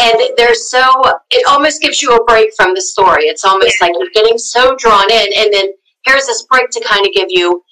and 0.00 0.16
there's 0.36 0.70
so 0.70 0.82
it 1.30 1.46
almost 1.48 1.82
gives 1.82 2.02
you 2.02 2.14
a 2.14 2.24
break 2.24 2.50
from 2.56 2.74
the 2.74 2.80
story. 2.80 3.24
It's 3.24 3.44
almost 3.44 3.76
like 3.80 3.92
you're 3.98 4.10
getting 4.14 4.38
so 4.38 4.74
drawn 4.76 5.10
in, 5.10 5.26
and 5.36 5.52
then 5.52 5.72
here's 6.04 6.26
this 6.26 6.44
break 6.44 6.70
to 6.70 6.84
kind 6.84 7.06
of 7.06 7.12
give 7.12 7.28
you. 7.30 7.62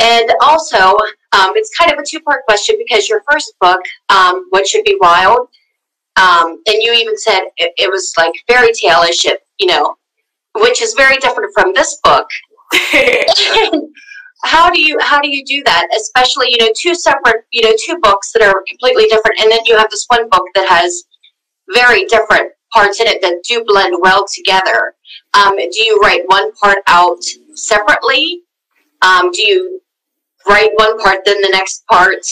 And 0.00 0.28
also, 0.42 0.96
um, 1.32 1.52
it's 1.54 1.70
kind 1.78 1.92
of 1.92 1.98
a 1.98 2.04
two-part 2.04 2.44
question 2.46 2.76
because 2.78 3.08
your 3.08 3.22
first 3.30 3.54
book, 3.60 3.80
um, 4.08 4.46
"What 4.50 4.66
Should 4.66 4.84
Be 4.84 4.96
Wild," 5.00 5.48
um, 6.16 6.60
and 6.66 6.82
you 6.82 6.92
even 6.92 7.16
said 7.16 7.44
it, 7.58 7.72
it 7.76 7.90
was 7.90 8.12
like 8.18 8.34
fairy 8.48 8.72
tale-ish, 8.72 9.24
you 9.58 9.66
know, 9.66 9.96
which 10.56 10.82
is 10.82 10.94
very 10.94 11.16
different 11.18 11.52
from 11.54 11.72
this 11.74 11.98
book. 12.02 12.28
how 14.44 14.70
do 14.70 14.80
you 14.80 14.98
how 15.00 15.20
do 15.20 15.28
you 15.28 15.44
do 15.44 15.62
that? 15.64 15.88
Especially 15.96 16.48
you 16.50 16.58
know 16.58 16.72
two 16.76 16.94
separate 16.94 17.44
you 17.52 17.62
know 17.62 17.74
two 17.84 17.98
books 18.02 18.32
that 18.32 18.42
are 18.42 18.62
completely 18.68 19.04
different, 19.04 19.40
and 19.40 19.50
then 19.50 19.60
you 19.66 19.76
have 19.76 19.90
this 19.90 20.06
one 20.08 20.28
book 20.28 20.44
that 20.54 20.68
has 20.68 21.04
very 21.72 22.04
different 22.06 22.52
parts 22.72 23.00
in 23.00 23.06
it 23.06 23.22
that 23.22 23.42
do 23.48 23.64
blend 23.66 23.96
well 24.00 24.26
together. 24.32 24.94
Um, 25.32 25.56
do 25.56 25.84
you 25.84 25.98
write 26.02 26.22
one 26.26 26.52
part 26.56 26.78
out 26.88 27.22
separately? 27.54 28.42
Um, 29.02 29.30
do 29.30 29.42
you 29.42 29.80
write 30.48 30.70
one 30.74 31.00
part 31.00 31.24
then 31.24 31.40
the 31.40 31.50
next 31.50 31.86
part? 31.86 32.26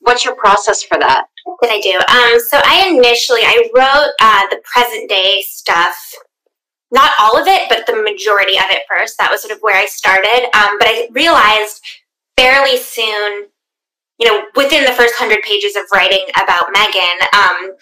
What's 0.00 0.24
your 0.24 0.34
process 0.34 0.82
for 0.82 0.98
that? 0.98 1.26
What 1.44 1.58
did 1.60 1.70
I 1.70 1.80
do? 1.80 1.96
Um, 1.96 2.40
so 2.48 2.60
I 2.64 2.88
initially 2.88 3.40
I 3.42 3.68
wrote 3.74 4.12
uh, 4.20 4.48
the 4.50 4.62
present 4.64 5.08
day 5.08 5.42
stuff, 5.46 5.96
not 6.94 7.10
all 7.18 7.36
of 7.36 7.48
it, 7.48 7.68
but 7.68 7.86
the 7.86 8.00
majority 8.00 8.56
of 8.56 8.70
it 8.70 8.86
first. 8.88 9.18
That 9.18 9.30
was 9.30 9.42
sort 9.42 9.52
of 9.52 9.58
where 9.60 9.76
I 9.76 9.86
started. 9.86 10.48
Um, 10.54 10.78
but 10.78 10.86
I 10.86 11.08
realized 11.10 11.82
fairly 12.38 12.78
soon, 12.78 13.50
you 14.18 14.30
know, 14.30 14.46
within 14.54 14.84
the 14.84 14.92
first 14.92 15.14
hundred 15.18 15.42
pages 15.42 15.74
of 15.74 15.82
writing 15.92 16.24
about 16.40 16.70
Megan, 16.72 17.18
um, 17.34 17.76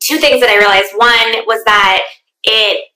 two 0.00 0.16
things 0.16 0.40
that 0.40 0.48
I 0.48 0.56
realized. 0.56 0.96
One 0.96 1.44
was 1.46 1.62
that 1.64 2.00
it 2.44 2.88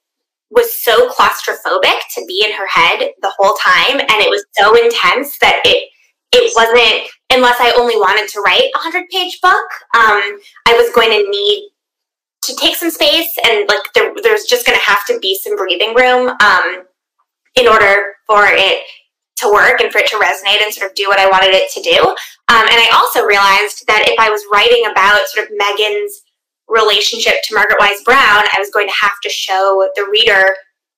was 0.49 0.73
so 0.73 1.09
claustrophobic 1.13 2.09
to 2.15 2.25
be 2.27 2.43
in 2.43 2.51
her 2.57 2.67
head 2.67 3.13
the 3.21 3.31
whole 3.37 3.55
time, 3.61 4.01
and 4.01 4.17
it 4.17 4.29
was 4.29 4.43
so 4.57 4.73
intense 4.73 5.37
that 5.39 5.61
it 5.63 5.89
it 6.33 6.53
wasn't 6.55 7.11
unless 7.29 7.57
I 7.59 7.75
only 7.77 7.97
wanted 7.97 8.29
to 8.33 8.41
write 8.41 8.71
a 8.73 8.79
hundred 8.79 9.09
page 9.09 9.39
book. 9.41 9.67
Um, 9.93 10.39
I 10.65 10.73
was 10.73 10.93
going 10.95 11.11
to 11.11 11.29
need 11.29 11.70
to 12.43 12.55
take 12.55 12.75
some 12.75 12.89
space, 12.89 13.37
and 13.43 13.67
like 13.67 13.93
there, 13.93 14.13
there's 14.23 14.45
just 14.45 14.65
going 14.65 14.77
to 14.77 14.85
have 14.85 15.05
to 15.07 15.19
be 15.19 15.37
some 15.41 15.55
breathing 15.55 15.93
room 15.93 16.29
um, 16.29 16.83
in 17.55 17.67
order 17.67 18.13
for 18.27 18.45
it 18.47 18.83
to 19.37 19.51
work 19.51 19.81
and 19.81 19.91
for 19.91 19.99
it 19.99 20.07
to 20.07 20.17
resonate 20.17 20.63
and 20.63 20.73
sort 20.73 20.89
of 20.89 20.95
do 20.95 21.05
what 21.07 21.19
I 21.19 21.27
wanted 21.27 21.53
it 21.53 21.71
to 21.73 21.81
do. 21.81 21.99
Um, 22.49 22.65
and 22.69 22.77
I 22.77 22.89
also 22.93 23.25
realized 23.25 23.85
that 23.87 24.05
if 24.07 24.19
I 24.19 24.29
was 24.29 24.45
writing 24.53 24.85
about 24.89 25.25
sort 25.27 25.45
of 25.45 25.53
Megan's 25.57 26.21
relationship 26.67 27.41
to 27.43 27.55
Margaret 27.55 27.79
Wise 27.79 28.01
Brown, 28.03 28.45
I 28.53 28.59
was 28.59 28.69
going 28.69 28.87
to 28.87 28.99
have 29.01 29.17
to 29.23 29.29
show 29.29 29.87
the 29.95 30.07
reader 30.11 30.55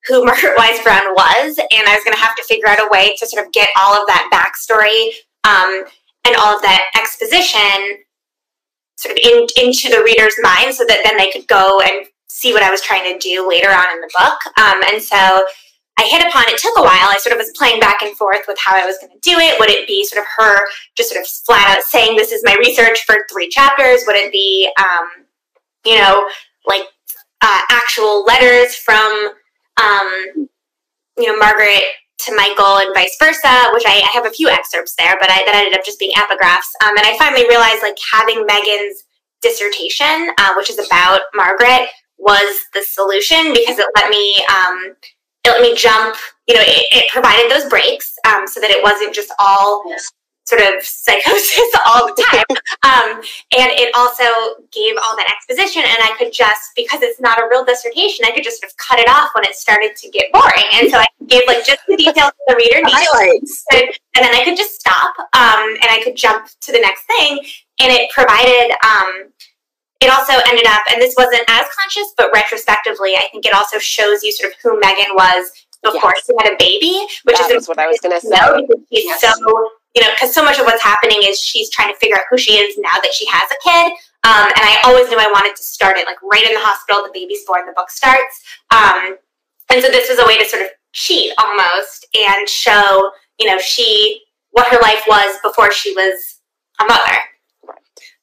who 0.07 0.25
Margaret 0.29 0.53
Wise 0.57 0.81
Brown 0.83 1.13
was, 1.15 1.57
and 1.57 1.87
I 1.87 1.95
was 1.95 2.03
going 2.03 2.15
to 2.15 2.23
have 2.23 2.35
to 2.35 2.43
figure 2.43 2.67
out 2.67 2.83
a 2.83 2.89
way 2.91 3.15
to 3.17 3.27
sort 3.27 3.45
of 3.45 3.51
get 3.51 3.69
all 3.79 3.95
of 3.95 4.07
that 4.07 4.29
backstory 4.31 5.11
um, 5.43 5.87
and 6.25 6.35
all 6.35 6.55
of 6.55 6.61
that 6.61 6.87
exposition 6.95 8.03
sort 9.03 9.17
of 9.17 9.19
in, 9.23 9.47
into 9.59 9.89
the 9.89 10.03
reader's 10.03 10.35
mind 10.41 10.73
so 10.73 10.85
that 10.87 11.03
then 11.03 11.17
they 11.17 11.29
could 11.31 11.47
go 11.47 11.81
and 11.81 12.07
see 12.29 12.53
what 12.53 12.63
I 12.63 12.71
was 12.71 12.81
trying 12.81 13.03
to 13.11 13.19
do 13.19 13.47
later 13.47 13.69
on 13.69 13.91
in 13.91 14.01
the 14.01 14.09
book. 14.17 14.39
Um, 14.57 14.81
and 14.91 15.01
so 15.01 15.45
I 15.99 16.07
hit 16.09 16.25
upon 16.25 16.45
it 16.47 16.57
took 16.57 16.77
a 16.77 16.81
while. 16.81 17.11
I 17.11 17.17
sort 17.19 17.33
of 17.33 17.37
was 17.37 17.51
playing 17.55 17.79
back 17.79 18.01
and 18.01 18.17
forth 18.17 18.45
with 18.47 18.57
how 18.57 18.75
I 18.75 18.85
was 18.85 18.97
going 18.99 19.11
to 19.11 19.19
do 19.21 19.37
it. 19.37 19.59
Would 19.59 19.69
it 19.69 19.87
be 19.87 20.03
sort 20.05 20.21
of 20.21 20.27
her 20.37 20.59
just 20.97 21.11
sort 21.11 21.21
of 21.21 21.27
flat 21.27 21.77
out 21.77 21.83
saying 21.83 22.15
this 22.15 22.31
is 22.31 22.41
my 22.43 22.55
research 22.55 23.03
for 23.05 23.27
three 23.31 23.49
chapters? 23.49 24.03
Would 24.07 24.15
it 24.15 24.31
be 24.31 24.69
um, 24.79 25.25
you 25.85 25.97
know 25.97 26.27
like 26.65 26.83
uh, 27.41 27.61
actual 27.69 28.23
letters 28.23 28.75
from 28.75 29.33
um, 29.81 30.47
you 31.17 31.27
know 31.27 31.37
Margaret 31.37 31.83
to 32.25 32.35
Michael 32.35 32.77
and 32.77 32.93
vice 32.93 33.15
versa, 33.19 33.69
which 33.73 33.83
I, 33.85 34.01
I 34.03 34.09
have 34.13 34.25
a 34.25 34.31
few 34.31 34.49
excerpts 34.49 34.95
there, 34.97 35.15
but 35.19 35.29
I, 35.29 35.43
that 35.45 35.55
ended 35.55 35.77
up 35.77 35.85
just 35.85 35.99
being 35.99 36.11
epigraphs. 36.13 36.71
Um, 36.83 36.95
and 36.97 37.05
I 37.05 37.17
finally 37.17 37.47
realized 37.47 37.81
like 37.81 37.97
having 38.11 38.45
Megan's 38.45 39.03
dissertation, 39.41 40.31
uh, 40.37 40.53
which 40.55 40.69
is 40.69 40.79
about 40.79 41.21
Margaret, 41.35 41.89
was 42.17 42.63
the 42.73 42.81
solution 42.81 43.51
because 43.53 43.77
it 43.79 43.85
let 43.95 44.09
me 44.09 44.41
um, 44.49 44.95
it 45.43 45.49
let 45.49 45.61
me 45.61 45.75
jump. 45.75 46.15
You 46.47 46.55
know, 46.55 46.61
it, 46.61 46.85
it 46.91 47.11
provided 47.11 47.51
those 47.51 47.69
breaks 47.69 48.13
um, 48.25 48.47
so 48.47 48.59
that 48.59 48.71
it 48.71 48.83
wasn't 48.83 49.13
just 49.13 49.31
all 49.39 49.83
sort 50.45 50.61
of 50.61 50.83
psychosis 50.83 51.71
all 51.85 52.07
the 52.07 52.15
time. 52.19 52.57
um, 52.83 53.21
and 53.57 53.69
it 53.79 53.93
also 53.95 54.23
gave 54.71 54.95
all 55.01 55.15
that 55.15 55.31
exposition, 55.31 55.81
and 55.85 55.97
I 56.03 56.15
could 56.17 56.33
just 56.33 56.71
because 56.75 57.01
it's 57.01 57.19
not 57.21 57.39
a 57.39 57.47
real 57.49 57.63
dissertation, 57.63 58.25
I 58.25 58.31
could 58.31 58.43
just 58.43 58.59
sort 58.59 58.71
of 58.71 58.77
cut 58.77 58.99
it 58.99 59.07
off 59.09 59.29
when 59.35 59.45
it 59.45 59.55
started 59.55 59.95
to 59.95 60.09
get 60.09 60.31
boring, 60.31 60.67
and 60.73 60.89
so 60.91 60.97
I 60.97 61.07
gave 61.27 61.43
like 61.47 61.65
just 61.65 61.79
the 61.87 61.95
details 61.95 62.31
the 62.47 62.55
reader 62.57 62.81
needs 62.83 63.63
and, 63.71 63.83
and 64.15 64.25
then 64.25 64.35
I 64.35 64.43
could 64.43 64.57
just 64.57 64.79
stop 64.79 65.15
um, 65.19 65.69
and 65.81 65.87
I 65.89 66.01
could 66.03 66.15
jump 66.15 66.47
to 66.61 66.71
the 66.71 66.79
next 66.79 67.03
thing. 67.05 67.39
And 67.79 67.91
it 67.91 68.09
provided, 68.11 68.71
um, 68.85 69.31
it 70.01 70.11
also 70.11 70.33
ended 70.47 70.67
up, 70.67 70.81
and 70.91 71.01
this 71.01 71.15
wasn't 71.17 71.43
as 71.47 71.65
conscious, 71.79 72.13
but 72.17 72.29
retrospectively, 72.33 73.15
I 73.15 73.27
think 73.31 73.45
it 73.45 73.53
also 73.55 73.79
shows 73.79 74.21
you 74.23 74.31
sort 74.31 74.51
of 74.51 74.59
who 74.61 74.79
Megan 74.79 75.15
was 75.15 75.49
before 75.81 76.13
Yes. 76.15 76.25
she 76.25 76.33
had 76.39 76.53
a 76.53 76.55
baby, 76.59 77.05
which 77.23 77.37
that 77.37 77.51
is 77.51 77.67
what 77.67 77.79
I 77.79 77.87
was 77.87 77.99
going 77.99 78.19
to 78.19 78.25
say. 78.25 78.37
she's 78.93 79.05
Yes. 79.05 79.21
so 79.21 79.69
you 79.95 80.01
know, 80.01 80.09
because 80.13 80.33
so 80.33 80.43
much 80.43 80.59
of 80.59 80.65
what's 80.65 80.81
happening 80.81 81.19
is 81.23 81.39
she's 81.39 81.69
trying 81.69 81.93
to 81.93 81.99
figure 81.99 82.15
out 82.15 82.25
who 82.29 82.37
she 82.37 82.53
is 82.53 82.77
now 82.77 82.95
that 82.95 83.13
she 83.13 83.25
has 83.27 83.49
a 83.51 83.59
kid. 83.63 83.93
Um, 84.25 84.47
and 84.47 84.63
I 84.63 84.81
always 84.85 85.09
knew 85.09 85.17
I 85.19 85.29
wanted 85.31 85.55
to 85.55 85.63
start 85.63 85.97
it 85.97 86.05
like 86.05 86.21
right 86.23 86.43
in 86.43 86.53
the 86.53 86.59
hospital. 86.59 87.03
The 87.03 87.11
baby's 87.13 87.43
born, 87.45 87.65
the 87.65 87.73
book 87.73 87.89
starts. 87.89 88.41
Um, 88.71 89.17
and 89.69 89.81
so 89.81 89.89
this 89.89 90.09
was 90.09 90.19
a 90.19 90.25
way 90.25 90.37
to 90.37 90.45
sort 90.45 90.63
of 90.63 90.69
cheat 90.93 91.33
almost 91.37 92.07
and 92.15 92.47
show, 92.47 93.11
you 93.39 93.47
know, 93.47 93.59
she 93.59 94.21
what 94.51 94.71
her 94.71 94.79
life 94.81 95.03
was 95.07 95.37
before 95.43 95.71
she 95.71 95.93
was 95.93 96.39
a 96.79 96.85
mother. 96.85 97.17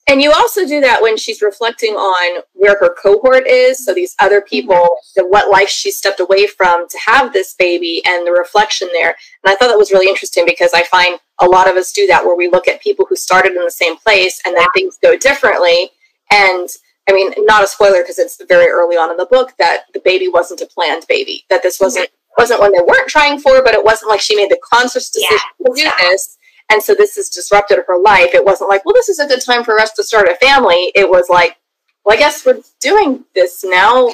And 0.07 0.21
you 0.21 0.31
also 0.31 0.65
do 0.65 0.81
that 0.81 1.01
when 1.01 1.15
she's 1.15 1.41
reflecting 1.41 1.93
on 1.93 2.41
where 2.53 2.77
her 2.79 2.95
cohort 3.01 3.47
is. 3.47 3.85
So 3.85 3.93
these 3.93 4.15
other 4.19 4.41
people, 4.41 4.97
the, 5.15 5.25
what 5.25 5.51
life 5.51 5.69
she 5.69 5.91
stepped 5.91 6.19
away 6.19 6.47
from 6.47 6.87
to 6.89 6.97
have 7.05 7.31
this 7.31 7.53
baby 7.53 8.01
and 8.05 8.25
the 8.25 8.31
reflection 8.31 8.89
there. 8.93 9.15
And 9.43 9.53
I 9.53 9.55
thought 9.55 9.67
that 9.67 9.77
was 9.77 9.91
really 9.91 10.09
interesting 10.09 10.45
because 10.45 10.71
I 10.73 10.83
find 10.83 11.19
a 11.41 11.45
lot 11.45 11.69
of 11.69 11.75
us 11.75 11.91
do 11.91 12.07
that 12.07 12.23
where 12.23 12.35
we 12.35 12.47
look 12.49 12.67
at 12.67 12.81
people 12.81 13.05
who 13.09 13.15
started 13.15 13.53
in 13.53 13.63
the 13.63 13.71
same 13.71 13.97
place 13.97 14.39
and 14.45 14.55
then 14.55 14.65
things 14.73 14.97
go 15.01 15.17
differently. 15.17 15.89
And 16.31 16.69
I 17.09 17.13
mean, 17.13 17.33
not 17.39 17.63
a 17.63 17.67
spoiler 17.67 18.01
because 18.03 18.19
it's 18.19 18.41
very 18.47 18.67
early 18.67 18.95
on 18.95 19.11
in 19.11 19.17
the 19.17 19.25
book 19.25 19.53
that 19.59 19.85
the 19.93 19.99
baby 20.05 20.27
wasn't 20.27 20.61
a 20.61 20.67
planned 20.67 21.05
baby, 21.09 21.43
that 21.49 21.63
this 21.63 21.79
wasn't 21.79 22.09
wasn't 22.37 22.61
one 22.61 22.71
they 22.71 22.79
weren't 22.87 23.09
trying 23.09 23.39
for, 23.39 23.61
but 23.63 23.73
it 23.73 23.83
wasn't 23.83 24.09
like 24.09 24.21
she 24.21 24.35
made 24.35 24.49
the 24.49 24.59
conscious 24.73 25.09
decision 25.09 25.37
to 25.65 25.73
do 25.75 25.81
Yeah. 25.81 25.91
this. 25.99 26.37
And 26.71 26.81
so 26.81 26.93
this 26.95 27.15
has 27.17 27.27
disrupted 27.27 27.79
her 27.85 27.97
life. 27.99 28.33
It 28.33 28.45
wasn't 28.45 28.69
like, 28.69 28.85
well, 28.85 28.93
this 28.93 29.09
is 29.09 29.19
a 29.19 29.27
good 29.27 29.41
time 29.41 29.65
for 29.65 29.77
us 29.79 29.91
to 29.93 30.03
start 30.03 30.29
a 30.29 30.35
family. 30.35 30.93
It 30.95 31.09
was 31.09 31.27
like, 31.29 31.57
well, 32.05 32.15
I 32.15 32.19
guess 32.19 32.45
we're 32.45 32.61
doing 32.79 33.25
this 33.35 33.65
now. 33.65 34.07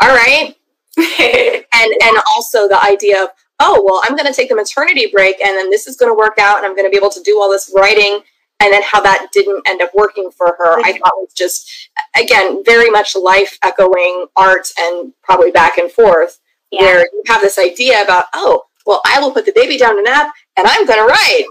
All 0.00 0.08
right. 0.08 0.54
And 1.80 1.92
and 2.02 2.16
also 2.32 2.66
the 2.68 2.82
idea 2.82 3.22
of, 3.24 3.28
oh, 3.60 3.82
well, 3.84 4.00
I'm 4.04 4.16
going 4.16 4.30
to 4.30 4.36
take 4.36 4.48
the 4.48 4.54
maternity 4.54 5.08
break 5.12 5.40
and 5.40 5.56
then 5.56 5.70
this 5.70 5.86
is 5.86 5.96
going 5.96 6.10
to 6.10 6.16
work 6.16 6.38
out 6.38 6.58
and 6.58 6.66
I'm 6.66 6.76
going 6.76 6.86
to 6.86 6.90
be 6.90 6.96
able 6.96 7.10
to 7.10 7.22
do 7.22 7.40
all 7.40 7.50
this 7.50 7.72
writing 7.74 8.20
and 8.60 8.72
then 8.72 8.82
how 8.84 9.00
that 9.00 9.28
didn't 9.32 9.62
end 9.68 9.80
up 9.82 9.90
working 9.94 10.30
for 10.30 10.56
her, 10.58 10.80
I 10.84 10.92
thought 10.98 11.12
was 11.16 11.32
just, 11.32 11.90
again, 12.20 12.64
very 12.64 12.90
much 12.90 13.14
life 13.14 13.56
echoing 13.62 14.26
art 14.34 14.68
and 14.78 15.12
probably 15.22 15.52
back 15.52 15.78
and 15.78 15.90
forth, 15.90 16.40
Yeah. 16.72 16.82
where 16.82 16.98
you 17.12 17.22
have 17.28 17.40
this 17.40 17.58
idea 17.58 18.02
about, 18.02 18.24
oh, 18.34 18.64
well, 18.84 19.00
I 19.06 19.20
will 19.20 19.30
put 19.30 19.44
the 19.46 19.52
baby 19.52 19.76
down 19.76 19.96
to 19.96 20.02
nap 20.02 20.32
and 20.56 20.66
I'm 20.66 20.86
going 20.86 20.98
to 20.98 21.04
write. 21.04 21.44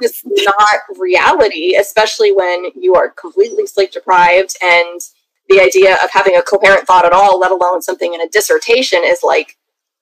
It's 0.00 0.22
not 0.24 0.98
reality, 0.98 1.76
especially 1.76 2.32
when 2.32 2.66
you 2.74 2.94
are 2.94 3.08
completely 3.10 3.66
sleep 3.66 3.92
deprived 3.92 4.56
and 4.62 5.00
the 5.48 5.60
idea 5.60 5.94
of 6.02 6.10
having 6.10 6.36
a 6.36 6.42
coherent 6.42 6.86
thought 6.86 7.04
at 7.06 7.12
all, 7.12 7.38
let 7.38 7.52
alone 7.52 7.80
something 7.80 8.12
in 8.12 8.20
a 8.20 8.28
dissertation, 8.28 9.00
is 9.02 9.20
like, 9.22 9.56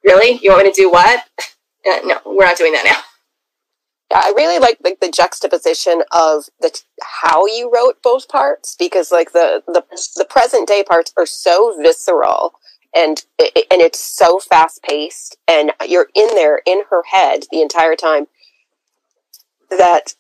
really? 0.05 0.39
You 0.43 0.51
want 0.51 0.65
me 0.65 0.73
to 0.73 0.81
do 0.81 0.91
what? 0.91 1.25
Uh, 1.85 1.99
no, 2.05 2.17
we're 2.25 2.45
not 2.45 2.57
doing 2.57 2.73
that 2.73 2.85
now. 2.85 3.01
I 4.15 4.33
really 4.37 4.59
like 4.59 4.79
like 4.85 5.01
the 5.01 5.11
juxtaposition 5.11 6.03
of 6.13 6.45
the 6.61 6.71
t- 6.71 6.83
how 7.03 7.47
you 7.47 7.73
wrote 7.75 8.03
both 8.03 8.29
parts 8.29 8.77
because 8.79 9.11
like 9.11 9.33
the 9.33 9.63
the 9.67 9.83
the 10.17 10.25
present 10.25 10.69
day 10.69 10.85
parts 10.85 11.13
are 11.17 11.27
so 11.27 11.77
visceral 11.83 12.53
and 12.95 13.25
it, 13.39 13.67
and 13.71 13.81
it's 13.81 13.99
so 13.99 14.39
fast 14.39 14.83
paced 14.83 15.37
and 15.49 15.73
you're 15.89 16.09
in 16.15 16.29
there 16.35 16.61
in 16.67 16.83
her 16.91 17.03
head 17.11 17.45
the 17.51 17.63
entire 17.63 17.97
time 17.97 18.27
that 19.71 20.15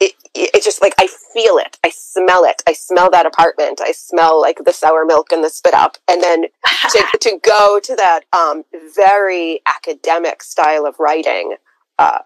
it, 0.00 0.12
it 0.34 0.50
it's 0.54 0.64
just 0.64 0.82
like 0.82 0.94
I 0.98 1.06
feel 1.06 1.58
it, 1.58 1.78
I 1.84 1.90
smell 1.90 2.44
it, 2.44 2.62
I 2.66 2.72
smell 2.72 3.10
that 3.10 3.26
apartment, 3.26 3.80
I 3.82 3.92
smell 3.92 4.40
like 4.40 4.60
the 4.64 4.72
sour 4.72 5.04
milk 5.04 5.32
and 5.32 5.42
the 5.42 5.50
spit 5.50 5.74
up, 5.74 5.98
and 6.08 6.22
then 6.22 6.42
to, 6.90 7.18
to 7.20 7.38
go 7.42 7.80
to 7.82 7.96
that 7.96 8.20
um, 8.32 8.64
very 8.94 9.60
academic 9.66 10.42
style 10.42 10.86
of 10.86 10.98
writing, 10.98 11.56
uh, 11.98 12.20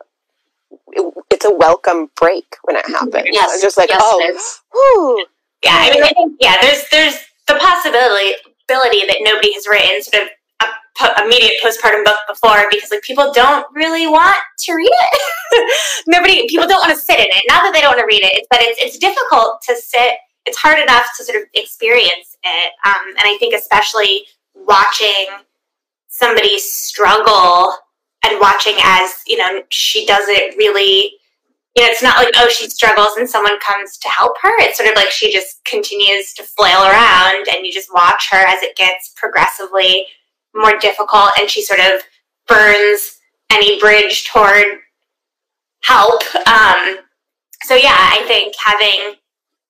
it, 0.89 1.15
it's 1.31 1.45
a 1.45 1.55
welcome 1.55 2.11
break 2.17 2.57
when 2.65 2.77
it 2.77 2.87
happens. 2.87 3.29
Yes, 3.31 3.51
I'm 3.55 3.61
just 3.61 3.77
like, 3.77 3.91
yes, 3.91 4.01
oh, 4.03 4.57
whew. 4.73 5.27
Yeah, 5.65 5.77
I 5.77 5.91
mean, 5.91 6.03
I 6.03 6.09
think 6.09 6.37
yeah, 6.41 6.57
there's 6.63 6.89
there's 6.91 7.19
the 7.47 7.55
possibility 7.55 8.33
ability 8.65 9.07
that 9.07 9.19
nobody 9.21 9.53
has 9.55 9.67
written 9.67 10.03
sort 10.03 10.23
of 10.23 10.29
immediate 11.25 11.55
postpartum 11.63 12.05
book 12.05 12.19
before 12.29 12.65
because 12.71 12.91
like 12.91 13.03
people 13.03 13.33
don't 13.33 13.67
really 13.75 14.07
want 14.07 14.37
to 14.59 14.75
read 14.75 14.91
it. 14.91 15.81
nobody, 16.07 16.47
people 16.49 16.67
don't 16.67 16.81
want 16.81 16.93
to 16.93 16.99
sit 16.99 17.19
in 17.19 17.27
it. 17.27 17.43
Not 17.49 17.63
that 17.63 17.73
they 17.73 17.81
don't 17.81 17.97
want 17.97 18.01
to 18.01 18.07
read 18.07 18.23
it, 18.23 18.33
it's 18.35 18.49
that 18.51 18.61
it's 18.63 18.81
it's 18.83 18.99
difficult 18.99 19.63
to 19.69 19.77
sit. 19.77 20.15
It's 20.47 20.59
hard 20.59 20.79
enough 20.79 21.07
to 21.17 21.25
sort 21.25 21.37
of 21.41 21.49
experience 21.55 22.37
it, 22.43 22.73
um, 22.85 23.09
and 23.09 23.25
I 23.25 23.37
think 23.39 23.55
especially 23.55 24.27
watching 24.55 25.27
somebody 26.09 26.59
struggle 26.59 27.75
and 28.25 28.41
watching 28.41 28.75
as 28.83 29.23
you 29.27 29.39
know 29.39 29.63
she 29.71 30.07
doesn't 30.07 30.57
really 30.57 31.15
you 31.77 31.85
know, 31.85 31.89
it's 31.89 32.03
not 32.03 32.17
like, 32.17 32.35
oh, 32.37 32.49
she 32.49 32.69
struggles 32.69 33.17
and 33.17 33.31
someone 33.31 33.57
comes 33.61 33.97
to 33.99 34.09
help 34.09 34.33
her. 34.43 34.51
It's 34.59 34.77
sort 34.77 34.89
of 34.89 34.97
like 34.97 35.11
she 35.11 35.33
just 35.33 35.65
continues 35.65 36.35
to 36.35 36.43
flail 36.43 36.83
around 36.83 37.47
and 37.55 37.65
you 37.65 37.73
just 37.73 37.95
watch 37.95 38.29
her 38.33 38.39
as 38.39 38.61
it 38.63 38.75
gets 38.75 39.13
progressively 39.17 40.05
more 40.55 40.79
difficult 40.79 41.31
and 41.39 41.49
she 41.49 41.63
sort 41.63 41.81
of 41.81 42.03
burns 42.49 43.19
any 43.51 43.81
bridge 43.81 44.29
toward 44.29 44.65
help. 45.83 46.23
Um, 46.47 46.99
so 47.63 47.75
yeah, 47.75 47.97
I 47.97 48.25
think 48.27 48.55
having 48.65 49.15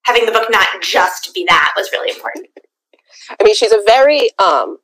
having 0.03 0.25
the 0.25 0.31
book 0.31 0.49
not 0.49 0.67
just 0.81 1.33
be 1.33 1.45
that 1.47 1.71
was 1.75 1.89
really 1.91 2.11
important. 2.11 2.47
I 3.39 3.43
mean, 3.43 3.55
she's 3.55 3.71
a 3.71 3.83
very 3.85 4.29
um, 4.39 4.77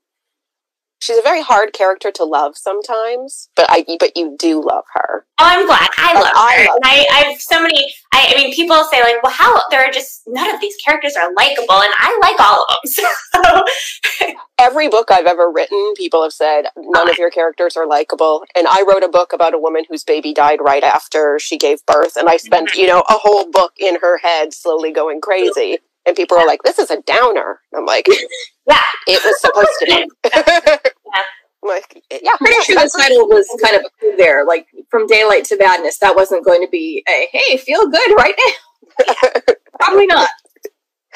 she's 0.99 1.17
a 1.17 1.21
very 1.21 1.41
hard 1.41 1.73
character 1.73 2.11
to 2.11 2.23
love 2.23 2.57
sometimes, 2.57 3.49
but 3.55 3.65
I 3.69 3.85
but 3.99 4.15
you 4.15 4.35
do 4.37 4.63
love 4.63 4.85
her. 4.93 5.25
Oh, 5.39 5.45
I'm 5.45 5.67
glad. 5.67 5.87
I 5.97 6.13
love 6.13 6.31
I 6.35 6.55
her. 6.57 6.65
love 6.65 6.79
I, 6.83 7.05
I 7.11 7.29
have 7.29 7.41
so 7.41 7.61
many. 7.61 7.93
I, 8.13 8.33
I 8.33 8.37
mean, 8.37 8.53
people 8.53 8.83
say 8.91 9.01
like, 9.01 9.21
"Well, 9.23 9.31
how 9.31 9.61
there 9.69 9.81
are 9.81 9.91
just 9.91 10.23
none 10.27 10.53
of 10.53 10.61
these 10.61 10.75
characters 10.83 11.15
are 11.15 11.31
likable," 11.35 11.75
and 11.75 11.93
I 11.97 12.17
like 12.21 12.39
all 12.39 12.65
of 12.69 12.77
them. 12.83 13.63
So 14.17 14.33
Every 14.59 14.89
book 14.89 15.11
I've 15.11 15.27
ever 15.27 15.51
written, 15.51 15.93
people 15.95 16.23
have 16.23 16.33
said 16.33 16.65
none 16.75 17.09
of 17.09 17.19
your 17.19 17.29
characters 17.29 17.77
are 17.77 17.85
likable. 17.85 18.43
And 18.55 18.65
I 18.67 18.83
wrote 18.87 19.03
a 19.03 19.09
book 19.09 19.31
about 19.31 19.53
a 19.53 19.59
woman 19.59 19.83
whose 19.87 20.03
baby 20.03 20.33
died 20.33 20.59
right 20.61 20.83
after 20.83 21.37
she 21.37 21.57
gave 21.57 21.85
birth, 21.85 22.17
and 22.17 22.27
I 22.27 22.37
spent 22.37 22.69
mm-hmm. 22.69 22.79
you 22.79 22.87
know 22.87 23.03
a 23.09 23.13
whole 23.13 23.49
book 23.51 23.73
in 23.77 23.99
her 24.01 24.17
head 24.17 24.53
slowly 24.53 24.91
going 24.91 25.21
crazy. 25.21 25.79
And 26.07 26.15
people 26.15 26.37
are 26.37 26.47
like, 26.47 26.63
"This 26.63 26.79
is 26.79 26.89
a 26.89 27.01
downer." 27.01 27.59
I'm 27.75 27.85
like, 27.85 28.07
yeah, 28.67 28.81
"It 29.07 29.21
was 29.23 29.39
supposed 29.41 29.69
to 29.81 29.85
be." 29.85 30.09
I'm 31.13 31.69
like, 31.69 32.03
"Yeah." 32.09 32.35
Pretty 32.37 32.63
sure 32.63 32.75
the 32.75 32.91
title 32.97 33.27
was 33.27 33.45
kind 33.61 33.75
of 33.75 33.81
a 33.81 33.89
clue 33.99 34.15
there, 34.17 34.45
like 34.45 34.67
from 34.89 35.05
daylight 35.05 35.45
to 35.45 35.57
madness. 35.57 35.99
That 35.99 36.15
wasn't 36.15 36.45
going 36.45 36.61
to 36.61 36.69
be 36.69 37.03
a 37.07 37.27
hey, 37.31 37.57
feel 37.57 37.87
good 37.89 38.11
right 38.17 38.35
now. 38.37 39.39
Probably 39.79 40.07
not. 40.07 40.29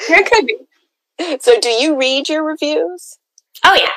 It 0.08 0.30
could 0.30 0.46
be. 0.46 0.58
So, 1.40 1.58
do 1.60 1.68
you 1.68 1.98
read 1.98 2.28
your 2.28 2.44
reviews? 2.44 3.18
oh 3.64 3.74
yeah. 3.74 3.88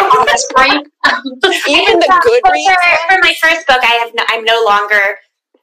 Oh, 0.00 0.24
that's 0.26 0.46
great. 0.54 0.72
Even 0.72 1.98
the 1.98 2.20
good 2.22 2.42
for, 2.44 3.14
for 3.14 3.18
my 3.20 3.34
first 3.40 3.66
book, 3.66 3.80
I 3.82 4.04
have 4.04 4.14
no, 4.14 4.24
I'm 4.28 4.44
no 4.44 4.62
longer 4.64 5.00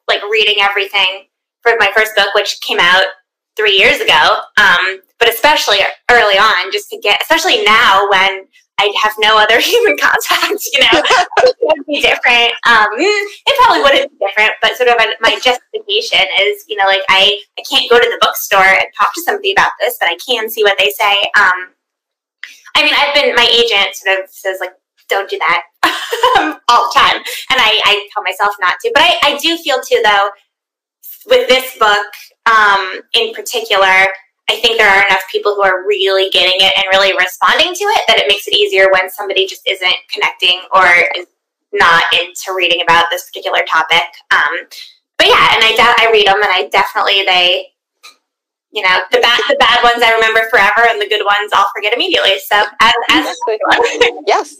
like 0.07 0.21
reading 0.31 0.55
everything 0.59 1.27
for 1.63 1.73
my 1.79 1.89
first 1.95 2.15
book, 2.15 2.27
which 2.35 2.59
came 2.61 2.79
out 2.79 3.05
three 3.55 3.77
years 3.77 3.99
ago. 3.99 4.41
Um, 4.57 5.01
but 5.19 5.29
especially 5.29 5.77
early 6.11 6.37
on, 6.37 6.71
just 6.71 6.89
to 6.89 6.99
get, 6.99 7.21
especially 7.21 7.63
now 7.63 8.07
when 8.11 8.45
I 8.79 8.91
have 9.01 9.13
no 9.19 9.37
other 9.37 9.59
human 9.63 9.97
contact, 9.97 10.67
you 10.73 10.79
know, 10.81 11.01
it 11.43 11.55
would 11.61 11.85
be 11.85 12.01
different. 12.01 12.51
Um, 12.67 12.87
it 12.97 13.55
probably 13.63 13.83
wouldn't 13.83 14.11
be 14.11 14.25
different, 14.25 14.53
but 14.61 14.75
sort 14.75 14.89
of 14.89 14.95
my 15.21 15.39
justification 15.39 16.25
is, 16.41 16.65
you 16.67 16.75
know, 16.75 16.85
like 16.85 17.03
I, 17.09 17.39
I 17.57 17.63
can't 17.69 17.89
go 17.89 17.99
to 17.99 18.05
the 18.05 18.19
bookstore 18.21 18.65
and 18.65 18.85
talk 18.99 19.13
to 19.13 19.21
somebody 19.21 19.51
about 19.51 19.71
this, 19.79 19.97
but 19.99 20.09
I 20.09 20.17
can 20.25 20.49
see 20.49 20.63
what 20.63 20.77
they 20.77 20.89
say. 20.89 21.15
Um, 21.37 21.73
I 22.75 22.83
mean, 22.83 22.93
I've 22.95 23.13
been, 23.13 23.35
my 23.35 23.47
agent 23.47 23.95
sort 23.95 24.19
of 24.19 24.29
says 24.29 24.57
like, 24.59 24.71
don't 25.09 25.29
do 25.29 25.37
that 25.37 25.63
all 26.69 26.89
the 26.89 26.99
time. 26.99 27.17
And 27.51 27.59
I, 27.59 27.79
I 27.85 28.07
tell 28.13 28.23
myself 28.23 28.55
not 28.59 28.75
to. 28.81 28.91
But 28.93 29.03
I, 29.03 29.15
I 29.23 29.37
do 29.37 29.57
feel 29.57 29.79
too, 29.81 30.01
though, 30.03 30.29
with 31.27 31.47
this 31.47 31.77
book 31.77 32.07
um, 32.45 33.01
in 33.13 33.33
particular, 33.33 34.07
I 34.49 34.59
think 34.59 34.77
there 34.77 34.89
are 34.89 35.05
enough 35.07 35.23
people 35.31 35.55
who 35.55 35.63
are 35.63 35.85
really 35.87 36.29
getting 36.29 36.59
it 36.59 36.73
and 36.75 36.85
really 36.91 37.13
responding 37.17 37.73
to 37.73 37.83
it 37.95 38.03
that 38.07 38.19
it 38.19 38.27
makes 38.27 38.47
it 38.47 38.55
easier 38.55 38.87
when 38.91 39.09
somebody 39.09 39.47
just 39.47 39.63
isn't 39.69 39.95
connecting 40.11 40.61
or 40.73 40.85
is 41.15 41.27
not 41.71 42.03
into 42.13 42.53
reading 42.55 42.81
about 42.83 43.05
this 43.09 43.25
particular 43.29 43.63
topic. 43.67 44.03
Um, 44.31 44.67
but 45.17 45.27
yeah, 45.27 45.55
and 45.55 45.63
I, 45.63 45.71
de- 45.75 46.01
I 46.03 46.11
read 46.11 46.27
them 46.27 46.41
and 46.43 46.51
I 46.51 46.67
definitely, 46.71 47.23
they, 47.25 47.71
you 48.71 48.83
know, 48.83 48.99
the 49.11 49.19
bad, 49.21 49.39
the 49.47 49.55
bad 49.59 49.81
ones 49.83 50.03
I 50.03 50.13
remember 50.13 50.41
forever 50.49 50.89
and 50.89 50.99
the 50.99 51.07
good 51.07 51.23
ones 51.23 51.51
I'll 51.53 51.69
forget 51.73 51.93
immediately. 51.93 52.37
So 52.39 52.57
as, 52.81 52.93
as 53.11 53.37
yes 54.27 54.55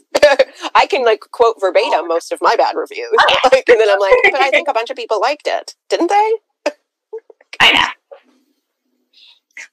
i 0.74 0.86
can 0.86 1.04
like 1.04 1.20
quote 1.30 1.56
verbatim 1.60 2.08
most 2.08 2.32
of 2.32 2.38
my 2.40 2.56
bad 2.56 2.74
reviews 2.76 3.08
Oh, 3.18 3.26
yeah. 3.28 3.50
like, 3.52 3.68
and 3.68 3.80
then 3.80 3.88
i'm 3.90 4.00
like 4.00 4.14
but 4.24 4.40
i 4.40 4.50
think 4.50 4.68
a 4.68 4.72
bunch 4.72 4.90
of 4.90 4.96
people 4.96 5.20
liked 5.20 5.46
it 5.46 5.74
didn't 5.88 6.08
they 6.08 6.32
I 7.60 7.72
know. 7.72 7.86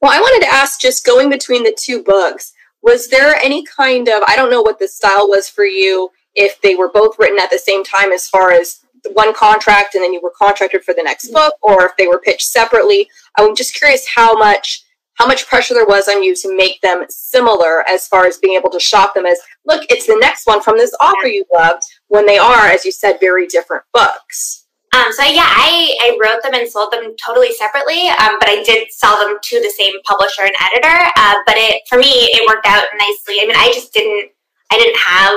Well, 0.02 0.12
I 0.12 0.20
wanted 0.20 0.46
to 0.46 0.54
ask 0.54 0.80
just 0.80 1.06
going 1.06 1.30
between 1.30 1.64
the 1.64 1.76
two 1.78 2.04
books, 2.04 2.54
was 2.82 3.08
there 3.10 3.36
any 3.36 3.64
kind 3.66 4.08
of, 4.08 4.24
I 4.28 4.36
don't 4.36 4.50
know 4.50 4.62
what 4.62 4.80
the 4.80 4.88
style 4.88 5.28
was 5.28 5.48
for 5.48 5.66
you, 5.66 6.10
if 6.34 6.60
they 6.62 6.76
were 6.76 6.90
both 6.90 7.20
written 7.20 7.40
at 7.40 7.52
the 7.52 7.60
same 7.60 7.84
time 7.84 8.12
as 8.12 8.28
far 8.28 8.52
as 8.52 8.80
one 9.14 9.34
contract 9.34 9.96
and 9.96 10.04
then 10.04 10.14
you 10.14 10.22
were 10.22 10.34
contracted 10.38 10.84
for 10.84 10.94
the 10.94 11.04
next 11.04 11.26
mm-hmm. 11.26 11.36
book, 11.36 11.54
or 11.62 11.86
if 11.86 11.92
they 11.98 12.08
were 12.08 12.20
pitched 12.20 12.48
separately. 12.48 13.10
I'm 13.38 13.56
just 13.56 13.76
curious 13.76 14.08
how 14.08 14.38
much 14.38 14.84
how 15.16 15.28
much 15.28 15.46
pressure 15.46 15.74
there 15.76 15.86
was 15.86 16.08
on 16.08 16.24
you 16.24 16.34
to 16.34 16.56
make 16.56 16.82
them 16.82 17.06
similar 17.10 17.88
as 17.88 18.08
far 18.08 18.26
as 18.26 18.38
being 18.38 18.58
able 18.58 18.72
to 18.72 18.80
shop 18.80 19.14
them 19.14 19.26
as 19.26 19.38
look 19.66 19.84
it's 19.90 20.08
the 20.08 20.18
next 20.20 20.48
one 20.48 20.62
from 20.62 20.78
this 20.78 20.96
author 21.02 21.28
you 21.28 21.46
loved 21.54 21.84
when 22.08 22.26
they 22.26 22.38
are 22.38 22.68
as 22.68 22.86
you 22.86 22.92
said 22.92 23.20
very 23.20 23.46
different 23.46 23.84
books 23.94 24.61
Um, 24.94 25.08
so 25.14 25.24
yeah, 25.24 25.48
I, 25.48 25.96
I 26.02 26.18
wrote 26.22 26.44
them 26.44 26.54
and 26.54 26.70
sold 26.70 26.92
them 26.92 27.16
totally 27.16 27.54
separately, 27.54 28.10
um, 28.20 28.36
but 28.40 28.50
I 28.50 28.62
did 28.66 28.92
sell 28.92 29.16
them 29.20 29.38
to 29.42 29.62
the 29.62 29.72
same 29.72 29.94
publisher 30.04 30.44
and 30.44 30.56
editor. 30.60 31.12
Uh, 31.16 31.36
but 31.46 31.56
it 31.56 31.82
for 31.88 31.98
me, 31.98 32.28
it 32.36 32.46
worked 32.48 32.68
out 32.68 32.84
nicely. 33.00 33.40
I 33.42 33.48
mean, 33.48 33.56
I 33.56 33.72
just 33.74 33.94
didn't 33.94 34.32
I 34.72 34.78
didn't 34.78 35.00
have 35.00 35.34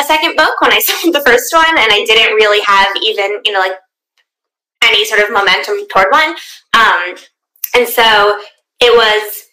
a 0.00 0.04
second 0.04 0.36
book 0.36 0.60
when 0.60 0.72
I 0.72 0.78
sold 0.80 1.14
the 1.14 1.20
first 1.20 1.52
one, 1.52 1.76
and 1.76 1.92
I 1.92 2.04
didn't 2.06 2.34
really 2.34 2.62
have 2.66 2.88
even 3.02 3.40
you 3.44 3.52
know 3.52 3.60
like 3.60 3.76
any 4.82 5.04
sort 5.04 5.20
of 5.20 5.30
momentum 5.30 5.86
toward 5.88 6.08
one. 6.10 6.34
Um, 6.72 7.16
and 7.74 7.88
so 7.88 8.40
it 8.80 8.94
was 8.94 9.44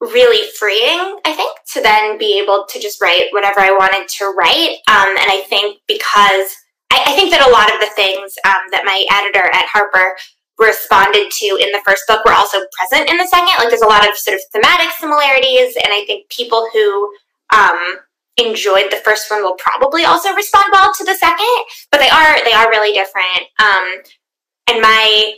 really 0.00 0.50
freeing, 0.58 1.18
I 1.24 1.32
think, 1.32 1.50
to 1.72 1.82
then 1.82 2.18
be 2.18 2.40
able 2.42 2.66
to 2.68 2.80
just 2.80 3.00
write 3.00 3.26
whatever 3.30 3.60
I 3.60 3.70
wanted 3.70 4.08
to 4.18 4.34
write. 4.36 4.78
Um, 4.88 5.16
and 5.16 5.30
I 5.30 5.44
think 5.48 5.80
because 5.86 6.56
I, 6.92 7.08
I 7.08 7.12
think 7.16 7.32
that 7.32 7.40
a 7.40 7.48
lot 7.48 7.72
of 7.72 7.80
the 7.80 7.88
things 7.96 8.36
um, 8.44 8.68
that 8.76 8.84
my 8.84 9.00
editor 9.08 9.48
at 9.48 9.64
Harper 9.72 10.12
responded 10.60 11.32
to 11.32 11.46
in 11.56 11.72
the 11.72 11.80
first 11.88 12.04
book 12.06 12.20
were 12.28 12.36
also 12.36 12.60
present 12.76 13.08
in 13.08 13.16
the 13.16 13.26
second. 13.26 13.56
Like 13.56 13.72
there's 13.72 13.82
a 13.82 13.88
lot 13.88 14.04
of 14.04 14.14
sort 14.14 14.36
of 14.36 14.44
thematic 14.52 14.92
similarities, 15.00 15.72
and 15.80 15.88
I 15.88 16.04
think 16.04 16.28
people 16.28 16.68
who 16.68 17.08
um, 17.48 18.04
enjoyed 18.36 18.92
the 18.92 19.00
first 19.00 19.32
one 19.32 19.40
will 19.40 19.56
probably 19.56 20.04
also 20.04 20.36
respond 20.36 20.68
well 20.68 20.92
to 20.92 21.04
the 21.04 21.16
second. 21.16 21.56
But 21.88 22.04
they 22.04 22.12
are 22.12 22.44
they 22.44 22.52
are 22.52 22.68
really 22.68 22.92
different. 22.92 23.48
Um, 23.56 24.04
and 24.68 24.84
my 24.84 25.32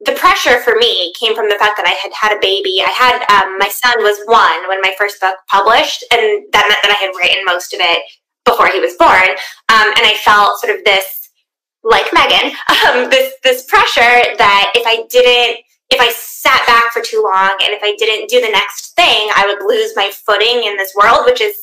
the 0.00 0.16
pressure 0.16 0.64
for 0.64 0.80
me 0.80 1.12
came 1.20 1.36
from 1.36 1.52
the 1.52 1.60
fact 1.60 1.76
that 1.76 1.84
I 1.84 1.92
had 2.00 2.12
had 2.16 2.32
a 2.32 2.40
baby. 2.40 2.80
I 2.80 2.88
had 2.88 3.20
um, 3.28 3.60
my 3.60 3.68
son 3.68 4.00
was 4.00 4.16
one 4.24 4.64
when 4.72 4.80
my 4.80 4.96
first 4.96 5.20
book 5.20 5.36
published, 5.52 6.08
and 6.08 6.48
that 6.56 6.64
meant 6.72 6.80
that 6.80 6.96
I 6.96 7.04
had 7.04 7.12
written 7.12 7.44
most 7.44 7.76
of 7.76 7.80
it 7.84 8.00
before 8.44 8.68
he 8.68 8.80
was 8.80 8.94
born. 8.98 9.30
Um, 9.68 9.88
and 9.96 10.06
I 10.06 10.18
felt 10.24 10.60
sort 10.60 10.76
of 10.76 10.84
this, 10.84 11.30
like 11.82 12.06
Megan, 12.12 12.52
um, 12.86 13.10
this 13.10 13.34
this 13.42 13.64
pressure 13.66 14.22
that 14.38 14.72
if 14.74 14.86
I 14.86 15.06
didn't, 15.08 15.64
if 15.90 16.00
I 16.00 16.10
sat 16.12 16.64
back 16.66 16.92
for 16.92 17.02
too 17.02 17.22
long, 17.22 17.50
and 17.62 17.72
if 17.72 17.82
I 17.82 17.94
didn't 17.96 18.28
do 18.28 18.40
the 18.40 18.52
next 18.52 18.94
thing, 18.94 19.30
I 19.34 19.44
would 19.46 19.66
lose 19.68 19.92
my 19.96 20.10
footing 20.12 20.64
in 20.64 20.76
this 20.76 20.94
world, 20.94 21.24
which 21.24 21.40
is 21.40 21.56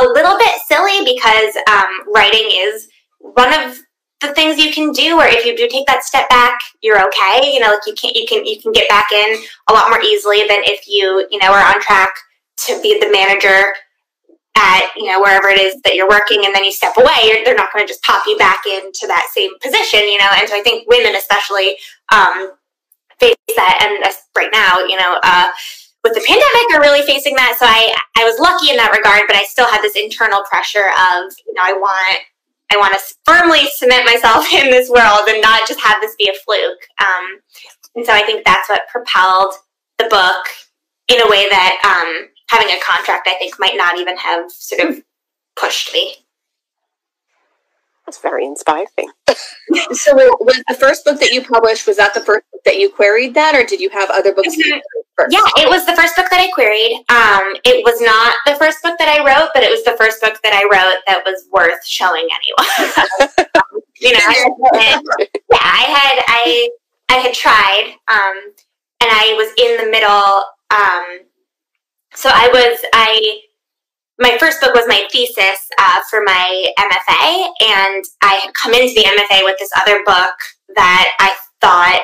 a 0.00 0.04
little 0.04 0.38
bit 0.38 0.52
silly 0.66 1.04
because 1.04 1.56
um, 1.70 2.12
writing 2.14 2.48
is 2.50 2.88
one 3.18 3.52
of 3.52 3.78
the 4.20 4.34
things 4.34 4.58
you 4.58 4.72
can 4.72 4.92
do 4.92 5.18
or 5.18 5.26
if 5.26 5.44
you 5.44 5.56
do 5.56 5.68
take 5.68 5.86
that 5.86 6.02
step 6.02 6.28
back 6.28 6.58
you're 6.82 6.98
okay 6.98 7.52
you 7.52 7.60
know 7.60 7.70
like 7.70 7.86
you 7.86 7.94
can 7.94 8.10
you 8.14 8.26
can 8.26 8.44
you 8.44 8.60
can 8.60 8.72
get 8.72 8.88
back 8.88 9.06
in 9.12 9.36
a 9.68 9.72
lot 9.72 9.88
more 9.90 10.00
easily 10.00 10.40
than 10.48 10.58
if 10.64 10.88
you 10.88 11.26
you 11.30 11.38
know 11.38 11.52
are 11.52 11.74
on 11.74 11.80
track 11.80 12.10
to 12.56 12.80
be 12.82 12.98
the 12.98 13.10
manager 13.12 13.72
at 14.58 14.90
you 14.96 15.06
know 15.06 15.20
wherever 15.22 15.48
it 15.48 15.58
is 15.58 15.78
that 15.86 15.94
you're 15.94 16.08
working 16.10 16.42
and 16.44 16.54
then 16.54 16.64
you 16.64 16.72
step 16.72 16.98
away 16.98 17.38
they're 17.46 17.54
not 17.54 17.72
going 17.72 17.86
to 17.86 17.88
just 17.88 18.02
pop 18.02 18.26
you 18.26 18.36
back 18.36 18.66
into 18.66 19.06
that 19.06 19.30
same 19.30 19.54
position 19.62 20.02
you 20.02 20.18
know 20.18 20.30
and 20.34 20.48
so 20.50 20.58
i 20.58 20.62
think 20.62 20.82
women 20.90 21.14
especially 21.14 21.78
um, 22.10 22.58
face 23.22 23.38
that 23.54 23.78
and 23.86 24.02
right 24.36 24.50
now 24.50 24.82
you 24.82 24.98
know 24.98 25.18
uh, 25.22 25.46
with 26.02 26.14
the 26.14 26.24
pandemic 26.26 26.66
are 26.74 26.82
really 26.82 27.06
facing 27.06 27.38
that 27.38 27.54
so 27.54 27.66
i 27.66 27.94
i 28.18 28.26
was 28.26 28.38
lucky 28.42 28.70
in 28.70 28.76
that 28.76 28.90
regard 28.90 29.22
but 29.30 29.36
i 29.38 29.46
still 29.46 29.70
had 29.70 29.80
this 29.80 29.94
internal 29.94 30.42
pressure 30.50 30.90
of 31.14 31.30
you 31.46 31.54
know 31.54 31.62
i 31.62 31.72
want 31.72 32.18
I 32.70 32.76
want 32.76 32.92
to 32.92 33.14
firmly 33.24 33.66
cement 33.76 34.04
myself 34.04 34.44
in 34.52 34.70
this 34.70 34.90
world 34.90 35.24
and 35.28 35.40
not 35.40 35.66
just 35.66 35.80
have 35.80 36.02
this 36.02 36.14
be 36.16 36.28
a 36.28 36.36
fluke. 36.44 36.84
Um, 37.00 37.40
and 37.96 38.04
so 38.04 38.12
I 38.12 38.20
think 38.22 38.44
that's 38.44 38.68
what 38.68 38.88
propelled 38.88 39.54
the 39.98 40.04
book 40.04 40.44
in 41.08 41.20
a 41.20 41.30
way 41.30 41.48
that 41.48 41.80
um, 41.82 42.28
having 42.48 42.68
a 42.68 42.80
contract, 42.80 43.28
I 43.28 43.34
think, 43.38 43.58
might 43.58 43.76
not 43.76 43.98
even 43.98 44.16
have 44.16 44.50
sort 44.50 44.88
of 44.88 45.02
pushed 45.56 45.92
me. 45.92 46.14
That's 48.08 48.20
very 48.20 48.46
inspiring. 48.46 48.88
so, 49.92 50.14
was 50.14 50.62
the 50.66 50.74
first 50.80 51.04
book 51.04 51.20
that 51.20 51.30
you 51.30 51.44
published 51.44 51.86
was 51.86 51.98
that 51.98 52.14
the 52.14 52.20
first 52.20 52.50
book 52.50 52.62
that 52.64 52.78
you 52.78 52.88
queried 52.88 53.34
then, 53.34 53.54
or 53.54 53.64
did 53.64 53.80
you 53.80 53.90
have 53.90 54.08
other 54.08 54.32
books? 54.32 54.56
Yeah, 54.56 55.44
it 55.56 55.68
was 55.68 55.84
the 55.84 55.94
first 55.94 56.16
book 56.16 56.24
that 56.30 56.40
I 56.40 56.48
queried. 56.52 57.04
Um, 57.10 57.60
it 57.64 57.84
was 57.84 58.00
not 58.00 58.34
the 58.46 58.54
first 58.56 58.82
book 58.82 58.96
that 58.98 59.08
I 59.08 59.18
wrote, 59.18 59.50
but 59.52 59.62
it 59.62 59.70
was 59.70 59.84
the 59.84 59.94
first 59.98 60.22
book 60.22 60.40
that 60.42 60.54
I 60.54 60.64
wrote 60.72 61.02
that 61.06 61.22
was 61.26 61.44
worth 61.52 61.84
showing 61.84 62.26
anyone. 62.32 63.28
you 64.00 64.12
know, 64.12 64.20
I, 64.24 64.48
yeah, 64.72 65.58
I 65.60 65.84
had 65.92 66.24
I 66.28 66.70
I 67.10 67.14
had 67.16 67.34
tried, 67.34 67.92
um, 68.08 68.40
and 69.02 69.10
I 69.12 69.34
was 69.36 69.52
in 69.58 69.84
the 69.84 69.90
middle. 69.90 70.44
Um, 72.18 72.22
so 72.22 72.30
I 72.32 72.48
was 72.52 72.84
I 72.92 73.40
my 74.18 74.36
first 74.38 74.60
book 74.60 74.74
was 74.74 74.84
my 74.88 75.06
thesis 75.12 75.60
uh, 75.78 76.00
for 76.10 76.22
my 76.24 76.66
MFA, 76.78 77.48
and 77.60 78.04
I 78.22 78.34
had 78.34 78.52
come 78.54 78.74
into 78.74 78.94
the 78.94 79.04
MFA 79.04 79.44
with 79.44 79.56
this 79.58 79.70
other 79.80 80.02
book 80.04 80.34
that 80.74 81.10
I 81.20 81.36
thought 81.60 82.02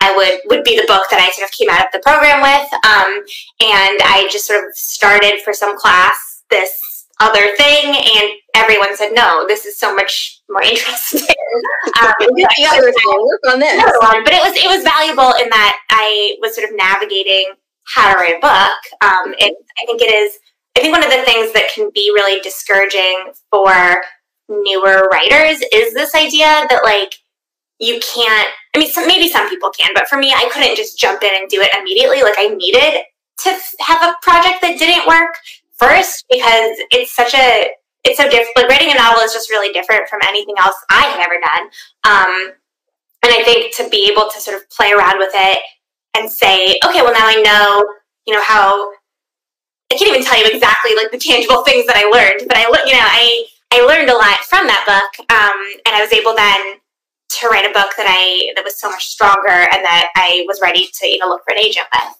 I 0.00 0.14
would 0.16 0.40
would 0.50 0.64
be 0.64 0.76
the 0.76 0.86
book 0.86 1.04
that 1.10 1.20
I 1.20 1.30
sort 1.32 1.48
of 1.48 1.56
came 1.56 1.70
out 1.70 1.86
of 1.86 1.92
the 1.92 2.00
program 2.00 2.42
with, 2.42 2.68
um, 2.84 3.24
and 3.60 3.96
I 4.04 4.28
just 4.30 4.46
sort 4.46 4.64
of 4.64 4.74
started 4.74 5.40
for 5.42 5.52
some 5.54 5.78
class 5.78 6.42
this 6.50 7.06
other 7.20 7.54
thing, 7.56 7.96
and 7.96 8.32
everyone 8.54 8.96
said, 8.96 9.12
"No, 9.14 9.46
this 9.48 9.64
is 9.64 9.78
so 9.78 9.94
much 9.94 10.40
more 10.50 10.62
interesting." 10.68 11.34
um, 12.02 12.12
yeah, 12.58 12.76
work 12.80 13.40
on 13.48 13.60
this. 13.60 13.82
but 14.02 14.32
it 14.34 14.42
was 14.42 14.52
it 14.56 14.68
was 14.68 14.84
valuable 14.84 15.32
in 15.40 15.48
that 15.48 15.78
I 15.88 16.36
was 16.42 16.54
sort 16.54 16.68
of 16.68 16.76
navigating 16.76 17.54
how 17.84 18.12
to 18.12 18.18
write 18.18 18.36
a 18.36 18.40
book. 18.40 18.78
Um, 19.02 19.34
it, 19.38 19.56
I 19.80 19.86
think 19.86 20.00
it 20.02 20.12
is 20.12 20.38
I 20.76 20.80
think 20.80 20.92
one 20.92 21.04
of 21.04 21.10
the 21.10 21.22
things 21.22 21.52
that 21.52 21.70
can 21.74 21.90
be 21.94 22.10
really 22.14 22.40
discouraging 22.40 23.32
for 23.50 24.02
newer 24.48 25.08
writers 25.12 25.62
is 25.72 25.94
this 25.94 26.14
idea 26.14 26.66
that 26.68 26.80
like 26.82 27.14
you 27.78 28.00
can't 28.00 28.48
I 28.74 28.78
mean 28.78 28.90
some, 28.90 29.06
maybe 29.06 29.28
some 29.28 29.48
people 29.48 29.70
can 29.70 29.90
but 29.94 30.08
for 30.08 30.18
me 30.18 30.32
I 30.32 30.48
couldn't 30.52 30.76
just 30.76 30.98
jump 30.98 31.22
in 31.22 31.30
and 31.36 31.48
do 31.48 31.60
it 31.60 31.70
immediately 31.78 32.22
like 32.22 32.34
I 32.36 32.48
needed 32.48 33.02
to 33.44 33.58
have 33.80 34.02
a 34.02 34.16
project 34.22 34.60
that 34.62 34.78
didn't 34.78 35.06
work 35.06 35.36
first 35.76 36.24
because 36.30 36.76
it's 36.90 37.14
such 37.14 37.34
a 37.34 37.70
it's 38.04 38.18
so 38.18 38.28
different 38.28 38.56
like 38.56 38.68
writing 38.68 38.92
a 38.92 38.96
novel 38.96 39.22
is 39.22 39.32
just 39.32 39.50
really 39.50 39.72
different 39.72 40.08
from 40.08 40.20
anything 40.26 40.54
else 40.58 40.76
I 40.90 41.02
have 41.02 41.20
ever 41.20 41.38
done 41.40 41.64
um, 42.04 42.52
and 43.24 43.32
I 43.32 43.42
think 43.44 43.76
to 43.76 43.88
be 43.88 44.10
able 44.10 44.28
to 44.30 44.40
sort 44.40 44.56
of 44.56 44.68
play 44.70 44.92
around 44.92 45.18
with 45.18 45.32
it 45.32 45.58
and 46.16 46.30
say 46.30 46.78
okay 46.84 47.02
well 47.02 47.12
now 47.12 47.26
I 47.26 47.40
know 47.42 47.84
you 48.26 48.34
know 48.34 48.42
how 48.42 48.92
I 49.92 49.96
can't 49.96 50.08
even 50.08 50.24
tell 50.24 50.38
you 50.38 50.48
exactly 50.50 50.92
like 50.96 51.10
the 51.12 51.18
tangible 51.18 51.62
things 51.68 51.86
that 51.86 51.96
I 51.96 52.08
learned, 52.08 52.48
but 52.48 52.56
I 52.56 52.62
you 52.86 52.92
know 52.92 53.04
I 53.04 53.44
I 53.72 53.80
learned 53.84 54.08
a 54.08 54.16
lot 54.16 54.38
from 54.48 54.66
that 54.66 54.84
book, 54.88 55.26
um, 55.28 55.58
and 55.86 55.94
I 55.94 56.00
was 56.00 56.12
able 56.12 56.34
then 56.34 56.80
to 57.40 57.48
write 57.48 57.64
a 57.68 57.72
book 57.72 57.92
that 57.96 58.06
I 58.08 58.52
that 58.56 58.64
was 58.64 58.80
so 58.80 58.88
much 58.88 59.06
stronger 59.06 59.48
and 59.48 59.84
that 59.84 60.08
I 60.16 60.44
was 60.48 60.60
ready 60.62 60.88
to 60.92 61.06
you 61.06 61.18
know 61.18 61.28
look 61.28 61.42
for 61.44 61.52
an 61.52 61.60
agent 61.60 61.86
with. 61.92 62.16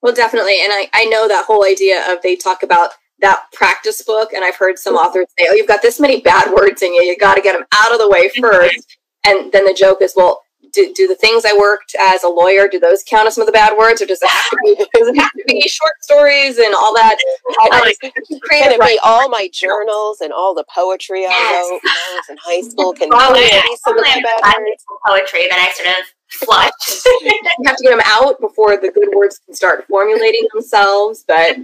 Well, 0.00 0.14
definitely, 0.14 0.56
and 0.62 0.72
I 0.72 0.88
I 0.94 1.04
know 1.06 1.28
that 1.28 1.44
whole 1.44 1.66
idea 1.66 2.10
of 2.10 2.22
they 2.22 2.36
talk 2.36 2.62
about 2.62 2.92
that 3.20 3.42
practice 3.52 4.00
book, 4.02 4.32
and 4.32 4.44
I've 4.44 4.56
heard 4.56 4.78
some 4.78 4.94
authors 4.94 5.26
say, 5.38 5.46
"Oh, 5.50 5.54
you've 5.54 5.68
got 5.68 5.82
this 5.82 6.00
many 6.00 6.22
bad 6.22 6.52
words 6.54 6.80
in 6.82 6.94
you, 6.94 7.02
you 7.02 7.18
got 7.18 7.34
to 7.34 7.42
get 7.42 7.52
them 7.52 7.66
out 7.74 7.92
of 7.92 7.98
the 7.98 8.08
way 8.08 8.28
first. 8.40 8.96
and 9.26 9.52
then 9.52 9.66
the 9.66 9.74
joke 9.74 10.00
is, 10.00 10.14
well 10.16 10.40
do, 10.72 10.92
do 10.94 11.06
the 11.06 11.14
things 11.14 11.44
I 11.44 11.56
worked 11.56 11.94
as 11.98 12.24
a 12.24 12.28
lawyer, 12.28 12.68
do 12.68 12.78
those 12.78 13.02
count 13.02 13.26
as 13.26 13.34
some 13.34 13.42
of 13.42 13.46
the 13.46 13.52
bad 13.52 13.76
words, 13.76 14.02
or 14.02 14.06
does 14.06 14.22
it 14.22 14.28
have 14.28 14.50
to 14.50 14.58
be 14.64 14.74
does 14.76 15.08
it 15.08 15.16
have 15.16 15.32
to 15.32 15.44
be 15.46 15.60
short 15.68 15.92
stories 16.02 16.58
and 16.58 16.74
all 16.74 16.94
that? 16.94 17.16
I, 17.60 17.94
can 18.00 18.72
it 18.72 18.80
be 18.80 18.98
all 19.04 19.28
my 19.28 19.48
journals 19.52 20.20
and 20.20 20.32
all 20.32 20.54
the 20.54 20.64
poetry 20.72 21.26
I 21.26 21.30
yes. 21.30 21.70
wrote 21.70 21.80
when 21.82 21.92
I 21.92 22.14
was 22.14 22.28
in 22.30 22.36
high 22.40 22.60
school? 22.68 22.92
Can 22.92 23.08
well, 23.10 23.36
yeah, 23.36 23.62
be 23.62 23.76
some 23.84 23.98
of 23.98 24.04
the 24.04 24.22
bad 24.22 24.54
words? 24.58 24.84
Poetry 25.06 25.46
that 25.50 25.58
I 25.58 25.72
sort 25.72 25.88
of 25.98 26.04
flushed. 26.28 27.06
you 27.22 27.64
have 27.66 27.76
to 27.76 27.82
get 27.82 27.90
them 27.90 28.02
out 28.04 28.40
before 28.40 28.76
the 28.76 28.90
good 28.90 29.08
words 29.14 29.40
can 29.44 29.54
start 29.54 29.86
formulating 29.88 30.46
themselves, 30.52 31.24
but 31.26 31.56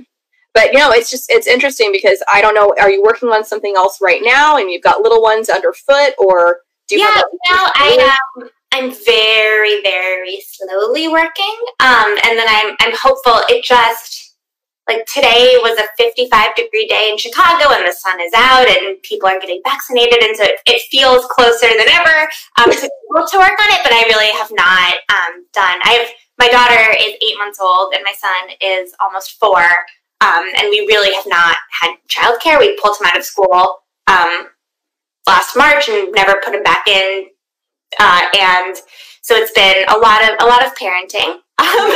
but 0.54 0.72
you 0.72 0.78
know 0.78 0.90
it's 0.92 1.10
just 1.10 1.30
it's 1.30 1.46
interesting 1.46 1.90
because 1.92 2.22
i 2.32 2.40
don't 2.40 2.54
know 2.54 2.72
are 2.80 2.90
you 2.90 3.02
working 3.02 3.28
on 3.28 3.44
something 3.44 3.74
else 3.76 3.98
right 4.00 4.20
now 4.22 4.56
and 4.56 4.70
you've 4.70 4.82
got 4.82 5.02
little 5.02 5.20
ones 5.20 5.50
underfoot 5.50 6.14
or 6.18 6.60
do 6.88 6.96
you 6.96 7.02
yeah 7.02 7.22
no 7.50 7.58
i 7.74 8.16
um 8.38 8.48
I'm 8.74 8.90
very, 8.90 9.80
very 9.82 10.42
slowly 10.44 11.06
working. 11.06 11.54
Um, 11.78 12.10
and 12.26 12.36
then 12.36 12.46
I'm, 12.48 12.74
I'm 12.80 12.92
hopeful. 12.92 13.38
It 13.48 13.64
just, 13.64 14.34
like 14.88 15.06
today 15.06 15.54
was 15.62 15.78
a 15.78 15.86
55 15.96 16.56
degree 16.56 16.88
day 16.88 17.08
in 17.08 17.16
Chicago 17.16 17.70
and 17.70 17.86
the 17.86 17.92
sun 17.92 18.20
is 18.20 18.32
out 18.34 18.66
and 18.66 19.00
people 19.02 19.28
are 19.28 19.38
getting 19.38 19.60
vaccinated. 19.62 20.24
And 20.24 20.36
so 20.36 20.42
it, 20.42 20.58
it 20.66 20.82
feels 20.90 21.24
closer 21.26 21.68
than 21.68 21.86
ever 21.86 22.28
um, 22.58 22.70
to, 22.72 22.80
to 22.82 23.38
work 23.38 23.54
on 23.62 23.70
it, 23.70 23.80
but 23.86 23.94
I 23.94 24.10
really 24.10 24.34
have 24.34 24.50
not 24.50 24.94
um, 25.06 25.46
done. 25.54 25.78
I 25.86 26.02
have, 26.02 26.08
my 26.40 26.48
daughter 26.48 26.98
is 26.98 27.14
eight 27.22 27.38
months 27.38 27.60
old 27.62 27.94
and 27.94 28.02
my 28.02 28.14
son 28.18 28.58
is 28.60 28.92
almost 29.00 29.38
four. 29.38 29.62
Um, 30.20 30.50
and 30.58 30.66
we 30.70 30.80
really 30.90 31.14
have 31.14 31.26
not 31.28 31.56
had 31.80 31.94
childcare. 32.10 32.58
We 32.58 32.76
pulled 32.82 32.96
him 33.00 33.06
out 33.06 33.18
of 33.18 33.24
school 33.24 33.84
um, 34.08 34.48
last 35.28 35.56
March 35.56 35.88
and 35.88 36.10
never 36.10 36.42
put 36.44 36.56
him 36.56 36.64
back 36.64 36.88
in 36.88 37.26
uh, 37.98 38.22
and 38.40 38.76
so 39.22 39.34
it's 39.34 39.52
been 39.52 39.84
a 39.88 39.98
lot 39.98 40.22
of 40.22 40.36
a 40.40 40.46
lot 40.46 40.64
of 40.64 40.74
parenting. 40.76 41.40
Um, 41.56 41.90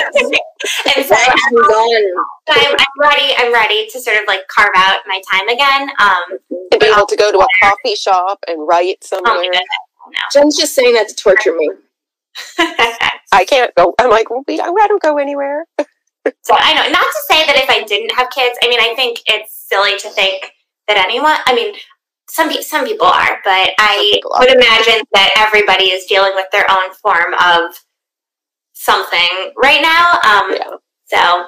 and 0.96 1.04
so 1.04 1.14
I'm, 1.14 2.76
I'm, 2.78 2.86
ready. 3.00 3.34
I'm 3.38 3.52
ready 3.52 3.88
to 3.88 4.00
sort 4.00 4.16
of 4.16 4.22
like 4.26 4.46
carve 4.48 4.70
out 4.76 4.98
my 5.06 5.20
time 5.30 5.48
again. 5.48 5.90
Um, 6.00 6.38
to 6.72 6.78
be 6.78 6.86
able 6.86 7.06
to 7.06 7.16
go 7.16 7.30
to 7.32 7.38
a 7.38 7.46
coffee 7.60 7.94
shop 7.94 8.38
and 8.46 8.66
write 8.66 8.98
oh 9.02 9.06
somewhere. 9.06 9.50
Oh 9.52 10.10
no. 10.10 10.20
Jen's 10.32 10.56
just 10.56 10.74
saying 10.74 10.94
that 10.94 11.08
to 11.08 11.14
torture 11.14 11.54
me. 11.54 11.70
I 12.58 13.44
can't 13.46 13.74
go. 13.74 13.94
I'm 13.98 14.10
like, 14.10 14.30
well, 14.30 14.44
I 14.48 14.86
don't 14.88 15.02
go 15.02 15.18
anywhere. 15.18 15.66
so 15.78 16.54
I 16.56 16.74
know. 16.74 16.90
Not 16.90 17.04
to 17.04 17.22
say 17.28 17.46
that 17.46 17.56
if 17.56 17.68
I 17.68 17.84
didn't 17.84 18.14
have 18.16 18.30
kids, 18.30 18.58
I 18.62 18.68
mean, 18.68 18.80
I 18.80 18.94
think 18.94 19.20
it's 19.26 19.66
silly 19.68 19.98
to 19.98 20.08
think 20.10 20.52
that 20.86 20.96
anyone. 20.96 21.36
I 21.46 21.54
mean, 21.54 21.74
some 22.30 22.52
some 22.62 22.84
people 22.84 23.06
are, 23.06 23.38
but 23.44 23.70
I 23.78 24.20
would 24.38 24.50
imagine 24.50 25.04
that 25.14 25.30
everybody 25.36 25.90
is 25.90 26.04
dealing 26.06 26.32
with 26.34 26.46
their 26.52 26.66
own 26.70 26.92
form 26.94 27.34
of 27.34 27.74
something 28.74 29.52
right 29.56 29.82
now. 29.82 30.12
Um, 30.22 30.54
yeah. 30.54 30.76
So, 31.06 31.46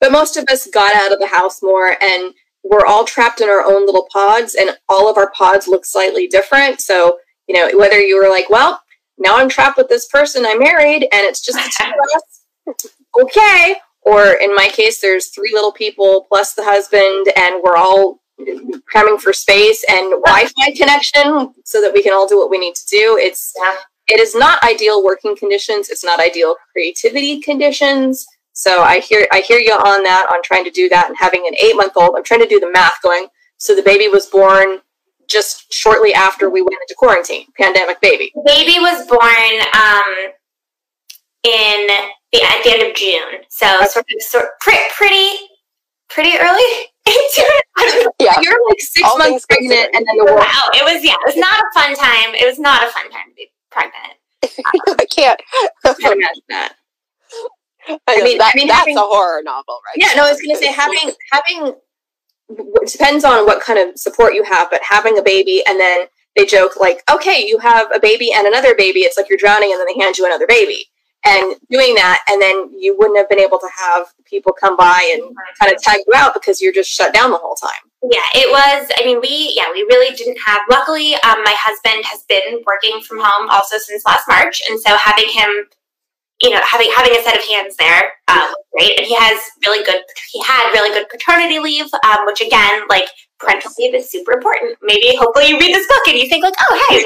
but 0.00 0.12
most 0.12 0.36
of 0.36 0.44
us 0.50 0.66
got 0.72 0.94
out 0.94 1.12
of 1.12 1.20
the 1.20 1.28
house 1.28 1.62
more, 1.62 1.96
and 2.02 2.34
we're 2.64 2.86
all 2.86 3.04
trapped 3.04 3.40
in 3.40 3.48
our 3.48 3.64
own 3.64 3.86
little 3.86 4.08
pods, 4.12 4.54
and 4.54 4.70
all 4.88 5.10
of 5.10 5.16
our 5.16 5.30
pods 5.30 5.68
look 5.68 5.86
slightly 5.86 6.26
different. 6.26 6.80
So, 6.80 7.18
you 7.46 7.54
know, 7.54 7.78
whether 7.78 8.00
you 8.00 8.20
were 8.20 8.28
like, 8.28 8.50
well, 8.50 8.82
now 9.18 9.38
I'm 9.38 9.48
trapped 9.48 9.78
with 9.78 9.88
this 9.88 10.06
person 10.08 10.44
I 10.44 10.56
married, 10.56 11.02
and 11.02 11.26
it's 11.26 11.40
just 11.40 11.58
the 11.58 11.72
two 11.78 11.90
of 11.90 12.74
us. 12.84 12.92
Okay. 13.22 13.76
Or 14.02 14.32
in 14.40 14.54
my 14.54 14.68
case, 14.68 15.00
there's 15.00 15.28
three 15.28 15.50
little 15.52 15.72
people 15.72 16.26
plus 16.28 16.54
the 16.54 16.64
husband, 16.64 17.28
and 17.36 17.62
we're 17.62 17.76
all 17.76 18.20
cramming 18.86 19.18
for 19.18 19.32
space 19.32 19.84
and 19.90 20.10
Wi-Fi 20.24 20.72
connection 20.76 21.54
so 21.64 21.80
that 21.80 21.92
we 21.92 22.02
can 22.02 22.12
all 22.12 22.28
do 22.28 22.38
what 22.38 22.50
we 22.50 22.58
need 22.58 22.74
to 22.74 22.86
do. 22.86 23.18
It's 23.20 23.52
it 24.08 24.20
is 24.20 24.34
not 24.34 24.62
ideal 24.62 25.04
working 25.04 25.36
conditions. 25.36 25.90
It's 25.90 26.04
not 26.04 26.18
ideal 26.18 26.56
creativity 26.72 27.40
conditions. 27.40 28.26
So 28.52 28.82
I 28.82 29.00
hear 29.00 29.26
I 29.32 29.40
hear 29.40 29.58
you 29.58 29.72
on 29.72 30.02
that 30.04 30.26
on 30.30 30.42
trying 30.42 30.64
to 30.64 30.70
do 30.70 30.88
that 30.88 31.08
and 31.08 31.16
having 31.16 31.44
an 31.46 31.54
eight 31.62 31.76
month 31.76 31.92
old. 31.96 32.16
I'm 32.16 32.24
trying 32.24 32.40
to 32.40 32.48
do 32.48 32.58
the 32.58 32.70
math 32.72 33.00
going. 33.02 33.28
So 33.58 33.74
the 33.74 33.82
baby 33.82 34.08
was 34.08 34.26
born 34.26 34.80
just 35.28 35.72
shortly 35.72 36.14
after 36.14 36.48
we 36.48 36.62
went 36.62 36.78
into 36.80 36.94
quarantine, 36.96 37.46
pandemic 37.58 38.00
baby. 38.00 38.32
Baby 38.46 38.78
was 38.78 39.06
born 39.06 39.60
um, 39.74 40.32
in 41.44 41.86
the 42.32 42.42
at 42.42 42.62
the 42.64 42.72
end 42.72 42.82
of 42.90 42.96
June, 42.96 43.44
so 43.48 43.66
sort 43.86 44.06
of 44.16 44.22
sort 44.22 44.46
pretty 44.60 44.82
pretty 44.96 45.36
pretty 46.08 46.38
early. 46.38 46.86
Yeah. 48.20 48.34
You're 48.42 48.58
like 48.68 48.80
six 48.80 49.08
All 49.08 49.18
months 49.18 49.46
pregnant, 49.46 49.94
and 49.94 50.04
then 50.06 50.16
the 50.18 50.24
world. 50.24 50.38
wow, 50.40 50.70
it 50.74 50.84
was 50.84 51.04
yeah, 51.04 51.12
it 51.12 51.26
was 51.26 51.36
not 51.36 51.52
a 51.52 51.64
fun 51.74 51.94
time. 51.94 52.34
It 52.34 52.46
was 52.46 52.58
not 52.58 52.82
a 52.86 52.90
fun 52.90 53.10
time 53.10 53.28
to 53.30 53.34
be 53.34 53.50
pregnant. 53.70 54.14
I 55.00 55.04
can't. 55.06 55.40
I 55.84 55.94
can't 55.94 56.14
imagine 56.14 56.42
that. 56.48 56.74
I 58.06 58.16
mean- 58.16 58.24
mean, 58.24 58.38
that, 58.38 58.52
I 58.54 58.58
mean, 58.58 58.68
that's 58.68 58.80
having- 58.80 58.98
a 58.98 59.00
horror 59.02 59.42
novel, 59.42 59.80
right? 59.86 59.96
Yeah, 59.96 60.14
no, 60.16 60.26
I 60.26 60.30
was 60.32 60.40
gonna 60.42 60.58
say 60.58 60.72
having 60.72 61.12
having 61.32 61.74
it 62.50 62.90
depends 62.92 63.24
on 63.24 63.46
what 63.46 63.62
kind 63.62 63.78
of 63.78 63.98
support 63.98 64.34
you 64.34 64.42
have, 64.42 64.70
but 64.70 64.80
having 64.82 65.18
a 65.18 65.22
baby 65.22 65.62
and 65.68 65.78
then 65.78 66.06
they 66.36 66.46
joke 66.46 66.76
like, 66.78 67.02
okay, 67.10 67.46
you 67.46 67.58
have 67.58 67.88
a 67.94 68.00
baby 68.00 68.32
and 68.32 68.46
another 68.46 68.74
baby. 68.74 69.00
It's 69.00 69.16
like 69.16 69.28
you're 69.28 69.38
drowning, 69.38 69.70
and 69.72 69.80
then 69.80 69.86
they 69.94 70.02
hand 70.02 70.16
you 70.18 70.26
another 70.26 70.46
baby. 70.46 70.86
And 71.28 71.56
doing 71.68 71.94
that, 71.96 72.24
and 72.30 72.40
then 72.40 72.70
you 72.74 72.96
wouldn't 72.96 73.18
have 73.18 73.28
been 73.28 73.38
able 73.38 73.58
to 73.58 73.68
have 73.76 74.06
people 74.24 74.52
come 74.52 74.78
by 74.78 75.12
and 75.14 75.36
kind 75.60 75.70
of 75.74 75.82
tag 75.82 75.98
you 76.06 76.14
out 76.16 76.32
because 76.32 76.58
you're 76.62 76.72
just 76.72 76.88
shut 76.88 77.12
down 77.12 77.30
the 77.30 77.36
whole 77.36 77.54
time. 77.54 77.84
Yeah, 78.02 78.24
it 78.34 78.48
was. 78.48 78.88
I 78.96 79.04
mean, 79.04 79.20
we 79.20 79.52
yeah, 79.56 79.70
we 79.72 79.82
really 79.82 80.14
didn't 80.14 80.38
have. 80.46 80.60
Luckily, 80.70 81.14
um, 81.14 81.42
my 81.44 81.54
husband 81.58 82.04
has 82.06 82.22
been 82.28 82.62
working 82.64 83.02
from 83.02 83.18
home 83.20 83.50
also 83.50 83.76
since 83.78 84.04
last 84.06 84.26
March, 84.28 84.62
and 84.70 84.80
so 84.80 84.96
having 84.96 85.28
him, 85.28 85.66
you 86.42 86.50
know, 86.50 86.60
having 86.62 86.90
having 86.96 87.12
a 87.18 87.22
set 87.22 87.36
of 87.36 87.44
hands 87.44 87.74
there 87.78 88.02
was 88.28 88.54
great. 88.78 88.98
And 88.98 89.06
he 89.06 89.14
has 89.16 89.40
really 89.66 89.84
good. 89.84 90.02
He 90.32 90.42
had 90.42 90.70
really 90.72 90.90
good 90.90 91.08
paternity 91.08 91.58
leave, 91.58 91.86
um, 92.04 92.26
which 92.26 92.40
again, 92.40 92.82
like 92.88 93.08
parental 93.40 93.72
leave 93.78 93.94
is 93.94 94.10
super 94.10 94.32
important. 94.32 94.78
Maybe 94.82 95.16
hopefully 95.16 95.48
you 95.48 95.58
read 95.58 95.74
this 95.74 95.86
book 95.88 96.02
and 96.08 96.16
you 96.18 96.28
think 96.28 96.44
like, 96.44 96.54
oh 96.60 96.86
hey, 96.90 97.04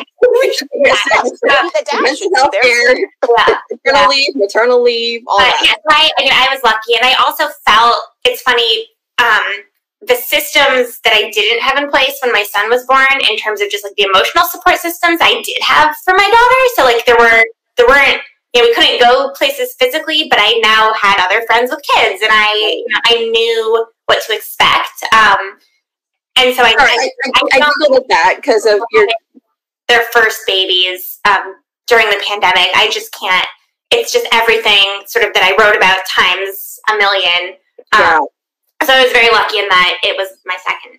Yeah, 0.84 0.96
the 1.22 1.84
dash 1.84 2.00
Mental 2.02 2.12
is 2.12 2.32
health 2.36 2.50
there. 2.62 2.98
yeah. 2.98 3.58
paternal 3.70 4.08
leave, 4.10 4.34
maternal 4.36 4.82
leave, 4.82 5.22
all 5.26 5.38
But 5.38 5.44
that. 5.44 5.60
yes, 5.64 5.78
I, 5.90 6.10
I 6.18 6.22
mean, 6.22 6.32
I 6.32 6.48
was 6.52 6.62
lucky, 6.62 6.94
and 6.96 7.04
I 7.04 7.14
also 7.24 7.44
felt 7.66 7.96
it's 8.24 8.42
funny. 8.42 8.86
Um, 9.18 9.42
the 10.04 10.16
systems 10.16 10.98
that 11.04 11.12
I 11.14 11.30
didn't 11.30 11.62
have 11.62 11.78
in 11.78 11.88
place 11.88 12.18
when 12.24 12.32
my 12.32 12.42
son 12.42 12.68
was 12.68 12.84
born, 12.86 13.06
in 13.30 13.36
terms 13.36 13.60
of 13.60 13.70
just 13.70 13.84
like 13.84 13.94
the 13.96 14.02
emotional 14.12 14.44
support 14.50 14.76
systems, 14.78 15.20
I 15.22 15.40
did 15.46 15.56
have 15.62 15.94
for 16.04 16.12
my 16.14 16.26
daughter. 16.26 16.60
So 16.74 16.82
like 16.84 17.06
there 17.06 17.14
were 17.16 17.44
there 17.76 17.86
weren't 17.86 18.20
you 18.54 18.62
know 18.62 18.68
we 18.68 18.74
couldn't 18.74 19.00
go 19.00 19.30
places 19.36 19.74
physically, 19.78 20.26
but 20.30 20.38
I 20.40 20.60
now 20.62 20.92
had 20.94 21.24
other 21.24 21.44
friends 21.46 21.70
with 21.70 21.80
kids, 21.94 22.22
and 22.22 22.30
I 22.30 22.82
you 22.86 22.92
know, 22.92 23.00
I 23.04 23.30
knew 23.30 23.86
what 24.06 24.22
to 24.26 24.34
expect. 24.34 25.02
Um, 25.12 25.58
and 26.36 26.54
so 26.54 26.62
I, 26.62 26.72
Sorry, 26.72 26.90
I, 26.90 27.10
I, 27.24 27.42
I, 27.52 27.58
I 27.58 27.60
googled 27.60 28.08
that 28.08 28.36
because 28.36 28.66
of 28.66 28.80
your 28.92 29.06
their 29.88 30.02
first 30.12 30.40
babies 30.46 31.18
um, 31.28 31.56
during 31.86 32.08
the 32.08 32.22
pandemic. 32.26 32.68
I 32.74 32.88
just 32.92 33.12
can't. 33.12 33.46
It's 33.90 34.12
just 34.12 34.26
everything 34.32 35.02
sort 35.06 35.26
of 35.26 35.34
that 35.34 35.44
I 35.44 35.52
wrote 35.60 35.76
about 35.76 36.00
times 36.08 36.80
a 36.88 36.96
million. 36.96 37.56
Um, 37.92 38.00
yeah. 38.00 38.18
So 38.84 38.94
I 38.94 39.02
was 39.02 39.12
very 39.12 39.30
lucky 39.30 39.58
in 39.58 39.68
that 39.68 39.98
it 40.02 40.16
was 40.16 40.38
my 40.46 40.56
second. 40.64 40.98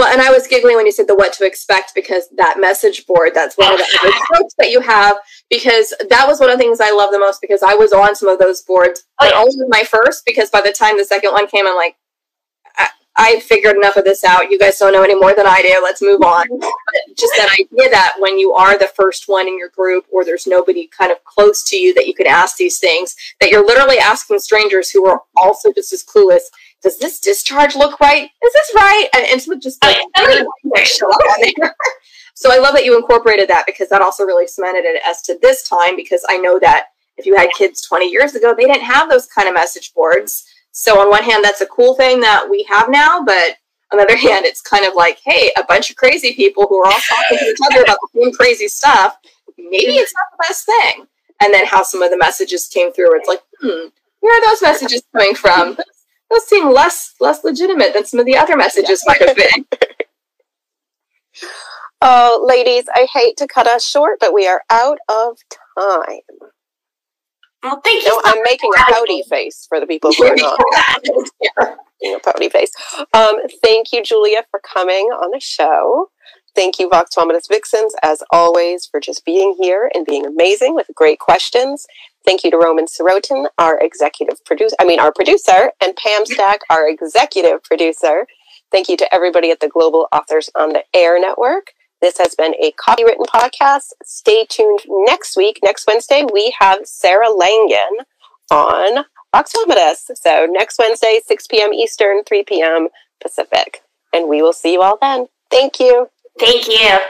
Well, 0.00 0.10
and 0.10 0.22
I 0.22 0.30
was 0.30 0.46
giggling 0.46 0.76
when 0.76 0.86
you 0.86 0.92
said 0.92 1.06
the 1.08 1.14
what 1.14 1.34
to 1.34 1.44
expect 1.44 1.94
because 1.94 2.24
that 2.38 2.56
message 2.58 3.06
board, 3.06 3.32
that's 3.34 3.58
one 3.58 3.70
of 3.70 3.78
the 3.78 3.98
other 4.02 4.12
tropes 4.34 4.54
that 4.56 4.70
you 4.70 4.80
have 4.80 5.18
because 5.50 5.92
that 6.08 6.26
was 6.26 6.40
one 6.40 6.48
of 6.48 6.56
the 6.56 6.62
things 6.62 6.80
I 6.80 6.90
love 6.90 7.10
the 7.12 7.18
most 7.18 7.42
because 7.42 7.62
I 7.62 7.74
was 7.74 7.92
on 7.92 8.16
some 8.16 8.30
of 8.30 8.38
those 8.38 8.62
boards, 8.62 9.04
Oh, 9.20 9.26
but 9.26 9.32
yeah. 9.34 9.38
only 9.38 9.56
with 9.58 9.68
my 9.68 9.82
first 9.82 10.24
because 10.24 10.48
by 10.48 10.62
the 10.62 10.72
time 10.72 10.96
the 10.96 11.04
second 11.04 11.32
one 11.32 11.46
came, 11.48 11.66
I'm 11.66 11.76
like, 11.76 11.96
I, 12.78 12.88
I 13.14 13.40
figured 13.40 13.76
enough 13.76 13.96
of 13.98 14.04
this 14.04 14.24
out. 14.24 14.50
You 14.50 14.58
guys 14.58 14.78
don't 14.78 14.94
know 14.94 15.02
any 15.02 15.14
more 15.14 15.34
than 15.34 15.46
I 15.46 15.60
do. 15.60 15.78
Let's 15.82 16.00
move 16.00 16.22
on. 16.22 16.46
But 16.92 17.16
just 17.16 17.32
that 17.36 17.50
idea 17.52 17.90
that 17.90 18.14
when 18.18 18.38
you 18.38 18.54
are 18.54 18.76
the 18.78 18.90
first 18.96 19.28
one 19.28 19.46
in 19.46 19.56
your 19.58 19.68
group 19.68 20.06
or 20.10 20.24
there's 20.24 20.46
nobody 20.46 20.88
kind 20.88 21.12
of 21.12 21.22
close 21.24 21.62
to 21.70 21.76
you 21.76 21.92
that 21.94 22.06
you 22.08 22.14
can 22.14 22.26
ask 22.26 22.56
these 22.56 22.78
things, 22.80 23.14
that 23.40 23.50
you're 23.50 23.64
literally 23.64 23.98
asking 23.98 24.38
strangers 24.40 24.90
who 24.90 25.06
are 25.06 25.20
also 25.36 25.72
just 25.72 25.92
as 25.92 26.02
clueless 26.02 26.40
does 26.82 26.98
this 26.98 27.20
discharge 27.20 27.76
look 27.76 28.00
right? 28.00 28.24
Is 28.44 28.52
this 28.52 28.72
right? 28.74 29.08
And 29.14 29.24
it's 29.26 29.46
with 29.46 29.60
just 29.60 29.82
like 29.84 29.96
yeah. 29.96 30.24
Somebody- 30.24 30.46
like, 30.64 30.86
show 30.86 31.10
up 31.10 31.20
on 31.20 31.52
there. 31.56 31.74
So 32.34 32.50
I 32.50 32.56
love 32.58 32.74
that 32.74 32.86
you 32.86 32.96
incorporated 32.96 33.50
that 33.50 33.66
because 33.66 33.90
that 33.90 34.00
also 34.00 34.24
really 34.24 34.46
cemented 34.46 34.84
it 34.86 35.02
as 35.06 35.20
to 35.22 35.38
this 35.42 35.68
time 35.68 35.94
because 35.94 36.24
I 36.28 36.38
know 36.38 36.58
that 36.60 36.86
if 37.18 37.26
you 37.26 37.36
had 37.36 37.50
kids 37.50 37.82
20 37.82 38.08
years 38.10 38.34
ago, 38.34 38.54
they 38.56 38.64
didn't 38.64 38.80
have 38.84 39.10
those 39.10 39.26
kind 39.26 39.46
of 39.46 39.52
message 39.52 39.92
boards. 39.94 40.46
So 40.72 40.98
on 41.00 41.10
one 41.10 41.22
hand, 41.22 41.44
that's 41.44 41.60
a 41.60 41.66
cool 41.66 41.94
thing 41.96 42.20
that 42.20 42.48
we 42.48 42.62
have 42.70 42.88
now, 42.88 43.22
but 43.22 43.56
on 43.92 43.98
the 43.98 44.04
other 44.04 44.16
hand, 44.16 44.46
it's 44.46 44.62
kind 44.62 44.86
of 44.86 44.94
like, 44.94 45.18
hey, 45.22 45.50
a 45.58 45.64
bunch 45.64 45.90
of 45.90 45.96
crazy 45.96 46.32
people 46.34 46.66
who 46.66 46.80
are 46.80 46.86
all 46.86 46.92
talking 46.92 47.38
to 47.38 47.44
each 47.44 47.58
other 47.70 47.82
about 47.82 47.98
the 48.14 48.22
same 48.22 48.32
crazy 48.32 48.68
stuff. 48.68 49.18
Maybe 49.58 49.94
it's 49.98 50.14
not 50.14 50.38
the 50.38 50.44
best 50.48 50.64
thing. 50.64 51.06
And 51.42 51.52
then 51.52 51.66
how 51.66 51.82
some 51.82 52.00
of 52.00 52.10
the 52.10 52.16
messages 52.16 52.68
came 52.68 52.90
through, 52.92 53.16
it's 53.18 53.28
like, 53.28 53.40
hmm, 53.60 53.88
where 54.20 54.38
are 54.40 54.46
those 54.46 54.62
messages 54.62 55.02
coming 55.12 55.34
from? 55.34 55.76
Those 56.30 56.46
seem 56.46 56.72
less 56.72 57.14
less 57.20 57.44
legitimate 57.44 57.92
than 57.94 58.06
some 58.06 58.20
of 58.20 58.26
the 58.26 58.36
other 58.36 58.56
messages 58.56 59.02
might 59.06 59.20
have 59.20 59.36
been. 59.36 59.66
Oh, 62.02 62.42
ladies, 62.48 62.84
I 62.94 63.06
hate 63.12 63.36
to 63.36 63.46
cut 63.46 63.66
us 63.66 63.84
short, 63.84 64.18
but 64.20 64.32
we 64.32 64.46
are 64.48 64.62
out 64.70 64.98
of 65.08 65.36
time. 65.78 66.20
Well, 67.62 67.80
thank 67.84 68.04
you. 68.04 68.08
No, 68.08 68.20
I'm 68.24 68.42
making 68.42 68.70
a 68.74 68.92
pouty 68.92 69.22
face 69.28 69.66
for 69.68 69.78
the 69.80 69.86
people 69.86 70.10
who 70.14 70.24
are 70.24 70.34
not 70.34 70.58
making 72.00 72.16
a 72.16 72.20
pouty 72.20 72.48
face. 72.48 72.72
Um, 73.12 73.36
thank 73.62 73.92
you, 73.92 74.02
Julia, 74.02 74.44
for 74.50 74.60
coming 74.60 75.08
on 75.08 75.30
the 75.30 75.40
show. 75.40 76.10
Thank 76.54 76.78
you, 76.78 76.88
Vox 76.88 77.14
Vomitus 77.14 77.48
Vixens, 77.48 77.94
as 78.02 78.22
always, 78.32 78.86
for 78.86 78.98
just 78.98 79.26
being 79.26 79.54
here 79.60 79.90
and 79.94 80.06
being 80.06 80.24
amazing 80.24 80.74
with 80.74 80.86
great 80.94 81.18
questions. 81.18 81.86
Thank 82.24 82.44
you 82.44 82.50
to 82.50 82.58
Roman 82.58 82.86
Sorotin, 82.86 83.46
our 83.58 83.78
executive 83.80 84.44
producer, 84.44 84.76
I 84.78 84.84
mean, 84.84 85.00
our 85.00 85.12
producer, 85.12 85.72
and 85.82 85.96
Pam 85.96 86.26
Stack, 86.26 86.60
our 86.68 86.88
executive 86.88 87.62
producer. 87.64 88.26
Thank 88.70 88.88
you 88.88 88.96
to 88.98 89.14
everybody 89.14 89.50
at 89.50 89.60
the 89.60 89.68
Global 89.68 90.06
Authors 90.12 90.50
on 90.54 90.72
the 90.72 90.84
Air 90.94 91.20
Network. 91.20 91.72
This 92.00 92.18
has 92.18 92.34
been 92.34 92.54
a 92.54 92.72
copywritten 92.72 93.26
podcast. 93.26 93.92
Stay 94.04 94.46
tuned 94.48 94.80
next 94.88 95.36
week. 95.36 95.58
Next 95.62 95.86
Wednesday, 95.86 96.24
we 96.32 96.54
have 96.58 96.86
Sarah 96.86 97.30
Langan 97.30 98.04
on 98.50 99.04
Vox 99.34 99.52
So 100.14 100.46
next 100.50 100.78
Wednesday, 100.78 101.20
6 101.24 101.46
p.m. 101.48 101.72
Eastern, 101.72 102.24
3 102.24 102.44
p.m. 102.44 102.88
Pacific. 103.22 103.82
And 104.12 104.28
we 104.28 104.42
will 104.42 104.52
see 104.52 104.72
you 104.72 104.82
all 104.82 104.98
then. 105.00 105.26
Thank 105.50 105.78
you. 105.78 106.08
Thank 106.38 106.68
you. 106.68 107.00